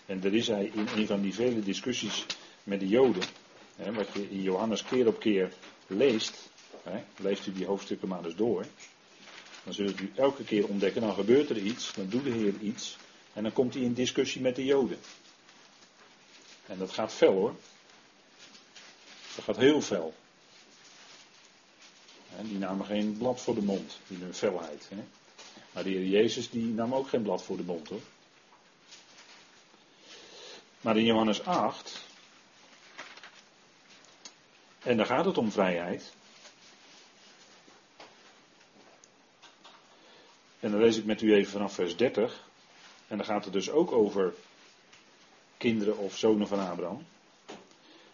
En 0.05 0.20
daar 0.20 0.34
is 0.34 0.47
hij 0.47 0.72
in 0.74 0.88
een 0.95 1.07
van 1.07 1.22
die 1.22 1.34
vele 1.34 1.59
discussies 1.59 2.26
met 2.64 2.80
de 2.80 2.88
Joden, 2.88 3.24
hè, 3.76 3.93
wat 3.93 4.07
je 4.14 4.30
in 4.30 4.41
Johannes 4.41 4.84
keer 4.84 5.07
op 5.07 5.20
keer 5.20 5.53
leest, 5.88 6.49
hè, 6.84 7.03
leest 7.18 7.47
u 7.47 7.53
die 7.53 7.66
hoofdstukken 7.66 8.07
maar 8.07 8.26
eens 8.26 8.36
door, 8.36 8.66
dan 9.64 9.74
zult 9.74 9.99
u 9.99 10.12
elke 10.16 10.43
keer 10.43 10.68
ontdekken, 10.68 11.01
dan 11.01 11.14
gebeurt 11.14 11.49
er 11.49 11.57
iets, 11.57 11.93
dan 11.93 12.07
doet 12.09 12.24
de 12.24 12.30
Heer 12.30 12.53
iets, 12.59 12.97
en 13.34 13.43
dan 13.43 13.53
komt 13.53 13.74
hij 13.74 13.84
in 13.84 13.93
discussie 13.93 14.41
met 14.41 14.55
de 14.55 14.66
Joden. 14.66 14.99
En 16.66 16.78
dat 16.78 16.91
gaat 16.91 17.14
fel 17.14 17.34
hoor. 17.34 17.55
Dat 19.36 19.43
gaat 19.43 19.57
heel 19.57 19.82
fel. 19.82 20.14
Die 22.41 22.57
namen 22.57 22.86
geen 22.86 23.18
blad 23.18 23.41
voor 23.41 23.55
de 23.55 23.62
mond 23.62 23.99
in 24.07 24.22
hun 24.22 24.34
felheid. 24.34 24.89
Maar 25.72 25.84
de 25.84 25.89
Heer 25.89 26.05
Jezus 26.05 26.49
die 26.49 26.65
nam 26.65 26.93
ook 26.93 27.07
geen 27.07 27.22
blad 27.22 27.43
voor 27.43 27.57
de 27.57 27.63
mond 27.63 27.89
hoor. 27.89 28.01
Maar 30.82 30.97
in 30.97 31.05
Johannes 31.05 31.43
8, 31.43 32.01
en 34.84 34.97
daar 34.97 35.05
gaat 35.05 35.26
het 35.26 35.38
om 35.38 35.51
vrijheid. 35.51 36.13
En 40.59 40.72
dan 40.72 40.80
lees 40.80 40.97
ik 40.97 41.05
met 41.05 41.22
u 41.22 41.34
even 41.34 41.51
vanaf 41.51 41.74
vers 41.74 41.97
30. 41.97 42.49
En 43.07 43.17
dan 43.17 43.26
gaat 43.26 43.43
het 43.43 43.53
dus 43.53 43.69
ook 43.69 43.91
over 43.91 44.34
kinderen 45.57 45.97
of 45.97 46.17
zonen 46.17 46.47
van 46.47 46.59
Abraham. 46.59 47.05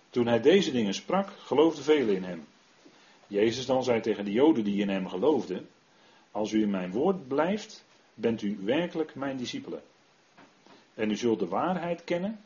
Toen 0.10 0.28
hij 0.28 0.41
deze 0.41 0.72
dingen 0.72 0.93
sprak, 0.93 1.30
geloofden 1.39 1.84
velen 1.84 2.16
in 2.16 2.24
hem. 2.24 2.47
Jezus 3.28 3.66
dan 3.66 3.84
zei 3.84 4.01
tegen 4.01 4.26
de 4.26 4.32
Joden 4.32 4.64
die 4.64 4.82
in 4.82 4.89
hem 4.89 5.08
geloofden: 5.08 5.70
Als 6.38 6.52
u 6.52 6.62
in 6.62 6.70
mijn 6.70 6.92
woord 6.92 7.28
blijft, 7.28 7.86
bent 8.14 8.42
u 8.42 8.58
werkelijk 8.62 9.16
mijn 9.16 9.38
discipelen. 9.38 9.82
En 10.94 11.10
u 11.10 11.16
zult 11.16 11.40
de 11.40 11.48
waarheid 11.48 12.04
kennen, 12.04 12.40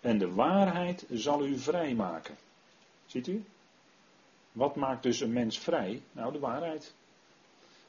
en 0.00 0.18
de 0.18 0.32
waarheid 0.32 1.06
zal 1.10 1.46
u 1.46 1.58
vrij 1.58 1.94
maken. 1.94 2.36
Ziet 3.06 3.26
u? 3.26 3.44
Wat 4.52 4.76
maakt 4.76 5.02
dus 5.02 5.20
een 5.20 5.32
mens 5.32 5.58
vrij? 5.58 6.02
Nou, 6.12 6.32
de 6.32 6.38
waarheid. 6.38 6.94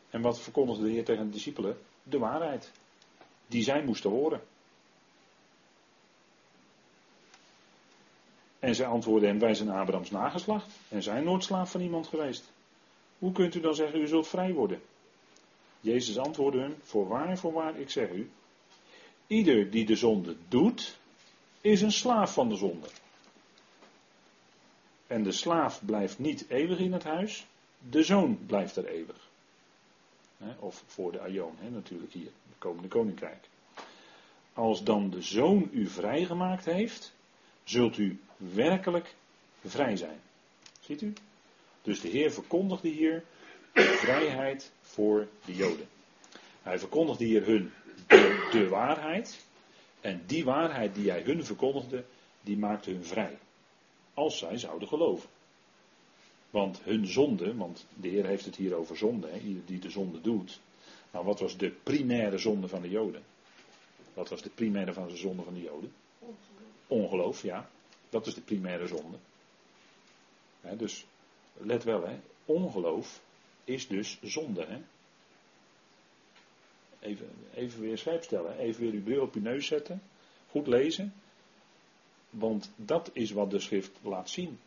En 0.10 0.22
wat 0.22 0.40
verkondigde 0.40 0.84
de 0.84 0.92
Heer 0.92 1.06
tegen 1.06 1.26
de 1.26 1.32
discipelen? 1.32 1.78
De 2.04 2.18
waarheid. 2.18 2.72
Die 3.48 3.64
zij 3.64 3.84
moesten 3.84 4.10
horen. 4.10 4.42
En 8.60 8.76
zij 8.76 8.86
antwoordden 8.86 9.30
hem, 9.30 9.40
wij 9.40 9.54
zijn 9.54 9.70
Abrahams 9.70 10.12
nageslacht 10.12 10.72
en 10.90 11.04
zijn 11.04 11.24
nooit 11.24 11.44
slaaf 11.44 11.72
van 11.72 11.82
iemand 11.82 12.08
geweest. 12.08 12.54
Hoe 13.20 13.32
kunt 13.32 13.56
u 13.56 13.60
dan 13.60 13.76
zeggen, 13.76 14.02
u 14.02 14.08
zult 14.08 14.28
vrij 14.28 14.54
worden? 14.54 14.82
Jezus 15.80 16.18
antwoordde 16.18 16.60
hem, 16.60 16.76
voorwaar, 16.82 17.38
voorwaar, 17.38 17.80
ik 17.80 17.90
zeg 17.90 18.10
u, 18.10 18.30
ieder 19.28 19.72
die 19.72 19.86
de 19.86 19.96
zonde 19.96 20.36
doet, 20.48 20.98
is 21.62 21.82
een 21.82 21.92
slaaf 21.92 22.34
van 22.34 22.50
de 22.50 22.56
zonde. 22.56 22.88
En 25.08 25.24
de 25.24 25.32
slaaf 25.32 25.86
blijft 25.86 26.20
niet 26.20 26.46
eeuwig 26.50 26.80
in 26.80 26.94
het 26.94 27.04
huis, 27.04 27.46
de 27.90 28.04
zoon 28.04 28.46
blijft 28.46 28.76
er 28.76 28.86
eeuwig. 28.86 29.30
Of 30.60 30.84
voor 30.86 31.12
de 31.12 31.20
Aion, 31.20 31.56
natuurlijk 31.72 32.14
hier, 32.14 32.26
het 32.26 32.58
komende 32.58 32.88
koninkrijk. 32.88 33.48
Als 34.54 34.84
dan 34.84 35.10
de 35.10 35.22
zoon 35.22 35.70
u 35.72 35.88
vrijgemaakt 35.88 36.66
heeft, 36.66 37.14
zult 37.64 37.98
u 37.98 38.20
werkelijk 38.38 39.16
vrij 39.66 39.96
zijn. 39.96 40.20
Ziet 40.80 41.02
u? 41.02 41.14
Dus 41.86 42.02
de 42.02 42.08
Heer 42.08 42.32
verkondigde 42.32 42.88
hier 42.88 43.24
vrijheid 43.74 44.72
voor 44.82 45.28
de 45.46 45.56
Joden. 45.56 45.88
Hij 46.62 46.80
verkondigde 46.80 47.26
hier 47.26 47.46
hun 47.46 47.72
de, 48.08 48.48
de, 48.52 48.68
waarheid. 48.68 49.46
En 50.02 50.24
die 50.26 50.44
waarheid 50.44 50.96
die 50.96 51.10
hij 51.10 51.22
hun 51.22 51.46
verkondigde, 51.46 52.04
die 52.42 52.58
maakte 52.58 52.92
hun 52.92 53.06
vrij. 53.06 53.38
Als 54.14 54.38
zij 54.38 54.58
zouden 54.58 54.88
geloven. 54.88 55.30
Want 56.50 56.80
hun 56.84 57.08
zonde, 57.08 57.56
want 57.56 57.86
de 57.94 58.08
Heer 58.08 58.26
heeft 58.26 58.46
het 58.46 58.56
hier 58.56 58.76
over 58.76 58.98
zonde, 58.98 59.28
hè, 59.28 59.40
ieder 59.40 59.66
die 59.66 59.80
de 59.80 59.90
zonde 59.90 60.22
doet. 60.22 60.60
Maar 61.12 61.24
wat 61.24 61.40
was 61.40 61.58
de 61.58 61.70
primaire 61.70 62.38
zonde 62.38 62.68
van 62.68 62.82
de 62.82 62.90
Joden? 62.90 63.24
Wat 64.14 64.30
was 64.30 64.42
de 64.42 64.50
primaire 64.50 64.94
van 64.94 65.08
de 65.08 65.16
zonde 65.16 65.44
van 65.44 65.54
de 65.54 65.62
Joden? 65.62 65.94
Ongeloof, 66.88 67.42
ja. 67.42 67.70
Dat 68.10 68.28
is 68.28 68.34
de 68.34 68.42
primaire 68.42 68.88
zonde. 68.88 69.18
dus 70.78 71.06
let 71.58 71.84
wel, 71.84 72.08
hè. 72.08 72.20
ongeloof 72.46 73.22
is 73.64 73.88
dus 73.88 74.20
zonde. 74.22 74.66
Hè. 74.66 74.82
Even, 77.00 77.30
even 77.54 77.82
weer 77.82 77.98
scherp 77.98 78.24
stellen, 78.24 78.58
even 78.58 78.82
weer 78.82 78.94
uw 78.94 79.04
bril 79.04 79.22
op 79.22 79.34
uw 79.34 79.42
neus 79.42 79.68
zetten, 79.68 80.02
goed 80.50 80.68
lezen. 80.68 81.14
Want 82.30 82.72
dat 82.76 83.10
is 83.14 83.32
wat 83.32 83.52
de 83.52 83.60
schrift 83.60 83.92
laat 84.02 84.30
zien. 84.30 84.60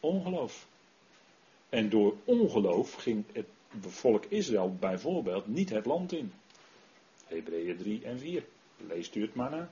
Ongeloof. 0.00 0.66
En 1.68 1.88
door 1.88 2.16
ongeloof 2.24 2.94
ging 2.94 3.24
het 3.32 3.46
volk 3.80 4.24
Israël 4.24 4.76
bijvoorbeeld 4.80 5.46
niet 5.46 5.70
het 5.70 5.86
land 5.86 6.12
in. 6.12 6.32
Hebreeën 7.26 7.76
3 7.76 8.04
en 8.04 8.18
4. 8.18 8.44
Leest 8.76 9.14
u 9.14 9.22
het 9.22 9.34
maar 9.34 9.50
na. 9.50 9.70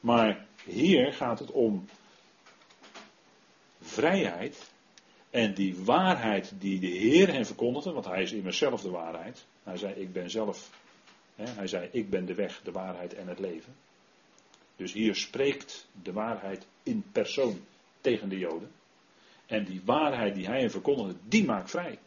Maar 0.00 0.46
hier 0.64 1.12
gaat 1.12 1.38
het 1.38 1.50
om 1.50 1.88
vrijheid. 3.90 4.70
En 5.30 5.54
die 5.54 5.76
waarheid 5.84 6.52
die 6.58 6.80
de 6.80 6.86
Heer 6.86 7.32
hen 7.32 7.46
verkondigde, 7.46 7.92
want 7.92 8.04
hij 8.04 8.22
is 8.22 8.32
immers 8.32 8.58
zelf 8.58 8.82
de 8.82 8.90
waarheid. 8.90 9.46
Hij 9.62 9.76
zei, 9.76 9.94
ik 9.94 10.12
ben 10.12 10.30
zelf, 10.30 10.70
hè, 11.34 11.44
hij 11.44 11.66
zei, 11.66 11.88
ik 11.92 12.10
ben 12.10 12.26
de 12.26 12.34
weg, 12.34 12.60
de 12.62 12.72
waarheid 12.72 13.14
en 13.14 13.28
het 13.28 13.38
leven. 13.38 13.74
Dus 14.76 14.92
hier 14.92 15.14
spreekt 15.14 15.88
de 16.02 16.12
waarheid 16.12 16.66
in 16.82 17.04
persoon 17.12 17.60
tegen 18.00 18.28
de 18.28 18.38
Joden. 18.38 18.70
En 19.46 19.64
die 19.64 19.82
waarheid 19.84 20.34
die 20.34 20.46
hij 20.46 20.60
hen 20.60 20.70
verkondigde, 20.70 21.14
die 21.28 21.44
maakt 21.44 21.70
vrij. 21.70 21.98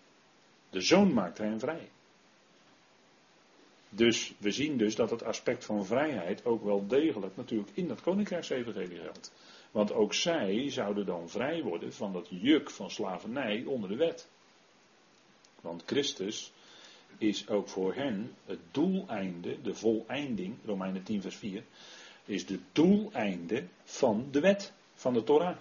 De 0.70 0.82
zoon 0.82 1.14
maakt 1.14 1.38
hen 1.38 1.60
vrij. 1.60 1.90
Dus 3.90 4.34
we 4.38 4.52
zien 4.52 4.78
dus 4.78 4.96
dat 4.96 5.10
het 5.10 5.24
aspect 5.24 5.66
van 5.66 5.86
vrijheid 5.86 6.46
ook 6.46 6.64
wel 6.64 6.88
degelijk 6.88 7.36
natuurlijk 7.36 7.70
in 7.74 7.88
dat 7.88 8.02
koninkrijksevangelie 8.02 9.00
geldt. 9.00 9.32
Want 9.74 9.94
ook 9.94 10.14
zij 10.14 10.70
zouden 10.70 11.06
dan 11.06 11.30
vrij 11.30 11.62
worden 11.62 11.94
van 11.94 12.14
dat 12.14 12.28
juk 12.30 12.70
van 12.70 12.92
slavernij 12.92 13.64
onder 13.64 13.90
de 13.90 13.96
wet. 13.96 14.30
Want 15.62 15.84
Christus 15.86 16.52
is 17.18 17.48
ook 17.48 17.68
voor 17.68 17.96
hen 17.96 18.36
het 18.46 18.60
doeleinde, 18.72 19.62
de 19.62 19.74
voleinding, 19.74 20.56
Romeinen 20.66 21.04
10 21.04 21.22
vers 21.22 21.36
4, 21.36 21.64
is 22.26 22.46
de 22.46 22.60
doeleinde 22.72 23.64
van 23.84 24.28
de 24.32 24.40
wet, 24.40 24.74
van 24.94 25.14
de 25.14 25.24
Torah. 25.24 25.58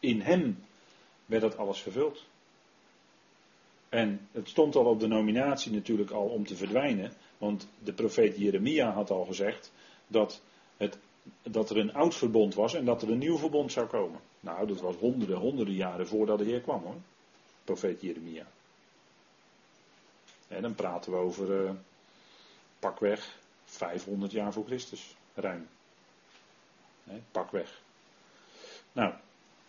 In 0.00 0.20
hem 0.20 0.64
werd 1.26 1.42
dat 1.42 1.56
alles 1.56 1.80
vervuld. 1.80 2.24
En 3.88 4.28
het 4.32 4.48
stond 4.48 4.76
al 4.76 4.84
op 4.84 5.00
de 5.00 5.06
nominatie 5.06 5.72
natuurlijk 5.72 6.10
al 6.10 6.26
om 6.26 6.46
te 6.46 6.56
verdwijnen. 6.56 7.12
Want 7.38 7.68
de 7.78 7.92
profeet 7.92 8.36
Jeremia 8.36 8.92
had 8.92 9.10
al 9.10 9.24
gezegd 9.24 9.72
dat, 10.06 10.42
dat 11.42 11.70
er 11.70 11.76
een 11.76 11.94
oud 11.94 12.14
verbond 12.14 12.54
was 12.54 12.74
en 12.74 12.84
dat 12.84 13.02
er 13.02 13.10
een 13.10 13.18
nieuw 13.18 13.38
verbond 13.38 13.72
zou 13.72 13.86
komen. 13.86 14.20
Nou, 14.40 14.66
dat 14.66 14.80
was 14.80 14.96
honderden, 14.96 15.36
honderden 15.36 15.74
jaren 15.74 16.08
voordat 16.08 16.38
de 16.38 16.44
Heer 16.44 16.60
kwam 16.60 16.82
hoor. 16.82 16.96
Profeet 17.64 18.00
Jeremia. 18.00 18.46
En 20.48 20.62
dan 20.62 20.74
praten 20.74 21.12
we 21.12 21.18
over 21.18 21.64
uh, 21.64 21.70
pakweg 22.78 23.38
500 23.64 24.32
jaar 24.32 24.52
voor 24.52 24.64
Christus. 24.64 25.16
Ruim. 25.34 25.68
Pakweg. 27.30 27.80
Nou, 28.92 29.14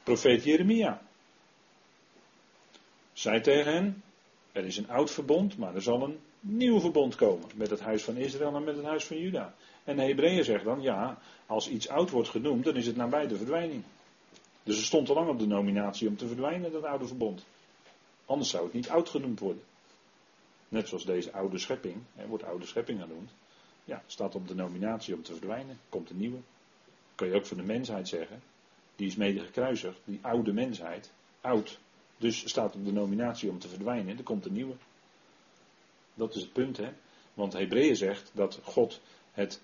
profeet 0.03 0.43
Jeremia. 0.43 1.01
Zei 3.14 3.41
tegen 3.41 3.74
hen, 3.74 4.03
er 4.51 4.66
is 4.66 4.78
een 4.78 4.89
oud 4.89 5.12
verbond, 5.12 5.57
maar 5.57 5.76
er 5.76 5.82
zal 5.82 6.01
een 6.01 6.20
nieuw 6.40 6.80
verbond 6.80 7.16
komen 7.16 7.50
met 7.56 7.70
het 7.70 7.80
huis 7.80 8.04
van 8.04 8.16
Israël 8.16 8.56
en 8.56 8.64
met 8.64 8.76
het 8.76 8.86
huis 8.86 9.06
van 9.06 9.18
Juda. 9.18 9.54
En 9.84 9.96
de 9.96 10.04
Hebreeën 10.04 10.44
zegt 10.44 10.64
dan, 10.64 10.82
ja, 10.82 11.18
als 11.46 11.70
iets 11.70 11.90
oud 11.90 12.10
wordt 12.10 12.30
genoemd, 12.30 12.64
dan 12.64 12.76
is 12.76 12.86
het 12.86 12.96
nabij 12.96 13.28
de 13.28 13.38
verdwijning. 13.38 13.84
Dus 14.64 14.78
er 14.78 14.84
stond 14.84 15.10
al 15.10 15.16
lang 15.16 15.30
op 15.30 15.40
de 15.40 15.48
nominatie 15.48 16.08
om 16.08 16.18
te 16.18 16.28
verdwijnen, 16.28 16.72
dat 16.72 16.84
oude 16.84 17.08
verbond. 17.08 17.46
Anders 18.26 18.50
zou 18.50 18.64
het 18.64 18.74
niet 18.74 18.90
oud 18.90 19.10
genoemd 19.10 19.40
worden. 19.40 19.64
Net 20.70 20.88
zoals 20.88 21.06
deze 21.06 21.32
oude 21.32 21.58
schepping, 21.58 21.96
hè, 22.16 22.28
wordt 22.28 22.44
oude 22.44 22.66
schepping 22.66 23.02
genoemd. 23.02 23.30
Ja, 23.86 24.04
staat 24.08 24.36
op 24.36 24.48
de 24.48 24.56
nominatie 24.56 25.16
om 25.16 25.24
te 25.24 25.32
verdwijnen, 25.32 25.80
komt 25.90 26.10
een 26.10 26.18
nieuwe. 26.18 26.38
Kan 27.16 27.28
je 27.28 27.36
ook 27.36 27.46
van 27.46 27.58
de 27.58 27.64
mensheid 27.64 28.08
zeggen. 28.08 28.42
Die 28.96 29.08
is 29.08 29.16
mede 29.16 29.40
gekruisigd, 29.40 30.00
die 30.06 30.20
oude 30.22 30.54
mensheid, 30.54 31.12
oud. 31.42 31.80
Dus 32.18 32.50
staat 32.50 32.76
op 32.76 32.86
de 32.86 32.92
nominatie 32.92 33.50
om 33.50 33.60
te 33.60 33.68
verdwijnen, 33.68 34.18
er 34.18 34.24
komt 34.24 34.46
een 34.46 34.54
nieuwe. 34.54 34.76
Dat 36.20 36.36
is 36.36 36.41
het 36.41 36.53
punt, 36.53 36.78
hè. 36.78 36.89
Want 37.34 37.53
Hebreeën 37.53 37.95
zegt 37.95 38.32
dat 38.34 38.59
God 38.63 39.01
het 39.32 39.61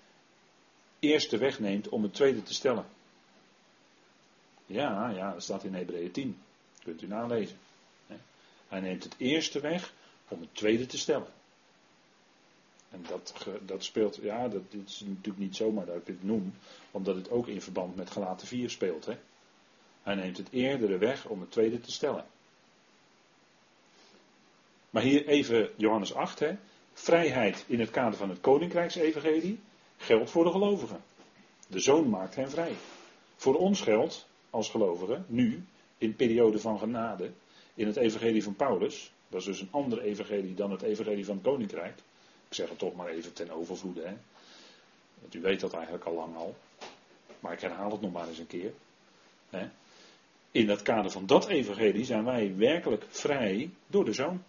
eerste 0.98 1.38
wegneemt 1.38 1.88
om 1.88 2.02
het 2.02 2.14
tweede 2.14 2.42
te 2.42 2.54
stellen. 2.54 2.86
Ja, 4.66 5.10
ja, 5.10 5.32
dat 5.32 5.42
staat 5.42 5.64
in 5.64 5.74
Hebreeën 5.74 6.10
10. 6.10 6.38
Kunt 6.82 7.02
u 7.02 7.06
nalezen. 7.06 7.58
Hij 8.68 8.80
neemt 8.80 9.04
het 9.04 9.14
eerste 9.18 9.60
weg 9.60 9.92
om 10.28 10.40
het 10.40 10.54
tweede 10.54 10.86
te 10.86 10.98
stellen. 10.98 11.32
En 12.90 13.04
dat, 13.08 13.46
dat 13.62 13.84
speelt, 13.84 14.18
ja, 14.22 14.48
dat 14.48 14.62
is 14.86 15.00
natuurlijk 15.00 15.38
niet 15.38 15.56
zomaar 15.56 15.86
dat 15.86 15.96
ik 15.96 16.06
dit 16.06 16.24
noem, 16.24 16.54
omdat 16.90 17.16
het 17.16 17.30
ook 17.30 17.46
in 17.46 17.62
verband 17.62 17.96
met 17.96 18.10
gelaten 18.10 18.46
4 18.46 18.70
speelt. 18.70 19.06
Hè? 19.06 19.18
Hij 20.02 20.14
neemt 20.14 20.36
het 20.36 20.50
eerdere 20.50 20.98
weg 20.98 21.26
om 21.26 21.40
het 21.40 21.50
tweede 21.50 21.80
te 21.80 21.92
stellen. 21.92 22.24
Maar 24.96 25.04
hier 25.04 25.26
even 25.26 25.70
Johannes 25.76 26.14
8, 26.14 26.38
hè? 26.38 26.56
vrijheid 26.92 27.64
in 27.66 27.80
het 27.80 27.90
kader 27.90 28.18
van 28.18 28.28
het 28.28 28.40
koninkrijksevangelie 28.40 29.60
geldt 29.96 30.30
voor 30.30 30.44
de 30.44 30.50
gelovigen. 30.50 31.00
De 31.68 31.80
zoon 31.80 32.08
maakt 32.08 32.34
hen 32.34 32.50
vrij. 32.50 32.72
Voor 33.36 33.54
ons 33.54 33.80
geldt 33.80 34.26
als 34.50 34.70
gelovigen, 34.70 35.24
nu, 35.28 35.64
in 35.98 36.16
periode 36.16 36.58
van 36.58 36.78
genade, 36.78 37.30
in 37.74 37.86
het 37.86 37.96
evangelie 37.96 38.42
van 38.42 38.54
Paulus, 38.54 39.12
dat 39.28 39.40
is 39.40 39.46
dus 39.46 39.60
een 39.60 39.68
ander 39.70 40.00
evangelie 40.00 40.54
dan 40.54 40.70
het 40.70 40.82
evangelie 40.82 41.24
van 41.24 41.34
het 41.34 41.44
koninkrijk. 41.44 41.98
Ik 42.48 42.54
zeg 42.54 42.68
het 42.68 42.78
toch 42.78 42.94
maar 42.94 43.08
even 43.08 43.32
ten 43.32 43.50
overvloede, 43.50 44.02
hè. 44.02 44.14
Want 45.20 45.34
u 45.34 45.40
weet 45.40 45.60
dat 45.60 45.72
eigenlijk 45.72 46.04
al 46.04 46.14
lang 46.14 46.36
al. 46.36 46.56
Maar 47.40 47.52
ik 47.52 47.60
herhaal 47.60 47.90
het 47.90 48.00
nog 48.00 48.12
maar 48.12 48.28
eens 48.28 48.38
een 48.38 48.46
keer. 48.46 48.72
Hè. 49.50 49.68
In 50.50 50.68
het 50.68 50.82
kader 50.82 51.10
van 51.10 51.26
dat 51.26 51.48
evangelie 51.48 52.04
zijn 52.04 52.24
wij 52.24 52.56
werkelijk 52.56 53.04
vrij 53.08 53.70
door 53.86 54.04
de 54.04 54.12
zoon. 54.12 54.42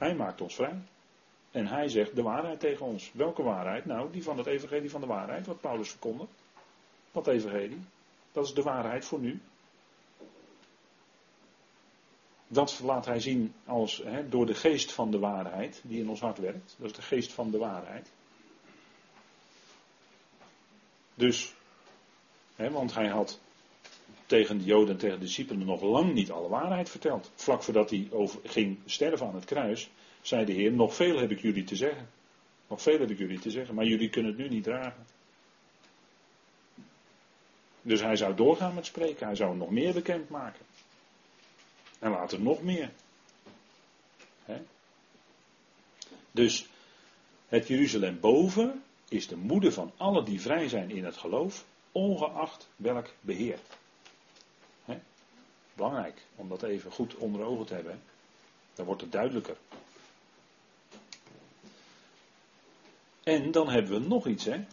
Hij 0.00 0.14
maakt 0.14 0.40
ons 0.40 0.54
vrij. 0.54 0.82
En 1.50 1.66
hij 1.66 1.88
zegt 1.88 2.14
de 2.14 2.22
waarheid 2.22 2.60
tegen 2.60 2.86
ons. 2.86 3.12
Welke 3.12 3.42
waarheid? 3.42 3.84
Nou, 3.84 4.12
die 4.12 4.22
van 4.22 4.38
het 4.38 4.46
evangelie 4.46 4.90
van 4.90 5.00
de 5.00 5.06
waarheid, 5.06 5.46
wat 5.46 5.60
Paulus 5.60 5.90
verkondigt. 5.90 6.42
Wat 7.12 7.26
evangelie? 7.26 7.80
Dat 8.32 8.44
is 8.44 8.54
de 8.54 8.62
waarheid 8.62 9.04
voor 9.04 9.18
nu. 9.18 9.40
Dat 12.48 12.80
laat 12.84 13.06
hij 13.06 13.20
zien 13.20 13.54
als 13.64 14.02
door 14.28 14.46
de 14.46 14.54
geest 14.54 14.92
van 14.92 15.10
de 15.10 15.18
waarheid 15.18 15.80
die 15.84 16.00
in 16.00 16.08
ons 16.08 16.20
hart 16.20 16.38
werkt. 16.38 16.74
Dat 16.78 16.90
is 16.90 16.96
de 16.96 17.02
geest 17.02 17.32
van 17.32 17.50
de 17.50 17.58
waarheid. 17.58 18.10
Dus, 21.14 21.54
want 22.56 22.94
hij 22.94 23.08
had 23.08 23.40
tegen 24.30 24.58
de 24.58 24.64
Joden 24.64 24.88
en 24.88 24.96
tegen 24.96 25.18
de 25.18 25.24
discipelen 25.24 25.66
nog 25.66 25.82
lang 25.82 26.12
niet 26.12 26.30
alle 26.30 26.48
waarheid 26.48 26.90
verteld. 26.90 27.30
Vlak 27.34 27.62
voordat 27.62 27.90
hij 27.90 28.08
over, 28.10 28.40
ging 28.44 28.78
sterven 28.86 29.26
aan 29.26 29.34
het 29.34 29.44
kruis, 29.44 29.90
zei 30.22 30.44
de 30.44 30.52
Heer: 30.52 30.72
Nog 30.72 30.94
veel 30.94 31.18
heb 31.18 31.30
ik 31.30 31.40
jullie 31.40 31.64
te 31.64 31.76
zeggen. 31.76 32.08
Nog 32.66 32.82
veel 32.82 32.98
heb 32.98 33.10
ik 33.10 33.18
jullie 33.18 33.38
te 33.38 33.50
zeggen, 33.50 33.74
maar 33.74 33.84
jullie 33.84 34.10
kunnen 34.10 34.30
het 34.30 34.40
nu 34.40 34.48
niet 34.48 34.64
dragen. 34.64 35.06
Dus 37.82 38.00
hij 38.00 38.16
zou 38.16 38.34
doorgaan 38.34 38.74
met 38.74 38.86
spreken, 38.86 39.26
hij 39.26 39.36
zou 39.36 39.56
nog 39.56 39.70
meer 39.70 39.92
bekend 39.92 40.28
maken. 40.28 40.64
En 41.98 42.10
later 42.10 42.40
nog 42.40 42.62
meer. 42.62 42.90
Dus 46.30 46.66
het 47.48 47.68
Jeruzalem 47.68 48.20
boven 48.20 48.82
is 49.08 49.26
de 49.26 49.36
moeder 49.36 49.72
van 49.72 49.92
alle 49.96 50.22
die 50.22 50.40
vrij 50.40 50.68
zijn 50.68 50.90
in 50.90 51.04
het 51.04 51.16
geloof, 51.16 51.64
ongeacht 51.92 52.68
welk 52.76 53.14
beheer. 53.20 53.58
Belangrijk 55.80 56.22
om 56.36 56.48
dat 56.48 56.62
even 56.62 56.90
goed 56.92 57.14
onder 57.14 57.42
ogen 57.42 57.66
te 57.66 57.74
hebben. 57.74 58.02
Dan 58.74 58.86
wordt 58.86 59.00
het 59.00 59.12
duidelijker. 59.12 59.56
En 63.22 63.50
dan 63.50 63.68
hebben 63.68 64.00
we 64.00 64.08
nog 64.08 64.26
iets, 64.26 64.44
hè. 64.44 64.64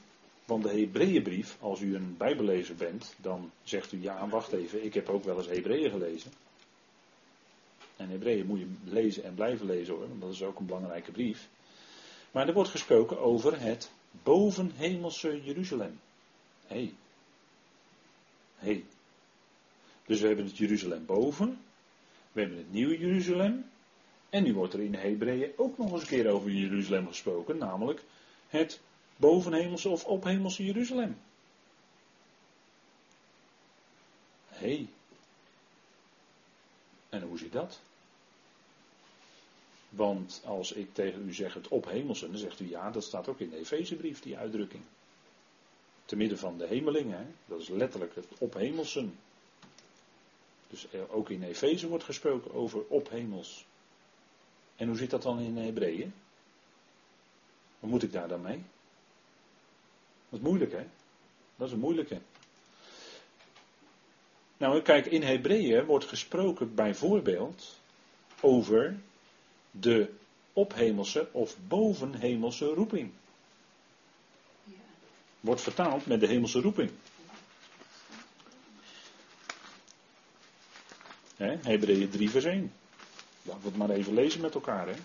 Want 0.45 0.63
de 0.63 0.69
Hebreeënbrief, 0.69 1.57
als 1.59 1.81
u 1.81 1.95
een 1.95 2.17
bijbellezer 2.17 2.75
bent, 2.75 3.15
dan 3.17 3.51
zegt 3.63 3.91
u 3.91 4.01
ja, 4.01 4.27
wacht 4.27 4.51
even, 4.51 4.85
ik 4.85 4.93
heb 4.93 5.09
ook 5.09 5.23
wel 5.23 5.37
eens 5.37 5.47
Hebreeën 5.47 5.91
gelezen. 5.91 6.31
En 7.95 8.09
Hebreeën 8.09 8.45
moet 8.45 8.59
je 8.59 8.73
lezen 8.83 9.23
en 9.23 9.33
blijven 9.33 9.65
lezen 9.65 9.93
hoor, 9.93 10.07
want 10.07 10.21
dat 10.21 10.31
is 10.31 10.43
ook 10.43 10.59
een 10.59 10.65
belangrijke 10.65 11.11
brief. 11.11 11.47
Maar 12.31 12.47
er 12.47 12.53
wordt 12.53 12.69
gesproken 12.69 13.19
over 13.19 13.61
het 13.61 13.91
bovenhemelse 14.23 15.43
Jeruzalem. 15.43 15.99
Hé. 16.65 16.75
Hey. 16.75 16.93
Hé. 18.55 18.71
Hey. 18.71 18.85
Dus 20.07 20.21
we 20.21 20.27
hebben 20.27 20.45
het 20.45 20.57
Jeruzalem 20.57 21.05
boven. 21.05 21.59
We 22.31 22.39
hebben 22.39 22.57
het 22.57 22.71
nieuwe 22.71 22.97
Jeruzalem. 22.97 23.69
En 24.29 24.43
nu 24.43 24.53
wordt 24.53 24.73
er 24.73 24.81
in 24.81 24.93
Hebreeën 24.93 25.51
ook 25.55 25.77
nog 25.77 25.91
eens 25.91 26.01
een 26.01 26.07
keer 26.07 26.29
over 26.29 26.51
Jeruzalem 26.51 27.07
gesproken, 27.07 27.57
namelijk 27.57 28.03
het 28.47 28.79
bovenhemelse 29.15 29.89
of 29.89 30.05
ophemelse 30.05 30.65
Jeruzalem. 30.65 31.17
Hé. 34.47 34.67
Hey. 34.67 34.87
En 37.09 37.21
hoe 37.21 37.37
zit 37.37 37.51
dat? 37.51 37.79
Want 39.89 40.41
als 40.45 40.71
ik 40.71 40.93
tegen 40.93 41.27
u 41.27 41.33
zeg 41.33 41.53
het 41.53 41.67
ophemelse, 41.67 42.29
dan 42.29 42.37
zegt 42.37 42.59
u 42.59 42.69
ja, 42.69 42.91
dat 42.91 43.03
staat 43.03 43.27
ook 43.27 43.39
in 43.39 43.49
de 43.49 43.57
Efezebrief, 43.57 44.19
die 44.19 44.37
uitdrukking. 44.37 44.83
Te 46.05 46.15
midden 46.15 46.37
van 46.37 46.57
de 46.57 46.67
hemelingen, 46.67 47.35
dat 47.45 47.59
is 47.59 47.67
letterlijk 47.67 48.15
het 48.15 48.27
ophemelsen. 48.37 49.15
Dus 50.69 50.87
ook 51.09 51.29
in 51.29 51.43
Efeze 51.43 51.87
wordt 51.87 52.03
gesproken 52.03 52.53
over 52.53 52.83
ophemels. 52.87 53.65
En 54.75 54.87
hoe 54.87 54.97
zit 54.97 55.09
dat 55.09 55.21
dan 55.21 55.39
in 55.39 55.57
Hebreeën? 55.57 56.13
Wat 57.79 57.89
moet 57.89 58.03
ik 58.03 58.11
daar 58.11 58.27
dan 58.27 58.41
mee? 58.41 58.63
Dat 60.29 60.39
is 60.39 60.45
moeilijk, 60.45 60.71
hè? 60.71 60.85
Dat 61.55 61.67
is 61.67 61.73
een 61.73 61.79
moeilijke. 61.79 62.19
Nou, 64.57 64.81
kijk, 64.81 65.05
in 65.05 65.23
Hebreeën 65.23 65.85
wordt 65.85 66.05
gesproken 66.05 66.75
bijvoorbeeld 66.75 67.79
over 68.41 68.99
de 69.71 70.09
ophemelse 70.53 71.27
of 71.31 71.55
bovenhemelse 71.67 72.65
roeping. 72.65 73.11
Wordt 75.39 75.61
vertaald 75.61 76.05
met 76.05 76.19
de 76.19 76.27
hemelse 76.27 76.61
roeping. 76.61 76.91
He, 81.37 81.57
Hebreeën 81.63 82.09
3 82.09 82.29
vers 82.29 82.45
1. 82.45 82.73
Laten 83.41 83.61
we 83.61 83.67
het 83.67 83.77
maar 83.77 83.89
even 83.89 84.13
lezen 84.13 84.41
met 84.41 84.53
elkaar. 84.53 84.87
Hè. 84.87 84.95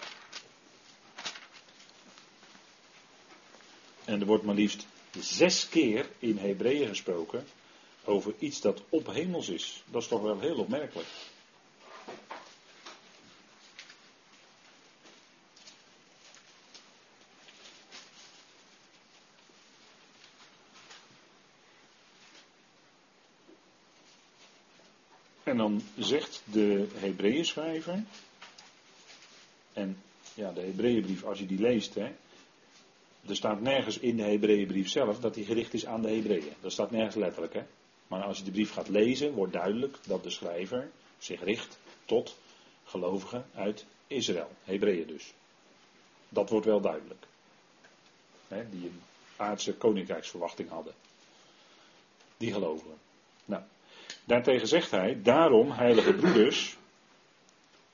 En 4.04 4.20
er 4.20 4.26
wordt 4.26 4.44
maar 4.44 4.54
liefst 4.54 4.86
zes 5.20 5.68
keer 5.68 6.08
in 6.18 6.38
Hebreeën 6.38 6.88
gesproken 6.88 7.46
over 8.04 8.34
iets 8.38 8.60
dat 8.60 8.82
op 8.88 9.06
hemels 9.06 9.48
is. 9.48 9.84
Dat 9.90 10.02
is 10.02 10.08
toch 10.08 10.22
wel 10.22 10.40
heel 10.40 10.56
opmerkelijk. 10.56 11.08
En 25.52 25.58
dan 25.58 25.82
zegt 25.98 26.42
de 26.44 26.88
Hebreeën 26.94 27.44
schrijver, 27.44 28.04
en 29.72 30.02
ja, 30.34 30.52
de 30.52 30.60
Hebreeënbrief, 30.60 31.24
als 31.24 31.38
je 31.38 31.46
die 31.46 31.58
leest, 31.58 31.94
hè, 31.94 32.10
er 33.26 33.36
staat 33.36 33.60
nergens 33.60 33.98
in 33.98 34.16
de 34.16 34.22
Hebreeënbrief 34.22 34.88
zelf 34.88 35.20
dat 35.20 35.34
die 35.34 35.44
gericht 35.44 35.74
is 35.74 35.86
aan 35.86 36.02
de 36.02 36.10
Hebreeën. 36.10 36.52
Dat 36.60 36.72
staat 36.72 36.90
nergens 36.90 37.14
letterlijk. 37.14 37.54
Hè. 37.54 37.62
Maar 38.06 38.22
als 38.22 38.38
je 38.38 38.44
de 38.44 38.50
brief 38.50 38.72
gaat 38.72 38.88
lezen, 38.88 39.32
wordt 39.32 39.52
duidelijk 39.52 39.98
dat 40.06 40.22
de 40.22 40.30
schrijver 40.30 40.90
zich 41.18 41.44
richt 41.44 41.78
tot 42.04 42.36
gelovigen 42.84 43.46
uit 43.54 43.84
Israël, 44.06 44.50
Hebreeën 44.64 45.06
dus. 45.06 45.32
Dat 46.28 46.50
wordt 46.50 46.66
wel 46.66 46.80
duidelijk. 46.80 47.24
Hè, 48.48 48.70
die 48.70 48.84
een 48.84 49.02
aardse 49.36 49.74
koninkrijksverwachting 49.74 50.68
hadden. 50.68 50.94
Die 52.36 52.52
gelovigen. 52.52 52.98
Nou, 53.44 53.62
daartegen 54.24 54.68
zegt 54.68 54.90
hij, 54.90 55.22
daarom, 55.22 55.70
heilige 55.70 56.12
broeders, 56.12 56.76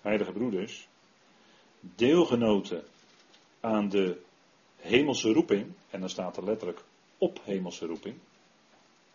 heilige 0.01 0.33
broeders, 0.33 0.89
deelgenoten 1.81 2.85
aan 3.61 3.89
de 3.89 4.20
hemelse 4.76 5.33
roeping, 5.33 5.72
en 5.91 6.01
dan 6.01 6.11
staat 6.11 6.37
er 6.37 6.45
letterlijk 6.45 6.81
op 7.18 7.41
hemelse 7.45 7.87
roeping, 7.87 8.14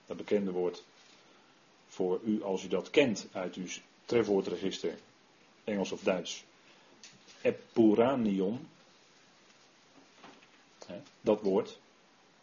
dat 0.06 0.18
bekende 0.18 0.52
woord 0.52 0.84
voor 1.88 2.20
u 2.24 2.44
als 2.44 2.64
u 2.64 2.68
dat 2.68 2.90
kent 2.90 3.28
uit 3.32 3.56
uw 3.56 3.68
trefwoordregister, 4.06 4.98
Engels 5.64 5.92
of 5.92 6.02
Duits, 6.02 6.44
epuranion, 7.42 8.68
dat 11.22 11.42
woord, 11.42 11.80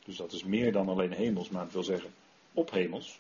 dus 0.04 0.16
dat 0.16 0.32
is 0.32 0.44
meer 0.44 0.72
dan 0.72 0.88
alleen 0.88 1.12
hemels, 1.12 1.48
maar 1.48 1.62
het 1.62 1.72
wil 1.72 1.82
zeggen 1.82 2.14
op 2.52 2.70
hemels. 2.70 3.18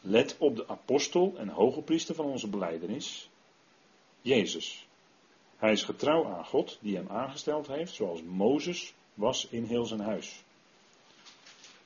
Let 0.00 0.36
op 0.38 0.56
de 0.56 0.68
apostel 0.68 1.34
en 1.36 1.48
hoge 1.48 1.82
priester 1.82 2.14
van 2.14 2.24
onze 2.24 2.48
beleidenis, 2.48 3.28
Jezus. 4.20 4.86
Hij 5.56 5.72
is 5.72 5.84
getrouw 5.84 6.26
aan 6.26 6.44
God 6.44 6.78
die 6.80 6.96
hem 6.96 7.08
aangesteld 7.08 7.66
heeft, 7.66 7.94
zoals 7.94 8.22
Mozes 8.22 8.94
was 9.14 9.46
in 9.50 9.64
heel 9.64 9.84
zijn 9.84 10.00
huis. 10.00 10.42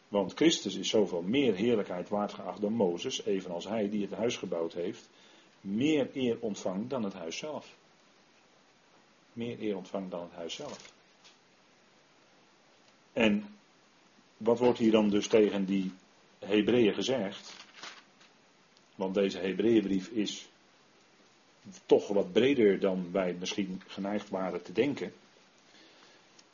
Want 0.08 0.32
Christus 0.34 0.74
is 0.74 0.88
zoveel 0.88 1.22
meer 1.22 1.54
heerlijkheid 1.54 2.08
waard 2.08 2.32
geacht 2.32 2.60
dan 2.60 2.72
Mozes, 2.72 3.24
evenals 3.24 3.64
hij 3.64 3.90
die 3.90 4.02
het 4.02 4.14
huis 4.14 4.36
gebouwd 4.36 4.72
heeft, 4.72 5.08
meer 5.60 6.10
eer 6.12 6.36
ontvangt 6.40 6.90
dan 6.90 7.02
het 7.02 7.12
huis 7.12 7.36
zelf. 7.36 7.76
Meer 9.32 9.60
eer 9.60 9.76
ontvangt 9.76 10.10
dan 10.10 10.22
het 10.22 10.32
huis 10.32 10.54
zelf. 10.54 10.92
En 13.12 13.58
wat 14.36 14.58
wordt 14.58 14.78
hier 14.78 14.90
dan 14.92 15.10
dus 15.10 15.28
tegen 15.28 15.64
die 15.64 15.92
Hebreeën 16.38 16.94
gezegd? 16.94 17.61
Want 18.94 19.14
deze 19.14 19.38
Hebreeënbrief 19.38 20.08
is 20.08 20.48
toch 21.86 22.08
wat 22.08 22.32
breder 22.32 22.80
dan 22.80 23.12
wij 23.12 23.36
misschien 23.38 23.82
geneigd 23.86 24.28
waren 24.28 24.62
te 24.62 24.72
denken. 24.72 25.12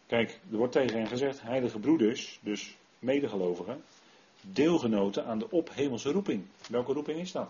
Kijk, 0.07 0.41
er 0.51 0.57
wordt 0.57 0.73
tegen 0.73 0.99
hen 0.99 1.09
gezegd, 1.09 1.43
heilige 1.43 1.79
broeders, 1.79 2.39
dus 2.43 2.77
medegelovigen, 2.99 3.83
deelgenoten 4.41 5.25
aan 5.25 5.39
de 5.39 5.51
ophemelse 5.51 6.11
roeping. 6.11 6.45
Welke 6.69 6.93
roeping 6.93 7.21
is 7.21 7.33
dat? 7.33 7.49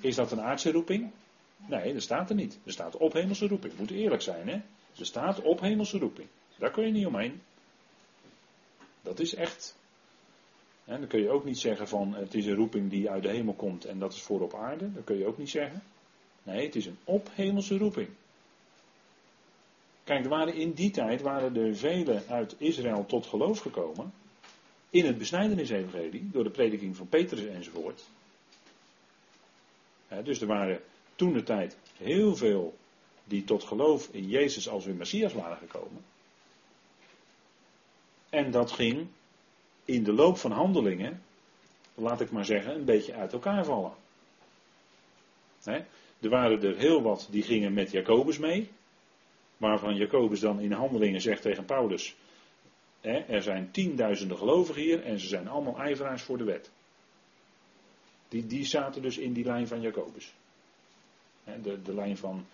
Is 0.00 0.14
dat 0.14 0.32
een 0.32 0.40
aardse 0.40 0.72
roeping? 0.72 1.10
Nee, 1.56 1.92
dat 1.92 2.02
staat 2.02 2.30
er 2.30 2.36
niet. 2.36 2.58
Er 2.64 2.72
staat 2.72 2.96
ophemelse 2.96 3.46
roeping. 3.46 3.78
Moet 3.78 3.90
eerlijk 3.90 4.22
zijn, 4.22 4.48
hè? 4.48 4.54
Er 4.98 5.06
staat 5.06 5.42
ophemelse 5.42 5.98
roeping. 5.98 6.28
Daar 6.58 6.70
kun 6.70 6.86
je 6.86 6.92
niet 6.92 7.06
omheen. 7.06 7.40
Dat 9.02 9.20
is 9.20 9.34
echt. 9.34 9.76
En 10.90 10.98
dan 10.98 11.08
kun 11.08 11.20
je 11.20 11.30
ook 11.30 11.44
niet 11.44 11.58
zeggen 11.58 11.88
van 11.88 12.14
het 12.14 12.34
is 12.34 12.46
een 12.46 12.54
roeping 12.54 12.90
die 12.90 13.10
uit 13.10 13.22
de 13.22 13.28
hemel 13.28 13.54
komt 13.54 13.84
en 13.84 13.98
dat 13.98 14.12
is 14.12 14.22
voor 14.22 14.40
op 14.40 14.54
aarde. 14.54 14.92
Dat 14.92 15.04
kun 15.04 15.18
je 15.18 15.26
ook 15.26 15.38
niet 15.38 15.50
zeggen. 15.50 15.82
Nee, 16.42 16.66
het 16.66 16.76
is 16.76 16.86
een 16.86 16.98
ophemelse 17.04 17.78
roeping. 17.78 18.08
Kijk, 20.04 20.24
er 20.24 20.30
waren 20.30 20.54
in 20.54 20.72
die 20.72 20.90
tijd 20.90 21.22
waren 21.22 21.56
er 21.56 21.76
velen 21.76 22.22
uit 22.28 22.54
Israël 22.58 23.06
tot 23.06 23.26
geloof 23.26 23.58
gekomen. 23.58 24.12
In 24.90 25.06
het 25.06 25.18
besnijdenis-evangelie, 25.18 26.30
door 26.30 26.44
de 26.44 26.50
prediking 26.50 26.96
van 26.96 27.08
Petrus 27.08 27.46
enzovoort. 27.46 28.04
dus 30.24 30.40
er 30.40 30.46
waren 30.46 30.80
toen 31.14 31.32
de 31.32 31.42
tijd 31.42 31.76
heel 31.96 32.36
veel 32.36 32.74
die 33.24 33.44
tot 33.44 33.64
geloof 33.64 34.08
in 34.12 34.28
Jezus 34.28 34.68
als 34.68 34.84
hun 34.84 34.96
Messias 34.96 35.32
waren 35.32 35.56
gekomen. 35.56 36.04
En 38.30 38.50
dat 38.50 38.70
ging 38.70 39.08
in 39.90 40.04
de 40.04 40.12
loop 40.12 40.36
van 40.36 40.52
handelingen, 40.52 41.22
laat 41.94 42.20
ik 42.20 42.30
maar 42.30 42.44
zeggen, 42.44 42.74
een 42.74 42.84
beetje 42.84 43.14
uit 43.14 43.32
elkaar 43.32 43.64
vallen. 43.64 43.92
er 45.64 46.28
waren 46.28 46.62
er 46.62 46.76
heel 46.76 47.02
wat 47.02 47.28
die 47.30 47.42
gingen 47.42 47.72
met 47.72 47.90
Jacobus 47.90 48.38
mee. 48.38 48.70
Waarvan 49.56 49.96
Jacobus 49.96 50.40
dan 50.40 50.60
in 50.60 50.72
handelingen 50.72 51.20
zegt 51.20 51.42
tegen 51.42 51.64
Paulus. 51.64 52.16
er 53.00 53.42
zijn 53.42 53.70
tienduizenden 53.70 54.36
gelovigen 54.36 54.82
hier 54.82 55.02
en 55.02 55.18
ze 55.18 55.26
zijn 55.26 55.48
allemaal 55.48 55.78
ijveraars 55.78 56.22
voor 56.22 56.38
de 56.38 56.44
wet. 56.44 56.70
Die, 58.28 58.46
die 58.46 58.64
zaten 58.64 59.02
dus 59.02 59.18
in 59.18 59.32
die 59.32 59.44
lijn 59.44 59.68
van 59.68 59.80
Jacobus. 59.80 60.32
de, 61.62 61.82
de 61.82 61.94
lijn 61.94 62.16
van 62.16 62.46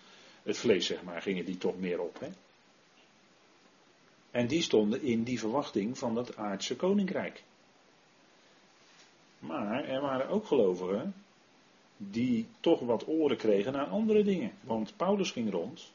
het 0.43 0.57
vlees, 0.57 0.85
zeg 0.85 1.03
maar, 1.03 1.21
gingen 1.21 1.45
die 1.45 1.57
toch 1.57 1.77
meer 1.77 1.99
op. 1.99 2.19
En 4.31 4.47
die 4.47 4.61
stonden 4.61 5.01
in 5.01 5.23
die 5.23 5.39
verwachting 5.39 5.97
van 5.97 6.15
dat 6.15 6.37
aardse 6.37 6.75
koninkrijk. 6.75 7.43
Maar 9.39 9.85
er 9.85 10.01
waren 10.01 10.29
ook 10.29 10.45
gelovigen 10.45 11.13
die 11.97 12.47
toch 12.59 12.79
wat 12.79 13.07
oren 13.07 13.37
kregen 13.37 13.73
naar 13.73 13.85
andere 13.85 14.23
dingen. 14.23 14.51
Want 14.61 14.93
Paulus 14.97 15.31
ging 15.31 15.51
rond 15.51 15.91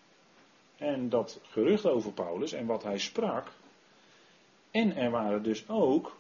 en 0.83 1.09
dat 1.09 1.41
gerucht 1.43 1.87
over 1.87 2.13
Paulus 2.13 2.53
en 2.53 2.67
wat 2.67 2.83
hij 2.83 2.99
sprak. 2.99 3.53
En 4.71 4.97
er 4.97 5.11
waren 5.11 5.43
dus 5.43 5.69
ook 5.69 6.17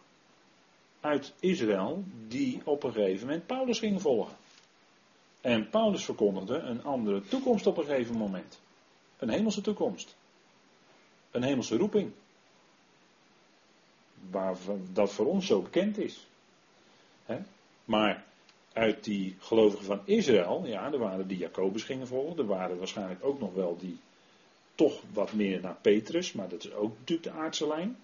uit 1.01 1.33
Israël 1.41 2.05
die 2.29 2.61
op 2.65 2.83
een 2.83 2.93
gegeven 2.93 3.27
moment 3.27 3.47
Paulus 3.47 3.79
gingen 3.79 4.01
volgen. 4.01 4.37
En 5.41 5.69
Paulus 5.69 6.05
verkondigde 6.05 6.59
een 6.59 6.85
andere 6.85 7.21
toekomst 7.21 7.67
op 7.67 7.77
een 7.77 7.85
gegeven 7.85 8.17
moment. 8.17 8.61
Een 9.19 9.29
hemelse 9.29 9.61
toekomst. 9.61 10.17
Een 11.33 11.43
hemelse 11.43 11.77
roeping. 11.77 12.13
Waar 14.31 14.57
dat 14.93 15.13
voor 15.13 15.27
ons 15.27 15.47
zo 15.47 15.63
bekend 15.63 15.99
is. 15.99 16.27
Maar 17.85 18.25
uit 18.73 19.05
die 19.05 19.37
gelovigen 19.39 19.85
van 19.85 20.01
Israël, 20.05 20.67
ja, 20.67 20.93
er 20.93 20.99
waren 20.99 21.29
die 21.29 21.39
Jacobus 21.39 21.83
gingen 21.83 22.07
volgen. 22.07 22.39
Er 22.39 22.47
waren 22.47 22.79
waarschijnlijk 22.79 23.25
ook 23.25 23.41
nog 23.41 23.55
wel 23.55 23.77
die 23.77 23.99
toch 24.75 25.03
wat 25.13 25.33
meer 25.33 25.61
naar 25.61 25.77
Petrus, 25.81 26.33
maar 26.33 26.49
dat 26.49 26.65
is 26.65 26.73
ook 26.73 26.99
natuurlijk 26.99 27.29
de 27.29 27.41
aardse 27.41 27.67
lijn. 27.67 27.97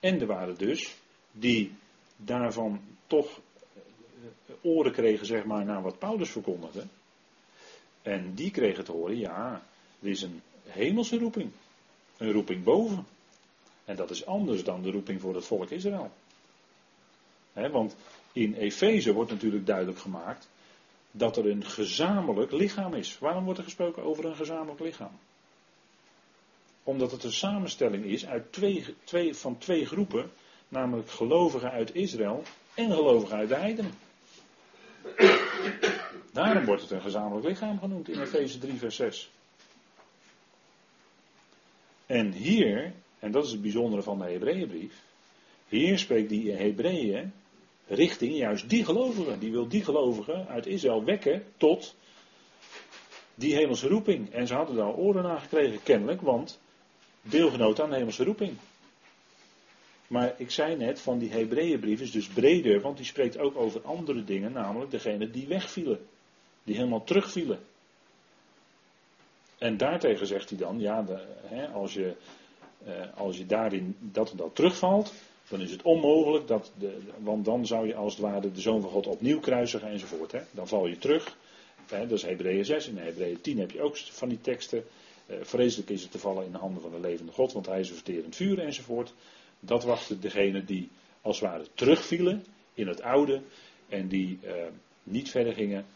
En 0.00 0.20
er 0.20 0.26
waren 0.26 0.58
dus 0.58 0.94
die 1.32 1.72
daarvan 2.16 2.80
toch 3.06 3.40
eh, 3.74 4.54
oren 4.60 4.92
kregen, 4.92 5.26
zeg 5.26 5.44
maar, 5.44 5.64
naar 5.64 5.82
wat 5.82 5.98
Paulus 5.98 6.30
verkondigde. 6.30 6.84
En 8.02 8.34
die 8.34 8.50
kregen 8.50 8.84
te 8.84 8.92
horen, 8.92 9.18
ja, 9.18 9.62
er 10.00 10.08
is 10.08 10.22
een 10.22 10.42
hemelse 10.66 11.18
roeping. 11.18 11.50
Een 12.16 12.32
roeping 12.32 12.64
boven. 12.64 13.06
En 13.84 13.96
dat 13.96 14.10
is 14.10 14.26
anders 14.26 14.64
dan 14.64 14.82
de 14.82 14.90
roeping 14.90 15.20
voor 15.20 15.34
het 15.34 15.44
volk 15.44 15.70
Israël. 15.70 16.10
want 17.52 17.96
in 18.32 18.54
Efeze 18.54 19.12
wordt 19.12 19.30
natuurlijk 19.30 19.66
duidelijk 19.66 19.98
gemaakt 19.98 20.48
dat 21.10 21.36
er 21.36 21.50
een 21.50 21.64
gezamenlijk 21.64 22.52
lichaam 22.52 22.94
is. 22.94 23.18
Waarom 23.18 23.44
wordt 23.44 23.58
er 23.58 23.64
gesproken 23.64 24.02
over 24.02 24.24
een 24.24 24.36
gezamenlijk 24.36 24.80
lichaam? 24.80 25.18
Omdat 26.82 27.10
het 27.10 27.24
een 27.24 27.32
samenstelling 27.32 28.04
is 28.04 28.26
uit 28.26 28.52
twee, 28.52 28.94
twee, 29.04 29.34
van 29.34 29.58
twee 29.58 29.86
groepen, 29.86 30.30
namelijk 30.68 31.10
gelovigen 31.10 31.70
uit 31.70 31.94
Israël 31.94 32.42
en 32.74 32.90
gelovigen 32.90 33.36
uit 33.36 33.48
de 33.48 33.54
heidenen. 33.54 33.92
Daarom 36.32 36.64
wordt 36.64 36.82
het 36.82 36.90
een 36.90 37.00
gezamenlijk 37.00 37.46
lichaam 37.46 37.78
genoemd 37.78 38.08
in 38.08 38.20
Efeze 38.20 38.58
3, 38.58 38.74
vers 38.74 38.96
6. 38.96 39.30
En 42.06 42.32
hier, 42.32 42.92
en 43.18 43.32
dat 43.32 43.44
is 43.44 43.50
het 43.50 43.62
bijzondere 43.62 44.02
van 44.02 44.18
de 44.18 44.24
Hebreeënbrief, 44.24 45.02
hier 45.68 45.98
spreekt 45.98 46.28
die 46.28 46.52
Hebreeën 46.52 47.32
richting 47.86 48.36
juist 48.36 48.68
die 48.68 48.84
gelovigen. 48.84 49.38
Die 49.38 49.50
wil 49.50 49.68
die 49.68 49.84
gelovigen 49.84 50.48
uit 50.48 50.66
Israël 50.66 51.04
wekken 51.04 51.44
tot 51.56 51.94
die 53.34 53.54
hemelse 53.54 53.88
roeping. 53.88 54.32
En 54.32 54.46
ze 54.46 54.54
hadden 54.54 54.76
daar 54.76 54.94
oren 54.94 55.22
naar 55.22 55.40
gekregen, 55.40 55.82
kennelijk, 55.82 56.20
want 56.20 56.60
deelgenoot 57.22 57.80
aan 57.80 57.90
de 57.90 57.96
hemelse 57.96 58.24
roeping. 58.24 58.56
Maar 60.06 60.34
ik 60.36 60.50
zei 60.50 60.76
net, 60.76 61.00
van 61.00 61.18
die 61.18 61.30
Hebreeënbrief 61.30 62.00
is 62.00 62.10
dus 62.10 62.26
breder, 62.26 62.80
want 62.80 62.96
die 62.96 63.06
spreekt 63.06 63.38
ook 63.38 63.56
over 63.56 63.80
andere 63.82 64.24
dingen, 64.24 64.52
namelijk 64.52 64.90
degene 64.90 65.30
die 65.30 65.46
wegvielen. 65.46 66.06
Die 66.64 66.76
helemaal 66.76 67.04
terugvielen. 67.04 67.58
En 69.64 69.76
daartegen 69.76 70.26
zegt 70.26 70.48
hij 70.48 70.58
dan, 70.58 70.80
ja, 70.80 71.02
de, 71.02 71.18
hè, 71.42 71.66
als, 71.66 71.94
je, 71.94 72.14
eh, 72.84 72.92
als 73.16 73.36
je 73.36 73.46
daarin 73.46 73.96
dat 74.00 74.30
en 74.30 74.36
dat 74.36 74.54
terugvalt, 74.54 75.12
dan 75.48 75.60
is 75.60 75.70
het 75.70 75.82
onmogelijk, 75.82 76.46
dat 76.46 76.72
de, 76.78 76.98
want 77.18 77.44
dan 77.44 77.66
zou 77.66 77.86
je 77.86 77.94
als 77.94 78.12
het 78.12 78.22
ware 78.22 78.52
de 78.52 78.60
Zoon 78.60 78.80
van 78.80 78.90
God 78.90 79.06
opnieuw 79.06 79.40
kruisigen 79.40 79.88
enzovoort. 79.88 80.32
Hè. 80.32 80.40
Dan 80.50 80.68
val 80.68 80.86
je 80.86 80.98
terug. 80.98 81.36
Hè, 81.86 82.06
dat 82.06 82.18
is 82.18 82.22
Hebreeën 82.22 82.64
6. 82.64 82.88
In 82.88 82.96
Hebreeën 82.96 83.40
10 83.40 83.58
heb 83.58 83.70
je 83.70 83.82
ook 83.82 83.96
van 83.96 84.28
die 84.28 84.40
teksten. 84.40 84.84
Eh, 85.26 85.36
vreselijk 85.42 85.90
is 85.90 86.02
het 86.02 86.10
te 86.10 86.18
vallen 86.18 86.44
in 86.44 86.52
de 86.52 86.58
handen 86.58 86.82
van 86.82 86.90
de 86.90 87.00
levende 87.00 87.32
God, 87.32 87.52
want 87.52 87.66
hij 87.66 87.80
is 87.80 87.88
een 87.88 87.94
verterend 87.94 88.36
vuur 88.36 88.58
enzovoort. 88.58 89.14
Dat 89.60 89.84
wachten 89.84 90.20
degenen 90.20 90.66
die 90.66 90.90
als 91.20 91.40
het 91.40 91.50
ware 91.50 91.66
terugvielen 91.74 92.44
in 92.74 92.88
het 92.88 93.02
oude 93.02 93.40
en 93.88 94.08
die 94.08 94.38
eh, 94.42 94.52
niet 95.02 95.30
verder 95.30 95.52
gingen 95.52 95.86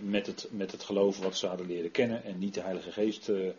met, 0.00 0.26
het, 0.26 0.48
met 0.50 0.72
het 0.72 0.82
geloof 0.82 1.18
wat 1.18 1.36
ze 1.36 1.46
hadden 1.46 1.66
leren 1.66 1.90
kennen 1.90 2.24
en 2.24 2.38
niet 2.38 2.54
de 2.54 2.60
Heilige 2.60 2.92
Geest 2.92 3.28
uh, 3.28 3.50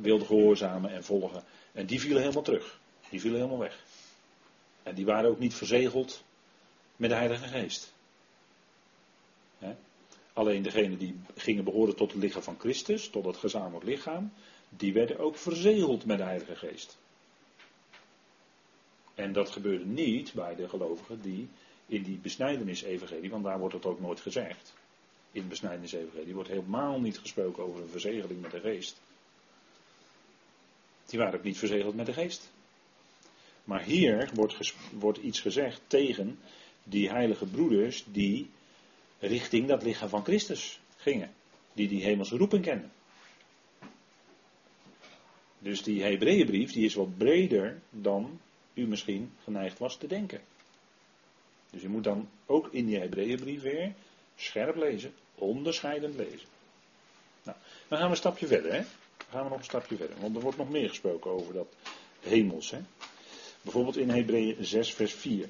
wilden 0.00 0.26
gehoorzamen 0.26 0.90
en 0.90 1.04
volgen. 1.04 1.44
En 1.72 1.86
die 1.86 2.00
vielen 2.00 2.22
helemaal 2.22 2.42
terug. 2.42 2.80
Die 3.10 3.20
vielen 3.20 3.38
helemaal 3.38 3.58
weg. 3.58 3.84
En 4.82 4.94
die 4.94 5.04
waren 5.04 5.30
ook 5.30 5.38
niet 5.38 5.54
verzegeld 5.54 6.22
met 6.96 7.10
de 7.10 7.16
Heilige 7.16 7.48
Geest. 7.48 7.92
Alleen 10.38 10.62
degenen 10.62 10.98
die 10.98 11.20
gingen 11.34 11.64
behoren 11.64 11.96
tot 11.96 12.12
het 12.12 12.22
lichaam 12.22 12.42
van 12.42 12.56
Christus, 12.58 13.08
tot 13.08 13.24
het 13.24 13.36
gezamenlijk 13.36 13.84
lichaam, 13.84 14.32
die 14.68 14.92
werden 14.92 15.18
ook 15.18 15.36
verzegeld 15.36 16.04
met 16.04 16.18
de 16.18 16.24
Heilige 16.24 16.56
Geest. 16.56 16.98
En 19.14 19.32
dat 19.32 19.50
gebeurde 19.50 19.84
niet 19.84 20.32
bij 20.32 20.54
de 20.54 20.68
gelovigen 20.68 21.20
die 21.20 21.48
in 21.86 22.02
die 22.02 22.18
besnijdenis-evangelie, 22.18 23.30
want 23.30 23.44
daar 23.44 23.58
wordt 23.58 23.74
het 23.74 23.86
ook 23.86 24.00
nooit 24.00 24.20
gezegd. 24.20 24.74
In 25.32 25.42
de 25.42 25.48
besnijdenis-evangelie 25.48 26.34
wordt 26.34 26.48
helemaal 26.48 27.00
niet 27.00 27.18
gesproken 27.18 27.62
over 27.62 27.82
een 27.82 27.88
verzegeling 27.88 28.40
met 28.40 28.50
de 28.50 28.60
geest. 28.60 29.00
Die 31.06 31.18
waren 31.18 31.38
ook 31.38 31.44
niet 31.44 31.58
verzegeld 31.58 31.94
met 31.94 32.06
de 32.06 32.12
geest. 32.12 32.50
Maar 33.64 33.82
hier 33.82 34.30
wordt, 34.34 34.74
wordt 34.92 35.18
iets 35.18 35.40
gezegd 35.40 35.80
tegen 35.86 36.38
die 36.82 37.10
heilige 37.10 37.46
broeders 37.46 38.04
die 38.06 38.50
richting 39.18 39.68
dat 39.68 39.82
lichaam 39.82 40.08
van 40.08 40.24
Christus 40.24 40.80
gingen. 40.96 41.30
Die 41.72 41.88
die 41.88 42.02
hemelse 42.02 42.36
roeping 42.36 42.64
kennen. 42.64 42.92
Dus 45.58 45.82
die 45.82 46.02
Hebreeënbrief 46.02 46.72
die 46.72 46.84
is 46.84 46.94
wat 46.94 47.18
breder 47.18 47.80
dan 47.90 48.40
u 48.74 48.86
misschien 48.86 49.32
geneigd 49.42 49.78
was 49.78 49.96
te 49.96 50.06
denken. 50.06 50.40
Dus 51.70 51.82
je 51.82 51.88
moet 51.88 52.04
dan 52.04 52.28
ook 52.46 52.68
in 52.72 52.86
die 52.86 52.98
Hebreeënbrief 52.98 53.62
weer 53.62 53.94
scherp 54.38 54.76
lezen, 54.76 55.14
onderscheidend 55.34 56.14
lezen. 56.14 56.48
Nou, 57.42 57.56
dan 57.88 57.98
gaan 57.98 58.06
we 58.06 58.12
een 58.12 58.20
stapje 58.20 58.46
verder, 58.46 58.72
hè? 58.72 58.82
Dan 59.16 59.26
gaan 59.30 59.42
we 59.42 59.48
nog 59.48 59.58
een 59.58 59.64
stapje 59.64 59.96
verder, 59.96 60.16
want 60.20 60.36
er 60.36 60.42
wordt 60.42 60.58
nog 60.58 60.70
meer 60.70 60.88
gesproken 60.88 61.30
over 61.30 61.54
dat 61.54 61.74
hemels, 62.20 62.70
hè? 62.70 62.78
Bijvoorbeeld 63.62 63.96
in 63.96 64.10
Hebreeën 64.10 64.64
6, 64.64 64.94
vers 64.94 65.12
4. 65.12 65.48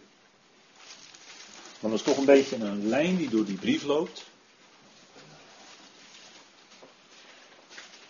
Want 1.80 1.92
dat 1.92 1.92
is 1.92 2.02
toch 2.02 2.16
een 2.16 2.24
beetje 2.24 2.56
een 2.56 2.88
lijn 2.88 3.16
die 3.16 3.28
door 3.28 3.44
die 3.44 3.58
brief 3.58 3.82
loopt. 3.82 4.26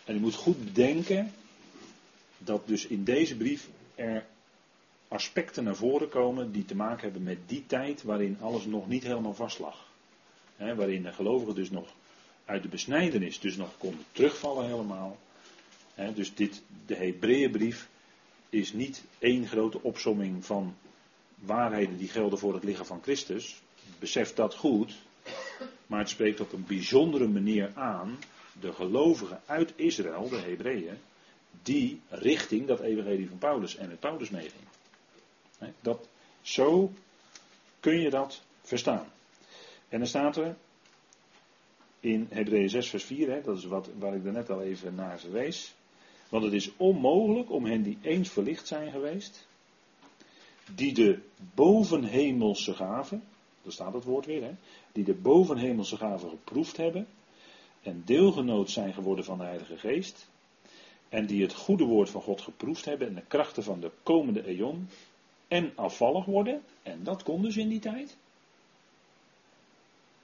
En 0.04 0.16
u 0.16 0.18
moet 0.18 0.34
goed 0.34 0.64
bedenken 0.64 1.34
dat 2.38 2.66
dus 2.66 2.86
in 2.86 3.04
deze 3.04 3.36
brief 3.36 3.68
er 3.94 4.26
aspecten 5.08 5.64
naar 5.64 5.76
voren 5.76 6.08
komen 6.08 6.52
die 6.52 6.64
te 6.64 6.76
maken 6.76 7.02
hebben 7.02 7.22
met 7.22 7.38
die 7.46 7.66
tijd 7.66 8.02
waarin 8.02 8.38
alles 8.40 8.64
nog 8.64 8.88
niet 8.88 9.02
helemaal 9.02 9.34
vast 9.34 9.58
lag. 9.58 9.87
Waarin 10.58 11.02
de 11.02 11.12
gelovigen 11.12 11.54
dus 11.54 11.70
nog 11.70 11.88
uit 12.44 12.62
de 12.62 12.68
besnijdenis 12.68 13.40
dus 13.40 13.56
nog 13.56 13.78
konden 13.78 14.04
terugvallen 14.12 14.66
helemaal. 14.66 15.18
dus 16.14 16.34
dit, 16.34 16.62
de 16.86 16.94
Hebreeënbrief 16.94 17.88
is 18.50 18.72
niet 18.72 19.04
één 19.18 19.46
grote 19.46 19.82
opsomming 19.82 20.44
van 20.44 20.76
waarheden 21.34 21.96
die 21.96 22.08
gelden 22.08 22.38
voor 22.38 22.54
het 22.54 22.64
lichaam 22.64 22.86
van 22.86 23.02
Christus. 23.02 23.62
Besef 23.98 24.34
dat 24.34 24.54
goed. 24.54 24.94
Maar 25.86 25.98
het 25.98 26.08
spreekt 26.08 26.40
op 26.40 26.52
een 26.52 26.64
bijzondere 26.66 27.28
manier 27.28 27.72
aan 27.74 28.18
de 28.60 28.72
gelovigen 28.72 29.40
uit 29.46 29.72
Israël, 29.76 30.28
de 30.28 30.36
Hebreeën, 30.36 30.98
die 31.62 32.00
richting 32.08 32.66
dat 32.66 32.80
evangelie 32.80 33.28
van 33.28 33.38
Paulus 33.38 33.76
en 33.76 33.88
met 33.88 34.00
Paulus 34.00 34.30
meeging. 34.30 34.62
Dat, 35.80 36.08
zo 36.40 36.92
kun 37.80 38.00
je 38.00 38.10
dat 38.10 38.42
verstaan. 38.62 39.06
En 39.88 39.98
dan 39.98 40.08
staat 40.08 40.36
er 40.36 40.56
in 42.00 42.26
Hebreeën 42.30 42.70
6 42.70 42.88
vers 42.88 43.04
4, 43.04 43.30
hè, 43.30 43.42
dat 43.42 43.56
is 43.56 43.64
wat, 43.64 43.88
waar 43.98 44.14
ik 44.14 44.22
net 44.22 44.50
al 44.50 44.62
even 44.62 44.94
naar 44.94 45.20
wees. 45.30 45.74
Want 46.28 46.44
het 46.44 46.52
is 46.52 46.70
onmogelijk 46.76 47.50
om 47.50 47.64
hen 47.64 47.82
die 47.82 47.98
eens 48.02 48.28
verlicht 48.28 48.66
zijn 48.66 48.90
geweest, 48.90 49.46
die 50.74 50.94
de 50.94 51.18
bovenhemelse 51.54 52.74
gaven, 52.74 53.22
daar 53.62 53.72
staat 53.72 53.92
het 53.92 54.04
woord 54.04 54.26
weer, 54.26 54.42
hè, 54.42 54.54
die 54.92 55.04
de 55.04 55.14
bovenhemelse 55.14 55.96
gaven 55.96 56.28
geproefd 56.28 56.76
hebben 56.76 57.06
en 57.82 58.02
deelgenoot 58.04 58.70
zijn 58.70 58.94
geworden 58.94 59.24
van 59.24 59.38
de 59.38 59.44
Heilige 59.44 59.78
Geest, 59.78 60.28
en 61.08 61.26
die 61.26 61.42
het 61.42 61.54
goede 61.54 61.84
woord 61.84 62.10
van 62.10 62.22
God 62.22 62.40
geproefd 62.40 62.84
hebben 62.84 63.08
en 63.08 63.14
de 63.14 63.26
krachten 63.28 63.62
van 63.62 63.80
de 63.80 63.90
komende 64.02 64.44
eon, 64.46 64.88
en 65.48 65.72
afvallig 65.74 66.24
worden, 66.24 66.62
en 66.82 67.02
dat 67.02 67.22
kon 67.22 67.42
dus 67.42 67.56
in 67.56 67.68
die 67.68 67.80
tijd. 67.80 68.16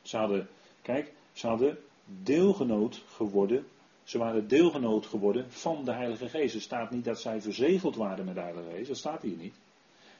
Ze 0.05 0.17
hadden, 0.17 0.49
kijk, 0.83 1.13
ze 1.33 1.47
hadden 1.47 1.79
deelgenoot 2.07 3.03
geworden 3.07 3.67
ze 4.05 4.19
waren 4.19 4.49
deelgenoot 4.49 5.07
geworden 5.07 5.53
van 5.53 5.85
de 5.85 5.93
Heilige 5.93 6.29
Geest. 6.29 6.55
Er 6.55 6.61
staat 6.61 6.91
niet 6.91 7.05
dat 7.05 7.21
zij 7.21 7.41
verzegeld 7.41 7.97
waren 7.97 8.25
met 8.25 8.35
de 8.35 8.41
Heilige 8.41 8.71
Geest. 8.71 8.89
Dat 8.89 8.97
staat 8.97 9.23
hier 9.23 9.37
niet. 9.37 9.55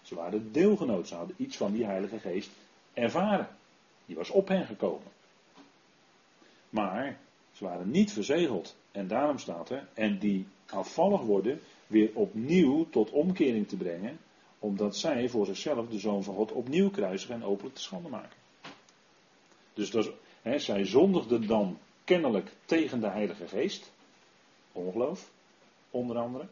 Ze 0.03 0.15
waren 0.15 0.53
deelgenoot. 0.53 1.09
Ze 1.09 1.15
hadden 1.15 1.37
iets 1.39 1.57
van 1.57 1.73
die 1.73 1.85
Heilige 1.85 2.19
Geest 2.19 2.51
ervaren. 2.93 3.49
Die 4.07 4.17
was 4.17 4.31
op 4.31 4.49
hen 4.49 4.67
gekomen. 4.67 5.13
Maar 6.71 7.19
ze 7.53 7.65
waren 7.65 7.91
niet 7.91 8.13
verzegeld. 8.13 8.77
En 8.93 9.09
daarom 9.09 9.39
staat 9.39 9.71
er, 9.71 9.89
en 9.95 10.19
die 10.19 10.47
afvallig 10.67 11.21
worden, 11.21 11.61
weer 11.87 12.11
opnieuw 12.15 12.89
tot 12.91 13.11
omkering 13.11 13.69
te 13.69 13.77
brengen, 13.77 14.19
omdat 14.59 14.97
zij 14.97 15.29
voor 15.29 15.47
zichzelf 15.47 15.89
de 15.89 15.99
Zoon 15.99 16.25
van 16.25 16.35
God 16.35 16.53
opnieuw 16.53 16.91
kruisigen 16.91 17.35
en 17.35 17.45
openlijk 17.45 17.75
te 17.75 17.83
schande 17.83 18.09
maken. 18.09 18.44
Dus 19.75 19.91
dat 19.91 20.11
zij 20.57 20.85
zondigden 20.85 21.47
dan 21.47 21.79
kennelijk 22.05 22.51
tegen 22.65 23.01
de 23.01 23.09
Heilige 23.09 23.49
Geest. 23.49 23.91
Ongeloof, 24.73 25.31
onder 25.91 26.19
andere. 26.19 26.47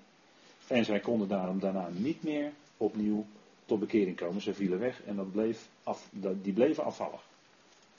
En 0.66 0.84
zij 0.84 1.00
konden 1.00 1.28
daarom 1.28 1.58
daarna 1.58 1.88
niet 1.88 2.22
meer 2.22 2.52
opnieuw 2.76 3.26
tot 3.64 3.80
bekering 3.80 4.16
komen. 4.16 4.42
Ze 4.42 4.54
vielen 4.54 4.78
weg 4.78 5.02
en 5.02 5.30
bleef 5.30 5.68
af, 5.82 6.08
die 6.42 6.52
bleven 6.52 6.84
afvallig. 6.84 7.20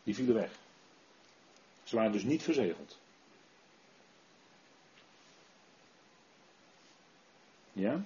Die 0.03 0.15
vielen 0.15 0.35
weg. 0.35 0.51
Ze 1.83 1.95
waren 1.95 2.11
dus 2.11 2.23
niet 2.23 2.43
verzegeld. 2.43 2.97
Ja? 7.73 8.03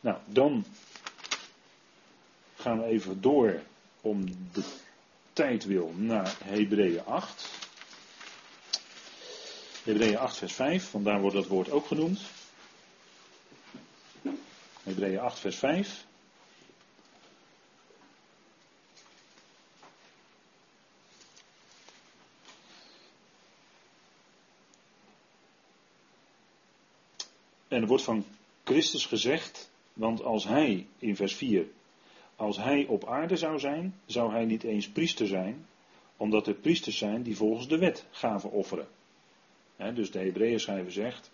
Nou, 0.00 0.18
dan 0.24 0.64
gaan 2.56 2.78
we 2.78 2.84
even 2.84 3.20
door 3.20 3.62
om 4.00 4.24
de 4.52 4.64
tijd 5.36 5.64
wil 5.64 5.92
naar 5.96 6.36
Hebreeën 6.44 7.04
8. 7.04 7.48
Hebreeën 9.82 10.18
8, 10.18 10.36
vers 10.36 10.52
5, 10.52 10.90
vandaar 10.90 11.20
wordt 11.20 11.36
dat 11.36 11.46
woord 11.46 11.70
ook 11.70 11.86
genoemd. 11.86 12.20
Hebreeën 14.82 15.18
8, 15.18 15.38
vers 15.38 15.56
5. 15.56 16.04
En 27.68 27.82
er 27.82 27.86
wordt 27.86 28.04
van 28.04 28.26
Christus 28.64 29.06
gezegd, 29.06 29.70
want 29.92 30.22
als 30.22 30.44
hij, 30.44 30.86
in 30.98 31.16
vers 31.16 31.34
4, 31.34 31.66
als 32.36 32.56
hij 32.56 32.86
op 32.86 33.06
aarde 33.06 33.36
zou 33.36 33.58
zijn, 33.58 33.94
zou 34.06 34.32
hij 34.32 34.44
niet 34.44 34.62
eens 34.62 34.88
priester 34.88 35.26
zijn, 35.26 35.66
omdat 36.16 36.46
er 36.46 36.54
priesters 36.54 36.98
zijn 36.98 37.22
die 37.22 37.36
volgens 37.36 37.68
de 37.68 37.78
wet 37.78 38.06
gaven 38.10 38.50
offeren 38.50 38.88
dus 39.76 40.10
de 40.10 40.18
Hebreeën 40.18 40.60
schrijver 40.60 40.92
zegt, 40.92 41.30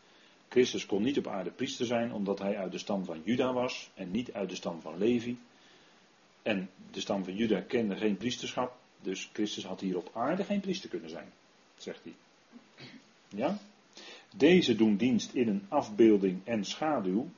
Christus 0.48 0.86
kon 0.86 1.02
niet 1.02 1.18
op 1.18 1.26
aarde 1.26 1.50
priester 1.50 1.86
zijn 1.86 2.12
omdat 2.12 2.38
hij 2.38 2.56
uit 2.56 2.72
de 2.72 2.78
stam 2.78 3.04
van 3.04 3.22
Juda 3.24 3.52
was 3.52 3.90
en 3.94 4.10
niet 4.10 4.32
uit 4.32 4.48
de 4.48 4.54
stam 4.54 4.80
van 4.80 4.98
Levi. 4.98 5.38
En 6.42 6.70
de 6.90 7.00
stam 7.00 7.24
van 7.24 7.36
Juda 7.36 7.60
kende 7.60 7.96
geen 7.96 8.16
priesterschap, 8.16 8.76
dus 9.00 9.30
Christus 9.32 9.64
had 9.64 9.80
hier 9.80 9.96
op 9.96 10.10
aarde 10.12 10.44
geen 10.44 10.60
priester 10.60 10.88
kunnen 10.88 11.10
zijn, 11.10 11.32
zegt 11.76 12.00
hij. 12.04 12.14
Ja? 13.28 13.58
Deze 14.36 14.76
doen 14.76 14.96
dienst 14.96 15.34
in 15.34 15.48
een 15.48 15.66
afbeelding 15.68 16.40
en 16.44 16.64
schaduw 16.64 17.28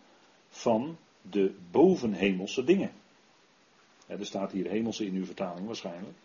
van 0.49 0.97
de 1.31 1.55
bovenhemelse 1.71 2.65
dingen. 2.65 2.93
Er 4.19 4.27
staat 4.27 4.53
hier 4.53 4.71
hemelse 4.71 5.07
in 5.07 5.15
uw 5.15 5.25
vertaling 5.25 5.67
waarschijnlijk. 5.67 6.17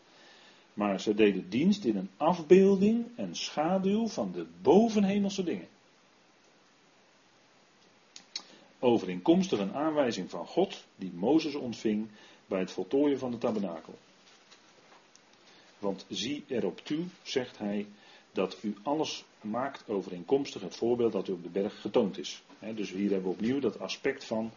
Maar 0.74 1.02
ze 1.02 1.14
deden 1.14 1.50
dienst 1.50 1.84
in 1.84 1.96
een 1.96 2.10
afbeelding 2.18 3.06
en 3.16 3.36
schaduw 3.36 4.08
van 4.08 4.32
de 4.32 4.46
bovenhemelse 4.62 5.44
dingen. 5.44 5.68
Overeenkomstig 8.80 9.60
een 9.60 9.74
aanwijzing 9.74 10.30
van 10.30 10.46
God 10.46 10.84
die 10.96 11.12
Mozes 11.14 11.56
ontving 11.56 12.08
bij 12.46 12.60
het 12.60 12.72
voltooien 12.72 13.20
van 13.20 13.32
de 13.32 13.38
tabernakel. 13.38 13.94
Want 15.80 16.06
zie 16.10 16.44
erop 16.48 16.80
toe, 16.80 17.06
zegt 17.24 17.58
hij, 17.58 17.88
dat 18.32 18.58
u 18.62 18.76
alles 18.84 19.24
maakt 19.42 19.90
overeenkomstig 19.90 20.62
het 20.62 20.76
voorbeeld 20.76 21.12
dat 21.12 21.28
u 21.28 21.32
op 21.32 21.44
de 21.44 21.50
berg 21.50 21.82
getoond 21.82 22.18
is. 22.18 22.42
dus 22.76 22.92
hier 22.92 23.12
hebben 23.12 23.30
we 23.30 23.36
opnieuw 23.36 23.60
dat 23.60 23.80
aspect 23.80 24.26
van 24.26 24.52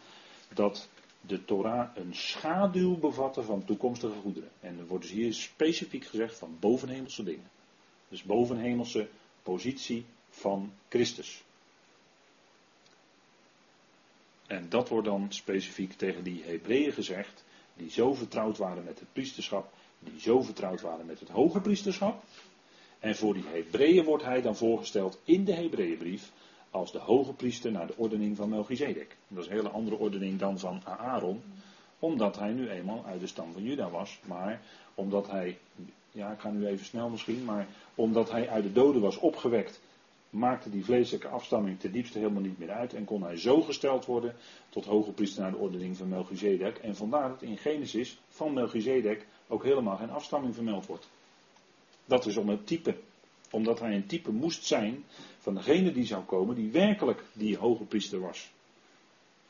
dat 0.54 0.88
de 1.26 1.44
Torah 1.44 1.96
een 1.96 2.14
schaduw 2.14 2.96
bevatte 2.96 3.42
van 3.42 3.64
toekomstige 3.64 4.20
goederen. 4.20 4.50
En 4.60 4.78
er 4.78 4.86
wordt 4.86 5.04
dus 5.04 5.12
hier 5.12 5.34
specifiek 5.34 6.04
gezegd 6.04 6.38
van 6.38 6.56
bovenhemelse 6.60 7.22
dingen. 7.22 7.50
Dus 8.08 8.22
bovenhemelse 8.22 9.08
positie 9.42 10.04
van 10.30 10.72
Christus. 10.88 11.42
En 14.46 14.68
dat 14.68 14.88
wordt 14.88 15.06
dan 15.06 15.26
specifiek 15.32 15.92
tegen 15.92 16.24
die 16.24 16.42
Hebreeën 16.44 16.92
gezegd, 16.92 17.44
die 17.74 17.90
zo 17.90 18.14
vertrouwd 18.14 18.58
waren 18.58 18.84
met 18.84 18.98
het 18.98 19.12
priesterschap, 19.12 19.72
die 19.98 20.20
zo 20.20 20.42
vertrouwd 20.42 20.80
waren 20.80 21.06
met 21.06 21.20
het 21.20 21.28
hoge 21.28 21.60
priesterschap, 21.60 22.24
En 23.02 23.16
voor 23.16 23.34
die 23.34 23.44
Hebreeën 23.46 24.04
wordt 24.04 24.24
hij 24.24 24.40
dan 24.40 24.56
voorgesteld 24.56 25.20
in 25.24 25.44
de 25.44 25.52
Hebreeënbrief 25.52 26.30
als 26.72 26.92
de 26.92 26.98
hoge 26.98 27.32
priester 27.32 27.72
naar 27.72 27.86
de 27.86 27.96
ordening 27.96 28.36
van 28.36 28.48
Melchizedek. 28.48 29.16
Dat 29.28 29.44
is 29.44 29.50
een 29.50 29.56
hele 29.56 29.68
andere 29.68 29.96
ordening 29.96 30.38
dan 30.38 30.58
van 30.58 30.80
Aaron, 30.84 31.42
omdat 31.98 32.38
hij 32.38 32.52
nu 32.52 32.68
eenmaal 32.68 33.04
uit 33.06 33.20
de 33.20 33.26
stam 33.26 33.52
van 33.52 33.62
Juda 33.62 33.90
was. 33.90 34.20
Maar 34.24 34.60
omdat 34.94 35.30
hij, 35.30 35.58
ja 36.10 36.32
ik 36.32 36.40
ga 36.40 36.50
nu 36.50 36.66
even 36.66 36.84
snel 36.84 37.08
misschien, 37.08 37.44
maar 37.44 37.66
omdat 37.94 38.30
hij 38.30 38.48
uit 38.48 38.62
de 38.62 38.72
doden 38.72 39.02
was 39.02 39.16
opgewekt, 39.16 39.80
maakte 40.30 40.70
die 40.70 40.84
vleeselijke 40.84 41.28
afstamming 41.28 41.80
ten 41.80 41.92
diepste 41.92 42.18
helemaal 42.18 42.42
niet 42.42 42.58
meer 42.58 42.70
uit 42.70 42.94
en 42.94 43.04
kon 43.04 43.22
hij 43.22 43.36
zo 43.36 43.60
gesteld 43.60 44.04
worden 44.04 44.34
tot 44.68 44.84
hoge 44.84 45.12
priester 45.12 45.42
naar 45.42 45.50
de 45.50 45.56
ordening 45.56 45.96
van 45.96 46.08
Melchizedek. 46.08 46.78
En 46.78 46.96
vandaar 46.96 47.28
dat 47.28 47.42
in 47.42 47.58
Genesis 47.58 48.18
van 48.28 48.52
Melchizedek 48.52 49.26
ook 49.48 49.64
helemaal 49.64 49.96
geen 49.96 50.10
afstamming 50.10 50.54
vermeld 50.54 50.86
wordt. 50.86 51.08
Dat 52.04 52.26
is 52.26 52.36
om 52.36 52.48
het 52.48 52.66
type. 52.66 52.96
Omdat 53.50 53.80
hij 53.80 53.94
een 53.94 54.06
type 54.06 54.32
moest 54.32 54.64
zijn 54.64 55.04
van 55.42 55.54
degene 55.54 55.92
die 55.92 56.06
zou 56.06 56.24
komen 56.24 56.54
die 56.54 56.70
werkelijk 56.70 57.22
die 57.32 57.56
hoge 57.56 57.84
priester 57.84 58.20
was. 58.20 58.50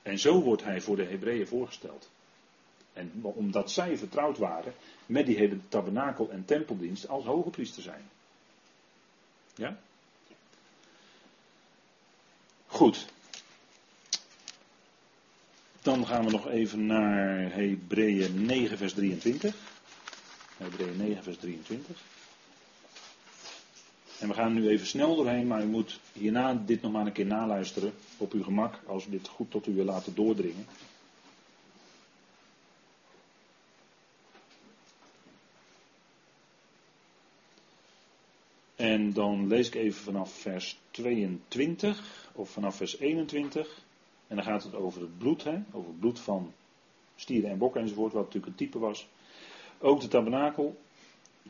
En 0.03 0.19
zo 0.19 0.41
wordt 0.41 0.65
hij 0.65 0.81
voor 0.81 0.97
de 0.97 1.05
Hebreeën 1.05 1.47
voorgesteld. 1.47 2.11
En 2.93 3.11
omdat 3.23 3.71
zij 3.71 3.97
vertrouwd 3.97 4.39
waren 4.39 4.75
met 5.07 5.27
die 5.27 5.37
hele 5.37 5.59
tabernakel 5.69 6.31
en 6.31 6.45
tempeldienst 6.45 7.09
als 7.09 7.25
hoge 7.25 7.51
priester 7.51 7.83
zijn. 7.83 8.11
Ja? 9.55 9.79
Goed. 12.67 13.07
Dan 15.83 16.07
gaan 16.07 16.25
we 16.25 16.31
nog 16.31 16.49
even 16.49 16.87
naar 16.87 17.53
Hebreeën 17.53 18.47
9, 18.47 18.79
vers 18.79 18.93
23. 18.93 19.55
Hebreeën 20.57 20.97
9, 20.97 21.23
vers 21.23 21.39
23. 21.39 22.03
En 24.23 24.29
we 24.29 24.35
gaan 24.35 24.53
nu 24.53 24.69
even 24.69 24.87
snel 24.87 25.17
doorheen, 25.17 25.47
maar 25.47 25.63
u 25.63 25.67
moet 25.67 26.01
hierna 26.13 26.55
dit 26.55 26.83
nog 26.83 26.93
maar 26.93 27.07
een 27.07 27.13
keer 27.13 27.27
naluisteren 27.27 27.93
op 28.17 28.33
uw 28.33 28.43
gemak, 28.43 28.81
als 28.87 29.07
u 29.07 29.11
dit 29.11 29.29
goed 29.29 29.51
tot 29.51 29.67
u 29.67 29.75
wil 29.75 29.85
laten 29.85 30.15
doordringen. 30.15 30.67
En 38.77 39.13
dan 39.13 39.47
lees 39.47 39.67
ik 39.67 39.75
even 39.75 40.03
vanaf 40.03 40.33
vers 40.33 40.81
22 40.91 42.31
of 42.33 42.51
vanaf 42.51 42.77
vers 42.77 42.99
21. 42.99 43.85
En 44.27 44.37
dan 44.37 44.45
gaat 44.45 44.63
het 44.63 44.75
over 44.75 45.01
het 45.01 45.19
bloed, 45.19 45.45
hè? 45.45 45.59
over 45.73 45.89
het 45.89 46.01
bloed 46.01 46.21
van 46.21 46.53
stieren 47.17 47.51
en 47.51 47.59
bokken 47.59 47.81
enzovoort, 47.81 48.13
wat 48.13 48.25
natuurlijk 48.25 48.53
een 48.53 48.67
type 48.67 48.79
was. 48.79 49.09
Ook 49.79 50.01
de 50.01 50.09
tabernakel, 50.09 50.81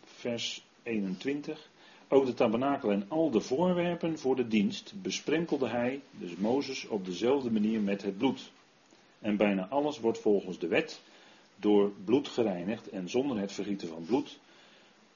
vers 0.05 0.65
21. 0.83 1.71
Ook 2.13 2.27
de 2.27 2.35
tabernakel 2.35 2.91
en 2.91 3.05
al 3.09 3.31
de 3.31 3.41
voorwerpen 3.41 4.19
voor 4.19 4.37
de 4.37 4.49
dienst 4.49 4.93
besprenkelde 5.03 5.69
hij, 5.69 6.01
dus 6.11 6.37
Mozes, 6.37 6.87
op 6.87 7.05
dezelfde 7.05 7.51
manier 7.51 7.81
met 7.81 8.03
het 8.03 8.19
bloed. 8.19 8.51
En 9.19 9.37
bijna 9.37 9.69
alles 9.69 10.01
wordt 10.01 10.19
volgens 10.19 10.59
de 10.59 10.67
wet 10.67 11.03
door 11.57 11.93
bloed 12.05 12.29
gereinigd 12.29 12.89
en 12.89 13.09
zonder 13.09 13.39
het 13.39 13.53
vergieten 13.53 13.89
van 13.89 14.05
bloed 14.05 14.39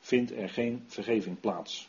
vindt 0.00 0.30
er 0.30 0.48
geen 0.48 0.84
vergeving 0.86 1.40
plaats. 1.40 1.88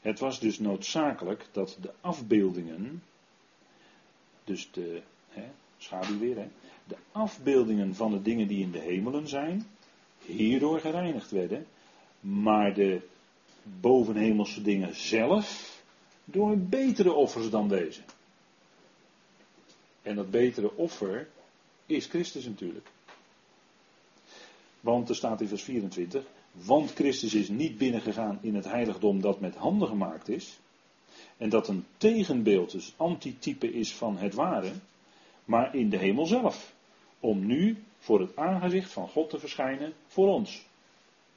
Het 0.00 0.18
was 0.18 0.40
dus 0.40 0.58
noodzakelijk 0.58 1.46
dat 1.52 1.78
de 1.80 1.92
afbeeldingen, 2.00 3.02
dus 4.44 4.70
de 4.72 5.02
hè, 5.28 5.44
schaduw 5.78 6.18
weer, 6.18 6.36
hè, 6.36 6.48
de 6.84 6.96
afbeeldingen 7.12 7.94
van 7.94 8.10
de 8.10 8.22
dingen 8.22 8.48
die 8.48 8.62
in 8.62 8.70
de 8.70 8.80
hemelen 8.80 9.28
zijn, 9.28 9.66
hierdoor 10.24 10.80
gereinigd 10.80 11.30
werden, 11.30 11.66
maar 12.20 12.74
de 12.74 13.00
bovenhemelse 13.80 14.62
dingen 14.62 14.96
zelf 14.96 15.76
door 16.24 16.58
betere 16.58 17.12
offers 17.12 17.50
dan 17.50 17.68
deze. 17.68 18.00
En 20.02 20.16
dat 20.16 20.30
betere 20.30 20.76
offer 20.76 21.28
is 21.86 22.06
Christus 22.06 22.44
natuurlijk. 22.44 22.86
Want 24.80 25.08
er 25.08 25.16
staat 25.16 25.40
in 25.40 25.48
vers 25.48 25.62
24, 25.62 26.24
want 26.52 26.92
Christus 26.92 27.34
is 27.34 27.48
niet 27.48 27.78
binnengegaan 27.78 28.38
in 28.42 28.54
het 28.54 28.64
heiligdom 28.64 29.20
dat 29.20 29.40
met 29.40 29.54
handen 29.54 29.88
gemaakt 29.88 30.28
is. 30.28 30.58
En 31.36 31.48
dat 31.48 31.68
een 31.68 31.84
tegenbeeld, 31.96 32.70
dus 32.70 32.94
antitype 32.96 33.72
is 33.72 33.94
van 33.94 34.18
het 34.18 34.34
ware. 34.34 34.72
Maar 35.44 35.74
in 35.74 35.90
de 35.90 35.96
hemel 35.96 36.26
zelf. 36.26 36.74
Om 37.20 37.46
nu 37.46 37.82
voor 37.98 38.20
het 38.20 38.36
aangezicht 38.36 38.92
van 38.92 39.08
God 39.08 39.30
te 39.30 39.38
verschijnen 39.38 39.92
voor 40.06 40.28
ons. 40.28 40.66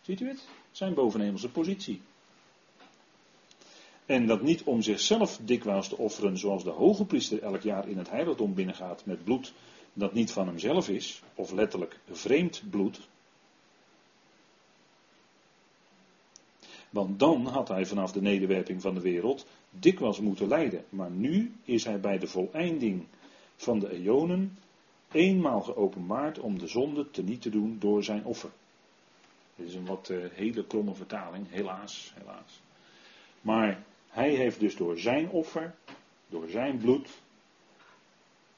Ziet 0.02 0.20
u 0.20 0.28
het? 0.28 0.48
Zijn 0.72 0.94
bovenhemelse 0.94 1.50
positie. 1.50 2.02
En 4.12 4.28
dat 4.28 4.42
niet 4.42 4.64
om 4.64 4.82
zichzelf 4.82 5.40
dikwijls 5.42 5.88
te 5.88 5.98
offeren 5.98 6.38
zoals 6.38 6.64
de 6.64 6.70
hoge 6.70 7.06
priester 7.06 7.42
elk 7.42 7.62
jaar 7.62 7.88
in 7.88 7.98
het 7.98 8.10
heiligdom 8.10 8.54
binnengaat 8.54 9.06
met 9.06 9.24
bloed 9.24 9.54
dat 9.94 10.14
niet 10.14 10.32
van 10.32 10.48
hemzelf 10.48 10.90
is, 10.90 11.22
of 11.36 11.52
letterlijk 11.52 12.00
vreemd 12.10 12.64
bloed, 12.70 13.10
Want 16.90 17.20
dan 17.20 17.46
had 17.46 17.68
hij 17.68 17.86
vanaf 17.86 18.12
de 18.12 18.22
nederwerping 18.22 18.82
van 18.82 18.94
de 18.94 19.02
wereld 19.02 19.46
dikwijls 19.70 20.20
moeten 20.20 20.48
lijden. 20.48 20.86
Maar 20.90 21.12
nu 21.12 21.54
is 21.64 21.84
hij 21.84 22.00
bij 22.00 22.18
de 22.18 22.28
voleinding 22.28 23.06
van 23.56 23.80
de 23.80 23.92
eonen 23.92 24.58
eenmaal 25.12 25.62
geopenbaard 25.62 26.40
om 26.40 26.60
de 26.60 26.68
zonde 26.68 27.12
te 27.12 27.24
niet 27.24 27.42
te 27.42 27.50
doen 27.50 27.78
door 27.80 28.04
zijn 28.04 28.26
offer. 28.26 28.50
Dit 29.56 29.68
is 29.68 29.76
een 29.76 29.86
wat 29.86 30.10
uh, 30.10 30.26
hele 30.32 30.66
kromme 30.66 30.96
vertaling, 30.96 31.46
helaas, 31.50 32.14
helaas. 32.16 32.62
Maar 33.42 33.84
hij 34.12 34.30
heeft 34.30 34.60
dus 34.60 34.76
door 34.76 34.98
zijn 34.98 35.30
offer, 35.30 35.76
door 36.28 36.50
zijn 36.50 36.78
bloed, 36.78 37.10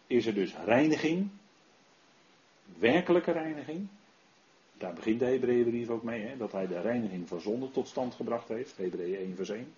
is 0.07 0.25
er 0.25 0.33
dus 0.33 0.53
reiniging, 0.65 1.29
werkelijke 2.77 3.31
reiniging, 3.31 3.87
daar 4.77 4.93
begint 4.93 5.19
de 5.19 5.25
Hebreeënbrief 5.25 5.89
ook 5.89 6.03
mee, 6.03 6.21
hè, 6.21 6.37
dat 6.37 6.51
hij 6.51 6.67
de 6.67 6.81
reiniging 6.81 7.27
van 7.27 7.41
zonde 7.41 7.71
tot 7.71 7.87
stand 7.87 8.13
gebracht 8.13 8.47
heeft. 8.47 8.77
Hebreeën 8.77 9.17
1 9.17 9.35
vers 9.35 9.49
1. 9.49 9.73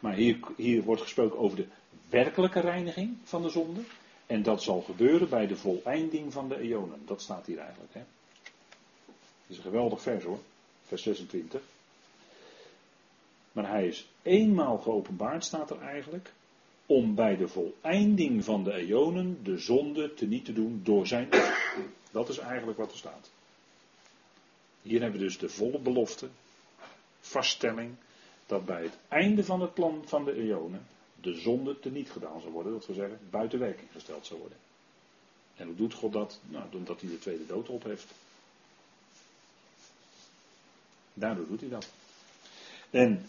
Maar 0.00 0.14
hier, 0.14 0.38
hier 0.56 0.82
wordt 0.82 1.02
gesproken 1.02 1.38
over 1.38 1.56
de 1.56 1.66
werkelijke 2.08 2.60
reiniging 2.60 3.16
van 3.24 3.42
de 3.42 3.48
zonde. 3.48 3.80
En 4.26 4.42
dat 4.42 4.62
zal 4.62 4.80
gebeuren 4.80 5.28
bij 5.28 5.46
de 5.46 5.56
voleinding 5.56 6.32
van 6.32 6.48
de 6.48 6.60
eonen. 6.60 7.02
Dat 7.04 7.22
staat 7.22 7.46
hier 7.46 7.58
eigenlijk. 7.58 7.94
Hè. 7.94 8.02
Is 9.46 9.56
een 9.56 9.62
geweldig 9.62 10.02
vers 10.02 10.24
hoor. 10.24 10.38
Vers 10.86 11.02
26. 11.02 11.60
Maar 13.58 13.70
hij 13.70 13.86
is 13.86 14.08
eenmaal 14.22 14.78
geopenbaard, 14.78 15.44
staat 15.44 15.70
er 15.70 15.80
eigenlijk 15.80 16.32
om 16.86 17.14
bij 17.14 17.36
de 17.36 17.48
voleinding 17.48 18.44
van 18.44 18.64
de 18.64 18.72
eonen 18.72 19.44
de 19.44 19.58
zonde 19.58 20.14
te 20.14 20.26
niet 20.26 20.44
te 20.44 20.52
doen 20.52 20.80
door 20.84 21.06
zijn 21.06 21.28
Dat 22.10 22.28
is 22.28 22.38
eigenlijk 22.38 22.78
wat 22.78 22.90
er 22.90 22.98
staat. 22.98 23.30
Hier 24.82 25.00
hebben 25.00 25.20
we 25.20 25.26
dus 25.26 25.38
de 25.38 25.48
volle 25.48 25.78
belofte, 25.78 26.28
vaststelling, 27.20 27.94
dat 28.46 28.64
bij 28.64 28.82
het 28.82 28.98
einde 29.08 29.44
van 29.44 29.60
het 29.60 29.74
plan 29.74 30.02
van 30.06 30.24
de 30.24 30.32
eonen 30.32 30.86
de 31.20 31.34
zonde 31.34 31.78
te 31.78 31.90
niet 31.90 32.10
gedaan 32.10 32.40
zal 32.40 32.50
worden. 32.50 32.72
Dat 32.72 32.86
wil 32.86 32.94
zeggen, 32.94 33.18
buiten 33.30 33.58
werking 33.58 33.88
gesteld 33.92 34.26
zal 34.26 34.38
worden. 34.38 34.58
En 35.56 35.66
hoe 35.66 35.76
doet 35.76 35.94
God 35.94 36.12
dat? 36.12 36.40
Nou, 36.44 36.64
omdat 36.72 37.00
hij 37.00 37.10
de 37.10 37.18
tweede 37.18 37.46
dood 37.46 37.68
opheft. 37.68 38.12
Daardoor 41.14 41.46
doet 41.46 41.60
hij 41.60 41.70
dat. 41.70 41.88
En 42.90 43.28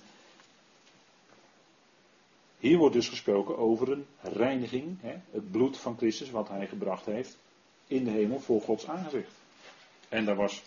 hier 2.60 2.78
wordt 2.78 2.96
dus 2.96 3.10
gesproken 3.10 3.58
over 3.58 3.92
een 3.92 4.06
reiniging, 4.22 4.98
hè, 5.02 5.16
het 5.32 5.52
bloed 5.52 5.78
van 5.78 5.98
Christus 5.98 6.32
wat 6.32 6.48
hij 6.48 6.68
gebracht 6.68 7.06
heeft 7.06 7.38
in 7.88 8.04
de 8.04 8.12
hemel 8.12 8.40
voor 8.40 8.62
Gods 8.62 8.88
aangezicht. 8.88 9.32
En 10.10 10.26
daar 10.26 10.36
was 10.36 10.64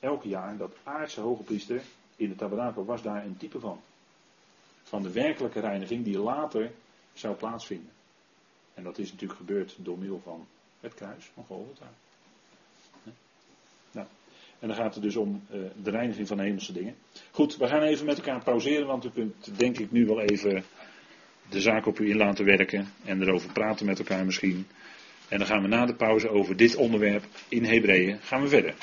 elk 0.00 0.22
jaar 0.22 0.56
dat 0.56 0.76
aardse 0.82 1.20
hoge 1.20 1.42
priester 1.42 1.82
in 2.16 2.28
de 2.28 2.34
tabernakel 2.34 2.84
was 2.84 3.02
daar 3.02 3.24
een 3.24 3.36
type 3.36 3.60
van. 3.60 3.80
Van 4.82 5.02
de 5.02 5.12
werkelijke 5.12 5.60
reiniging 5.60 6.04
die 6.04 6.18
later 6.18 6.72
zou 7.12 7.34
plaatsvinden. 7.34 7.90
En 8.74 8.82
dat 8.82 8.98
is 8.98 9.12
natuurlijk 9.12 9.38
gebeurd 9.38 9.74
door 9.76 9.98
middel 9.98 10.20
van 10.24 10.46
het 10.80 10.94
kruis 10.94 11.30
van 11.34 11.44
Golgotha. 11.44 11.90
Nou, 13.90 14.06
en 14.58 14.68
dan 14.68 14.76
gaat 14.76 14.94
het 14.94 15.02
dus 15.02 15.16
om 15.16 15.42
uh, 15.50 15.60
de 15.82 15.90
reiniging 15.90 16.28
van 16.28 16.38
hemelse 16.38 16.72
dingen. 16.72 16.96
Goed, 17.30 17.56
we 17.56 17.66
gaan 17.66 17.82
even 17.82 18.06
met 18.06 18.16
elkaar 18.16 18.42
pauzeren, 18.42 18.86
want 18.86 19.04
u 19.04 19.10
kunt 19.10 19.58
denk 19.58 19.78
ik 19.78 19.90
nu 19.90 20.06
wel 20.06 20.20
even 20.20 20.64
de 21.48 21.60
zaak 21.60 21.86
op 21.86 21.98
u 21.98 22.10
in 22.10 22.16
laten 22.16 22.44
werken 22.44 22.88
en 23.04 23.22
erover 23.22 23.52
praten 23.52 23.86
met 23.86 23.98
elkaar 23.98 24.24
misschien. 24.24 24.66
En 25.28 25.38
dan 25.38 25.46
gaan 25.46 25.62
we 25.62 25.68
na 25.68 25.86
de 25.86 25.94
pauze 25.94 26.28
over 26.28 26.56
dit 26.56 26.76
onderwerp 26.76 27.24
in 27.48 27.64
Hebreeën 27.64 28.18
gaan 28.20 28.42
we 28.42 28.48
verder. 28.48 28.74